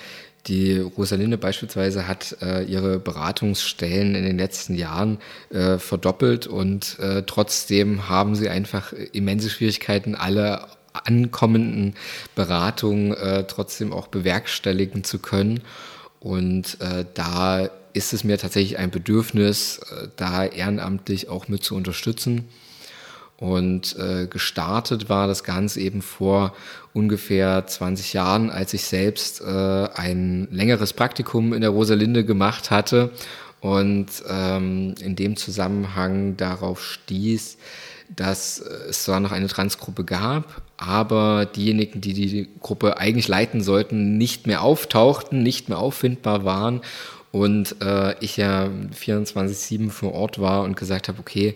die 0.47 0.77
Rosalinde 0.77 1.37
beispielsweise 1.37 2.07
hat 2.07 2.37
äh, 2.41 2.63
ihre 2.63 2.99
Beratungsstellen 2.99 4.15
in 4.15 4.23
den 4.23 4.37
letzten 4.37 4.73
Jahren 4.73 5.19
äh, 5.51 5.77
verdoppelt 5.77 6.47
und 6.47 6.97
äh, 6.99 7.23
trotzdem 7.23 8.09
haben 8.09 8.35
sie 8.35 8.49
einfach 8.49 8.93
immense 9.11 9.49
Schwierigkeiten, 9.49 10.15
alle 10.15 10.67
ankommenden 10.93 11.93
Beratungen 12.35 13.13
äh, 13.13 13.45
trotzdem 13.45 13.93
auch 13.93 14.07
bewerkstelligen 14.07 15.03
zu 15.03 15.19
können. 15.19 15.61
Und 16.19 16.79
äh, 16.81 17.05
da 17.13 17.69
ist 17.93 18.13
es 18.13 18.23
mir 18.23 18.37
tatsächlich 18.37 18.77
ein 18.77 18.91
Bedürfnis, 18.91 19.79
äh, 19.79 20.07
da 20.15 20.45
ehrenamtlich 20.45 21.29
auch 21.29 21.47
mit 21.47 21.63
zu 21.63 21.75
unterstützen. 21.75 22.49
Und 23.41 23.95
äh, 23.97 24.27
gestartet 24.27 25.09
war 25.09 25.25
das 25.25 25.43
Ganze 25.43 25.79
eben 25.79 26.03
vor 26.03 26.53
ungefähr 26.93 27.65
20 27.65 28.13
Jahren, 28.13 28.51
als 28.51 28.75
ich 28.75 28.83
selbst 28.83 29.41
äh, 29.41 29.87
ein 29.95 30.47
längeres 30.51 30.93
Praktikum 30.93 31.51
in 31.51 31.61
der 31.61 31.71
Rosalinde 31.71 32.23
gemacht 32.23 32.69
hatte. 32.69 33.09
Und 33.59 34.09
ähm, 34.29 34.93
in 35.01 35.15
dem 35.15 35.37
Zusammenhang 35.37 36.37
darauf 36.37 36.83
stieß, 36.83 37.57
dass 38.15 38.59
es 38.59 39.05
zwar 39.05 39.19
noch 39.19 39.31
eine 39.31 39.47
Transgruppe 39.47 40.03
gab, 40.03 40.61
aber 40.77 41.47
diejenigen, 41.47 41.99
die 41.99 42.13
die 42.13 42.47
Gruppe 42.59 42.97
eigentlich 42.97 43.27
leiten 43.27 43.63
sollten, 43.63 44.19
nicht 44.19 44.45
mehr 44.45 44.61
auftauchten, 44.61 45.41
nicht 45.41 45.67
mehr 45.67 45.79
auffindbar 45.79 46.45
waren. 46.45 46.81
Und 47.31 47.77
äh, 47.81 48.13
ich 48.19 48.37
ja 48.37 48.69
24-7 48.93 49.89
vor 49.89 50.13
Ort 50.13 50.39
war 50.39 50.63
und 50.63 50.75
gesagt 50.75 51.07
habe, 51.07 51.19
okay, 51.19 51.55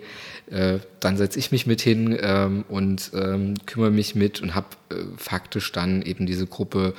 äh, 0.50 0.80
dann 1.00 1.18
setze 1.18 1.39
ich 1.39 1.52
mich 1.52 1.66
mit 1.66 1.82
hin 1.82 2.18
ähm, 2.22 2.66
und 2.70 3.12
ähm, 3.14 3.56
kümmere 3.66 3.91
mich 3.91 4.16
mit 4.16 4.41
und 4.41 4.56
habe 4.56 4.68
äh, 4.89 4.96
faktisch 5.18 5.72
dann 5.72 6.02
eben 6.02 6.26
diese 6.26 6.46
Gruppe 6.46 6.93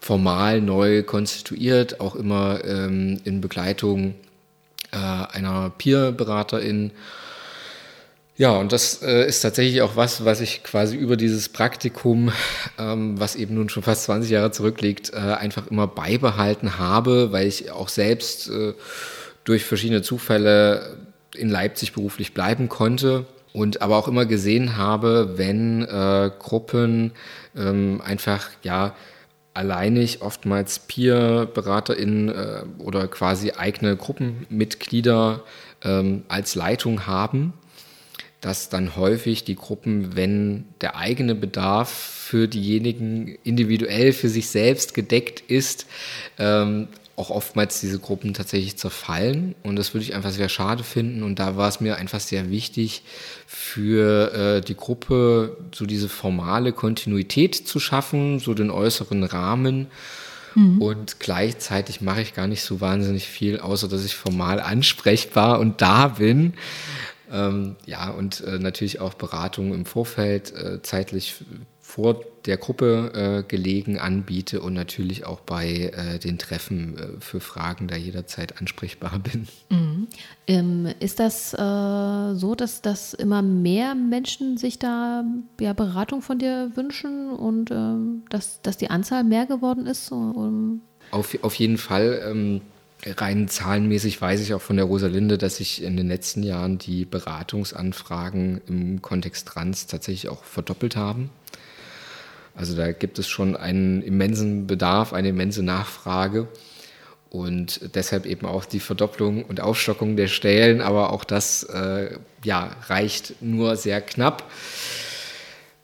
formal 0.00 0.60
neu 0.60 1.02
konstituiert, 1.02 2.00
auch 2.00 2.14
immer 2.14 2.64
ähm, 2.64 3.20
in 3.24 3.40
Begleitung 3.40 4.14
äh, 4.92 4.96
einer 4.96 5.70
Peer-Beraterin. 5.70 6.92
Ja, 8.38 8.52
und 8.52 8.72
das 8.72 9.02
äh, 9.02 9.26
ist 9.26 9.40
tatsächlich 9.40 9.82
auch 9.82 9.96
was, 9.96 10.24
was 10.24 10.40
ich 10.40 10.62
quasi 10.62 10.96
über 10.96 11.16
dieses 11.16 11.48
Praktikum, 11.48 12.32
ähm, 12.78 13.18
was 13.18 13.34
eben 13.34 13.54
nun 13.54 13.68
schon 13.68 13.82
fast 13.82 14.04
20 14.04 14.30
Jahre 14.30 14.50
zurückliegt, 14.50 15.12
äh, 15.12 15.16
einfach 15.16 15.66
immer 15.68 15.86
beibehalten 15.86 16.78
habe, 16.78 17.32
weil 17.32 17.46
ich 17.46 17.70
auch 17.70 17.88
selbst 17.88 18.48
äh, 18.48 18.74
durch 19.44 19.64
verschiedene 19.64 20.02
Zufälle 20.02 20.98
in 21.36 21.48
Leipzig 21.48 21.92
beruflich 21.92 22.34
bleiben 22.34 22.68
konnte 22.68 23.26
und 23.52 23.82
aber 23.82 23.96
auch 23.96 24.08
immer 24.08 24.26
gesehen 24.26 24.76
habe, 24.76 25.34
wenn 25.36 25.82
äh, 25.82 26.30
Gruppen 26.38 27.12
ähm, 27.56 28.02
einfach 28.04 28.50
ja 28.62 28.94
alleinig 29.54 30.20
oftmals 30.20 30.80
Peer-BeraterInnen 30.80 32.28
äh, 32.28 32.62
oder 32.78 33.08
quasi 33.08 33.52
eigene 33.52 33.96
Gruppenmitglieder 33.96 35.42
ähm, 35.82 36.24
als 36.28 36.54
Leitung 36.54 37.06
haben, 37.06 37.54
dass 38.42 38.68
dann 38.68 38.96
häufig 38.96 39.44
die 39.44 39.56
Gruppen, 39.56 40.14
wenn 40.14 40.66
der 40.82 40.96
eigene 40.96 41.34
Bedarf 41.34 41.88
für 41.88 42.48
diejenigen 42.48 43.38
individuell 43.42 44.12
für 44.12 44.28
sich 44.28 44.48
selbst 44.48 44.92
gedeckt 44.92 45.40
ist, 45.40 45.86
ähm, 46.38 46.88
auch 47.16 47.30
oftmals 47.30 47.80
diese 47.80 47.98
Gruppen 47.98 48.34
tatsächlich 48.34 48.76
zerfallen 48.76 49.54
und 49.62 49.76
das 49.76 49.94
würde 49.94 50.04
ich 50.04 50.14
einfach 50.14 50.30
sehr 50.30 50.50
schade 50.50 50.84
finden 50.84 51.22
und 51.22 51.38
da 51.38 51.56
war 51.56 51.68
es 51.68 51.80
mir 51.80 51.96
einfach 51.96 52.20
sehr 52.20 52.50
wichtig 52.50 53.02
für 53.46 54.32
äh, 54.34 54.60
die 54.60 54.76
Gruppe 54.76 55.56
so 55.74 55.86
diese 55.86 56.10
formale 56.10 56.72
Kontinuität 56.72 57.54
zu 57.54 57.80
schaffen, 57.80 58.38
so 58.38 58.52
den 58.52 58.70
äußeren 58.70 59.24
Rahmen 59.24 59.86
mhm. 60.54 60.82
und 60.82 61.18
gleichzeitig 61.18 62.02
mache 62.02 62.20
ich 62.20 62.34
gar 62.34 62.48
nicht 62.48 62.62
so 62.62 62.82
wahnsinnig 62.82 63.26
viel, 63.26 63.60
außer 63.60 63.88
dass 63.88 64.04
ich 64.04 64.14
formal 64.14 64.60
ansprechbar 64.60 65.58
und 65.58 65.80
da 65.80 66.08
bin. 66.08 66.52
Ähm, 67.32 67.76
ja, 67.86 68.10
und 68.10 68.42
äh, 68.42 68.58
natürlich 68.58 69.00
auch 69.00 69.14
Beratungen 69.14 69.72
im 69.72 69.86
Vorfeld 69.86 70.52
äh, 70.54 70.80
zeitlich 70.82 71.34
vor 71.96 72.20
der 72.44 72.58
Gruppe 72.58 73.10
äh, 73.14 73.48
gelegen 73.48 73.98
anbiete 73.98 74.60
und 74.60 74.74
natürlich 74.74 75.24
auch 75.24 75.40
bei 75.40 75.90
äh, 75.96 76.18
den 76.18 76.36
Treffen 76.36 76.98
äh, 76.98 77.20
für 77.20 77.40
Fragen 77.40 77.88
da 77.88 77.96
jederzeit 77.96 78.60
ansprechbar 78.60 79.18
bin. 79.18 79.48
Mhm. 79.70 80.06
Ähm, 80.46 80.88
ist 81.00 81.20
das 81.20 81.54
äh, 81.54 82.34
so, 82.34 82.54
dass, 82.54 82.82
dass 82.82 83.14
immer 83.14 83.40
mehr 83.40 83.94
Menschen 83.94 84.58
sich 84.58 84.78
da 84.78 85.24
ja, 85.58 85.72
Beratung 85.72 86.20
von 86.20 86.38
dir 86.38 86.70
wünschen 86.74 87.30
und 87.30 87.70
ähm, 87.70 88.24
dass, 88.28 88.60
dass 88.60 88.76
die 88.76 88.90
Anzahl 88.90 89.24
mehr 89.24 89.46
geworden 89.46 89.86
ist? 89.86 90.12
Um 90.12 90.82
auf, 91.12 91.34
auf 91.42 91.54
jeden 91.54 91.78
Fall. 91.78 92.22
Ähm, 92.26 92.60
rein 93.06 93.48
zahlenmäßig 93.48 94.20
weiß 94.20 94.42
ich 94.42 94.52
auch 94.52 94.60
von 94.60 94.76
der 94.76 94.84
Rosalinde, 94.84 95.38
dass 95.38 95.56
sich 95.56 95.82
in 95.82 95.96
den 95.96 96.08
letzten 96.08 96.42
Jahren 96.42 96.76
die 96.76 97.06
Beratungsanfragen 97.06 98.60
im 98.68 99.00
Kontext 99.00 99.48
Trans 99.48 99.86
tatsächlich 99.86 100.28
auch 100.28 100.44
verdoppelt 100.44 100.94
haben. 100.94 101.30
Also 102.56 102.74
da 102.74 102.92
gibt 102.92 103.18
es 103.18 103.28
schon 103.28 103.54
einen 103.54 104.02
immensen 104.02 104.66
Bedarf, 104.66 105.12
eine 105.12 105.28
immense 105.28 105.62
Nachfrage 105.62 106.48
und 107.28 107.94
deshalb 107.94 108.24
eben 108.24 108.46
auch 108.46 108.64
die 108.64 108.80
Verdopplung 108.80 109.44
und 109.44 109.60
Aufstockung 109.60 110.16
der 110.16 110.28
Stellen, 110.28 110.80
aber 110.80 111.12
auch 111.12 111.24
das 111.24 111.64
äh, 111.64 112.18
ja, 112.42 112.76
reicht 112.88 113.42
nur 113.42 113.76
sehr 113.76 114.00
knapp. 114.00 114.50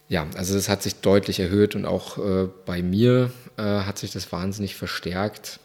Ja, 0.08 0.26
also 0.36 0.54
das 0.54 0.68
hat 0.68 0.82
sich 0.82 0.96
deutlich 0.96 1.40
erhöht 1.40 1.74
und 1.74 1.84
auch 1.84 2.18
äh, 2.18 2.48
bei 2.64 2.82
mir 2.82 3.30
äh, 3.58 3.62
hat 3.62 3.98
sich 3.98 4.12
das 4.12 4.32
wahnsinnig 4.32 4.74
verstärkt. 4.74 5.60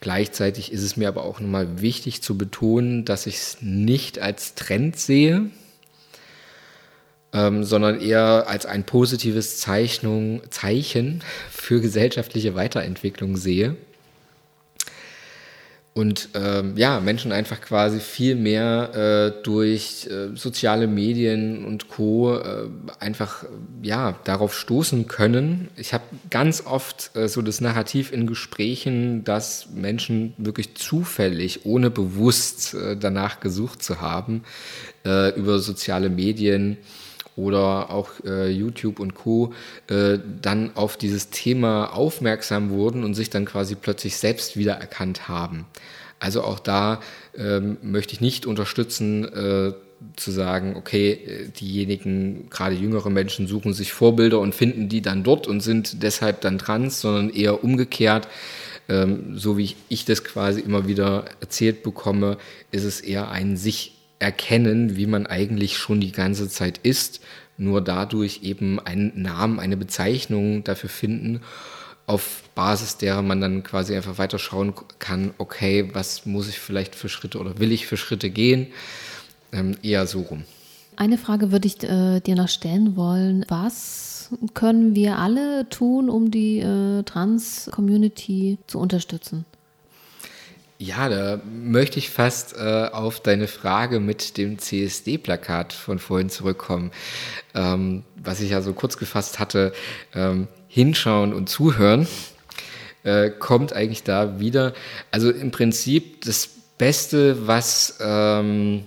Gleichzeitig 0.00 0.70
ist 0.70 0.82
es 0.82 0.96
mir 0.96 1.08
aber 1.08 1.24
auch 1.24 1.40
nochmal 1.40 1.80
wichtig 1.80 2.22
zu 2.22 2.36
betonen, 2.36 3.04
dass 3.04 3.26
ich 3.26 3.36
es 3.36 3.58
nicht 3.60 4.18
als 4.18 4.54
Trend 4.54 4.98
sehe, 4.98 5.50
ähm, 7.34 7.64
sondern 7.64 8.00
eher 8.00 8.44
als 8.48 8.64
ein 8.64 8.84
positives 8.84 9.58
Zeichnung, 9.58 10.40
Zeichen 10.50 11.22
für 11.50 11.80
gesellschaftliche 11.80 12.54
Weiterentwicklung 12.54 13.36
sehe. 13.36 13.76
Und 15.94 16.30
ähm, 16.34 16.76
ja, 16.76 16.98
Menschen 16.98 17.30
einfach 17.30 17.60
quasi 17.60 18.00
viel 18.00 18.34
mehr 18.34 19.34
äh, 19.38 19.42
durch 19.44 20.08
äh, 20.10 20.34
soziale 20.34 20.88
Medien 20.88 21.64
und 21.64 21.88
Co. 21.88 22.36
Äh, 22.36 22.66
einfach 22.98 23.44
ja 23.80 24.18
darauf 24.24 24.58
stoßen 24.58 25.06
können. 25.06 25.68
Ich 25.76 25.94
habe 25.94 26.02
ganz 26.30 26.66
oft 26.66 27.14
äh, 27.14 27.28
so 27.28 27.42
das 27.42 27.60
Narrativ 27.60 28.12
in 28.12 28.26
Gesprächen, 28.26 29.22
dass 29.22 29.68
Menschen 29.72 30.34
wirklich 30.36 30.74
zufällig, 30.74 31.64
ohne 31.64 31.90
bewusst 31.90 32.74
äh, 32.74 32.96
danach 32.96 33.38
gesucht 33.38 33.80
zu 33.80 34.00
haben, 34.00 34.42
äh, 35.06 35.32
über 35.38 35.60
soziale 35.60 36.10
Medien 36.10 36.76
oder 37.36 37.90
auch 37.90 38.10
äh, 38.24 38.50
YouTube 38.50 39.00
und 39.00 39.14
Co. 39.14 39.52
Äh, 39.88 40.18
dann 40.40 40.76
auf 40.76 40.96
dieses 40.96 41.30
Thema 41.30 41.86
aufmerksam 41.94 42.70
wurden 42.70 43.04
und 43.04 43.14
sich 43.14 43.30
dann 43.30 43.44
quasi 43.44 43.74
plötzlich 43.74 44.16
selbst 44.16 44.56
wiedererkannt 44.56 45.28
haben. 45.28 45.66
Also 46.20 46.42
auch 46.42 46.58
da 46.58 47.00
ähm, 47.36 47.76
möchte 47.82 48.14
ich 48.14 48.20
nicht 48.20 48.46
unterstützen, 48.46 49.24
äh, 49.24 49.72
zu 50.16 50.30
sagen, 50.30 50.76
okay, 50.76 51.50
diejenigen, 51.58 52.50
gerade 52.50 52.74
jüngere 52.74 53.10
Menschen 53.10 53.46
suchen 53.46 53.72
sich 53.72 53.92
Vorbilder 53.92 54.38
und 54.38 54.54
finden 54.54 54.88
die 54.88 55.02
dann 55.02 55.22
dort 55.22 55.46
und 55.46 55.60
sind 55.60 56.02
deshalb 56.02 56.40
dann 56.42 56.58
trans, 56.58 57.00
sondern 57.00 57.30
eher 57.30 57.64
umgekehrt. 57.64 58.28
Ähm, 58.88 59.38
so 59.38 59.56
wie 59.56 59.64
ich, 59.64 59.76
ich 59.88 60.04
das 60.04 60.24
quasi 60.24 60.60
immer 60.60 60.86
wieder 60.86 61.24
erzählt 61.40 61.82
bekomme, 61.82 62.36
ist 62.70 62.84
es 62.84 63.00
eher 63.00 63.30
ein 63.30 63.56
sich 63.56 63.93
erkennen, 64.24 64.96
wie 64.96 65.06
man 65.06 65.26
eigentlich 65.26 65.76
schon 65.76 66.00
die 66.00 66.12
ganze 66.12 66.48
Zeit 66.48 66.78
ist, 66.78 67.20
nur 67.58 67.82
dadurch 67.82 68.40
eben 68.42 68.80
einen 68.80 69.12
Namen, 69.20 69.60
eine 69.60 69.76
Bezeichnung 69.76 70.64
dafür 70.64 70.88
finden, 70.88 71.42
auf 72.06 72.42
Basis 72.54 72.96
derer 72.96 73.20
man 73.20 73.42
dann 73.42 73.62
quasi 73.62 73.94
einfach 73.94 74.16
weiter 74.16 74.38
schauen 74.38 74.72
kann, 74.98 75.34
okay, 75.36 75.90
was 75.92 76.24
muss 76.24 76.48
ich 76.48 76.58
vielleicht 76.58 76.94
für 76.94 77.10
Schritte 77.10 77.38
oder 77.38 77.58
will 77.58 77.70
ich 77.70 77.86
für 77.86 77.98
Schritte 77.98 78.30
gehen, 78.30 78.68
ähm, 79.52 79.76
eher 79.82 80.06
so 80.06 80.22
rum. 80.22 80.44
Eine 80.96 81.18
Frage 81.18 81.52
würde 81.52 81.66
ich 81.66 81.82
äh, 81.82 82.20
dir 82.20 82.34
noch 82.34 82.48
stellen 82.48 82.96
wollen. 82.96 83.44
Was 83.48 84.30
können 84.54 84.94
wir 84.94 85.18
alle 85.18 85.68
tun, 85.68 86.08
um 86.08 86.30
die 86.30 86.60
äh, 86.60 87.02
Trans-Community 87.02 88.58
zu 88.66 88.78
unterstützen? 88.78 89.44
Ja, 90.84 91.08
da 91.08 91.40
möchte 91.46 91.98
ich 91.98 92.10
fast 92.10 92.54
äh, 92.58 92.88
auf 92.92 93.18
deine 93.20 93.48
Frage 93.48 94.00
mit 94.00 94.36
dem 94.36 94.58
CSD-Plakat 94.58 95.72
von 95.72 95.98
vorhin 95.98 96.28
zurückkommen, 96.28 96.90
ähm, 97.54 98.02
was 98.22 98.42
ich 98.42 98.50
ja 98.50 98.60
so 98.60 98.74
kurz 98.74 98.98
gefasst 98.98 99.38
hatte. 99.38 99.72
Ähm, 100.14 100.46
hinschauen 100.68 101.32
und 101.32 101.48
zuhören 101.48 102.06
äh, 103.02 103.30
kommt 103.30 103.72
eigentlich 103.72 104.02
da 104.02 104.40
wieder. 104.40 104.74
Also 105.10 105.30
im 105.30 105.52
Prinzip 105.52 106.22
das 106.26 106.50
Beste, 106.76 107.46
was 107.46 107.98
ähm, 108.02 108.84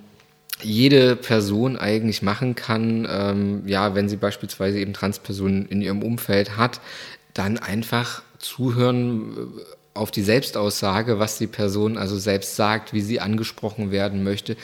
jede 0.61 1.15
Person 1.15 1.77
eigentlich 1.77 2.21
machen 2.21 2.53
kann, 2.53 3.07
ähm, 3.09 3.63
ja, 3.65 3.95
wenn 3.95 4.07
sie 4.07 4.17
beispielsweise 4.17 4.77
eben 4.77 4.93
Transpersonen 4.93 5.65
in 5.65 5.81
ihrem 5.81 6.03
Umfeld 6.03 6.57
hat, 6.57 6.79
dann 7.33 7.57
einfach 7.57 8.21
zuhören 8.37 9.49
auf 9.97 10.11
die 10.11 10.23
Selbstaussage, 10.23 11.19
was 11.19 11.37
die 11.37 11.47
Person 11.47 11.97
also 11.97 12.17
selbst 12.17 12.55
sagt, 12.55 12.93
wie 12.93 13.01
sie 13.01 13.19
angesprochen 13.19 13.91
werden 13.91 14.23
möchte. 14.23 14.55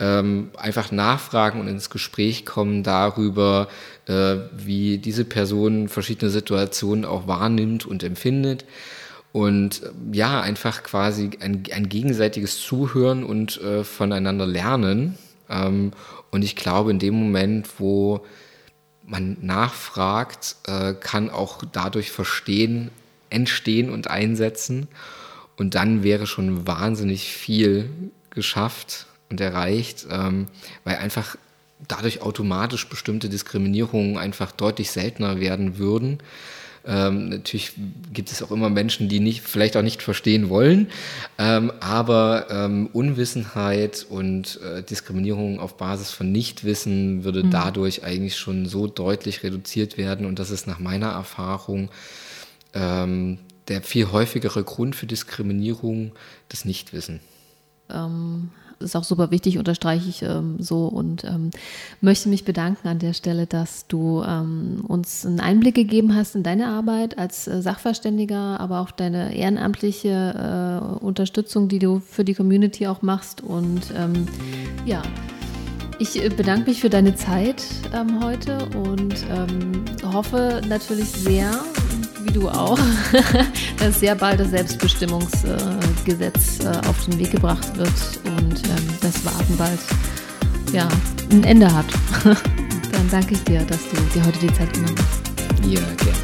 Ähm, 0.00 0.50
einfach 0.56 0.90
nachfragen 0.90 1.60
und 1.60 1.68
ins 1.68 1.88
Gespräch 1.88 2.44
kommen 2.44 2.82
darüber, 2.82 3.68
äh, 4.06 4.36
wie 4.56 4.98
diese 4.98 5.24
Person 5.24 5.88
verschiedene 5.88 6.30
Situationen 6.30 7.04
auch 7.04 7.26
wahrnimmt 7.28 7.86
und 7.86 8.02
empfindet. 8.02 8.64
Und 9.32 9.82
äh, 9.82 9.90
ja, 10.12 10.40
einfach 10.40 10.82
quasi 10.82 11.30
ein, 11.40 11.62
ein 11.72 11.88
gegenseitiges 11.88 12.60
Zuhören 12.60 13.24
und 13.24 13.60
äh, 13.60 13.84
voneinander 13.84 14.46
lernen. 14.46 15.16
Ähm, 15.48 15.92
und 16.30 16.42
ich 16.42 16.56
glaube, 16.56 16.90
in 16.90 16.98
dem 16.98 17.14
Moment, 17.14 17.68
wo 17.78 18.24
man 19.06 19.36
nachfragt, 19.40 20.56
äh, 20.66 20.94
kann 20.94 21.30
auch 21.30 21.62
dadurch 21.70 22.10
Verstehen 22.10 22.90
entstehen 23.34 23.90
und 23.90 24.08
einsetzen. 24.08 24.88
Und 25.56 25.74
dann 25.74 26.02
wäre 26.02 26.26
schon 26.26 26.66
wahnsinnig 26.66 27.32
viel 27.32 27.90
geschafft 28.30 29.06
und 29.30 29.40
erreicht, 29.40 30.06
ähm, 30.10 30.46
weil 30.84 30.96
einfach 30.96 31.36
dadurch 31.86 32.22
automatisch 32.22 32.88
bestimmte 32.88 33.28
Diskriminierungen 33.28 34.16
einfach 34.16 34.52
deutlich 34.52 34.90
seltener 34.90 35.40
werden 35.40 35.78
würden. 35.78 36.18
Ähm, 36.86 37.30
natürlich 37.30 37.72
gibt 38.12 38.30
es 38.30 38.42
auch 38.42 38.50
immer 38.50 38.68
Menschen, 38.68 39.08
die 39.08 39.20
nicht, 39.20 39.40
vielleicht 39.42 39.76
auch 39.76 39.82
nicht 39.82 40.02
verstehen 40.02 40.50
wollen, 40.50 40.88
ähm, 41.38 41.72
aber 41.80 42.46
ähm, 42.50 42.90
Unwissenheit 42.92 44.06
und 44.08 44.60
äh, 44.60 44.82
Diskriminierung 44.82 45.60
auf 45.60 45.78
Basis 45.78 46.10
von 46.10 46.30
Nichtwissen 46.30 47.24
würde 47.24 47.44
mhm. 47.44 47.50
dadurch 47.50 48.04
eigentlich 48.04 48.36
schon 48.36 48.66
so 48.66 48.86
deutlich 48.86 49.42
reduziert 49.42 49.96
werden 49.96 50.26
und 50.26 50.38
das 50.38 50.50
ist 50.50 50.66
nach 50.66 50.78
meiner 50.78 51.08
Erfahrung 51.08 51.88
ähm, 52.74 53.38
der 53.68 53.82
viel 53.82 54.12
häufigere 54.12 54.62
Grund 54.64 54.94
für 54.94 55.06
Diskriminierung 55.06 56.12
das 56.48 56.64
Nichtwissen. 56.64 57.20
Ähm, 57.90 58.50
ist 58.80 58.96
auch 58.96 59.04
super 59.04 59.30
wichtig, 59.30 59.58
unterstreiche 59.58 60.08
ich 60.08 60.22
ähm, 60.22 60.56
so 60.58 60.86
und 60.86 61.24
ähm, 61.24 61.50
möchte 62.00 62.28
mich 62.28 62.44
bedanken 62.44 62.88
an 62.88 62.98
der 62.98 63.12
Stelle, 63.12 63.46
dass 63.46 63.86
du 63.86 64.22
ähm, 64.22 64.84
uns 64.86 65.24
einen 65.24 65.40
Einblick 65.40 65.74
gegeben 65.74 66.14
hast 66.14 66.34
in 66.34 66.42
deine 66.42 66.68
Arbeit 66.68 67.18
als 67.18 67.46
äh, 67.46 67.62
Sachverständiger, 67.62 68.60
aber 68.60 68.80
auch 68.80 68.90
deine 68.90 69.34
ehrenamtliche 69.34 70.90
äh, 71.00 71.04
Unterstützung, 71.04 71.68
die 71.68 71.78
du 71.78 72.00
für 72.00 72.24
die 72.24 72.34
Community 72.34 72.86
auch 72.86 73.02
machst. 73.02 73.42
Und 73.42 73.92
ähm, 73.96 74.26
ja, 74.84 75.02
ich 75.98 76.20
bedanke 76.36 76.70
mich 76.70 76.80
für 76.80 76.90
deine 76.90 77.14
Zeit 77.14 77.64
ähm, 77.94 78.22
heute 78.22 78.58
und 78.76 79.24
hoffe 80.04 80.60
natürlich 80.68 81.08
sehr, 81.08 81.52
du 82.34 82.48
auch, 82.48 82.78
dass 83.78 84.00
sehr 84.00 84.14
bald 84.14 84.40
das 84.40 84.50
Selbstbestimmungsgesetz 84.50 86.64
äh, 86.64 86.88
auf 86.88 87.04
den 87.06 87.18
Weg 87.18 87.30
gebracht 87.30 87.74
wird 87.76 87.92
und 88.24 88.62
ähm, 88.64 88.88
das 89.00 89.24
Warten 89.24 89.56
bald 89.56 89.78
ja, 90.72 90.86
ein 91.30 91.44
Ende 91.44 91.72
hat. 91.72 91.86
Dann 92.24 93.08
danke 93.10 93.34
ich 93.34 93.44
dir, 93.44 93.60
dass 93.62 93.88
du 93.88 93.96
dir 94.14 94.26
heute 94.26 94.40
die 94.40 94.52
Zeit 94.52 94.72
genommen 94.72 94.96
hast. 94.98 95.20
Ja, 95.66 95.80
gerne. 95.80 96.18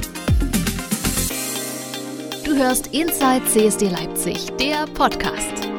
Du 2.44 2.56
hörst 2.56 2.88
Inside 2.88 3.44
CSD 3.46 3.88
Leipzig, 3.88 4.50
der 4.58 4.86
Podcast. 4.94 5.69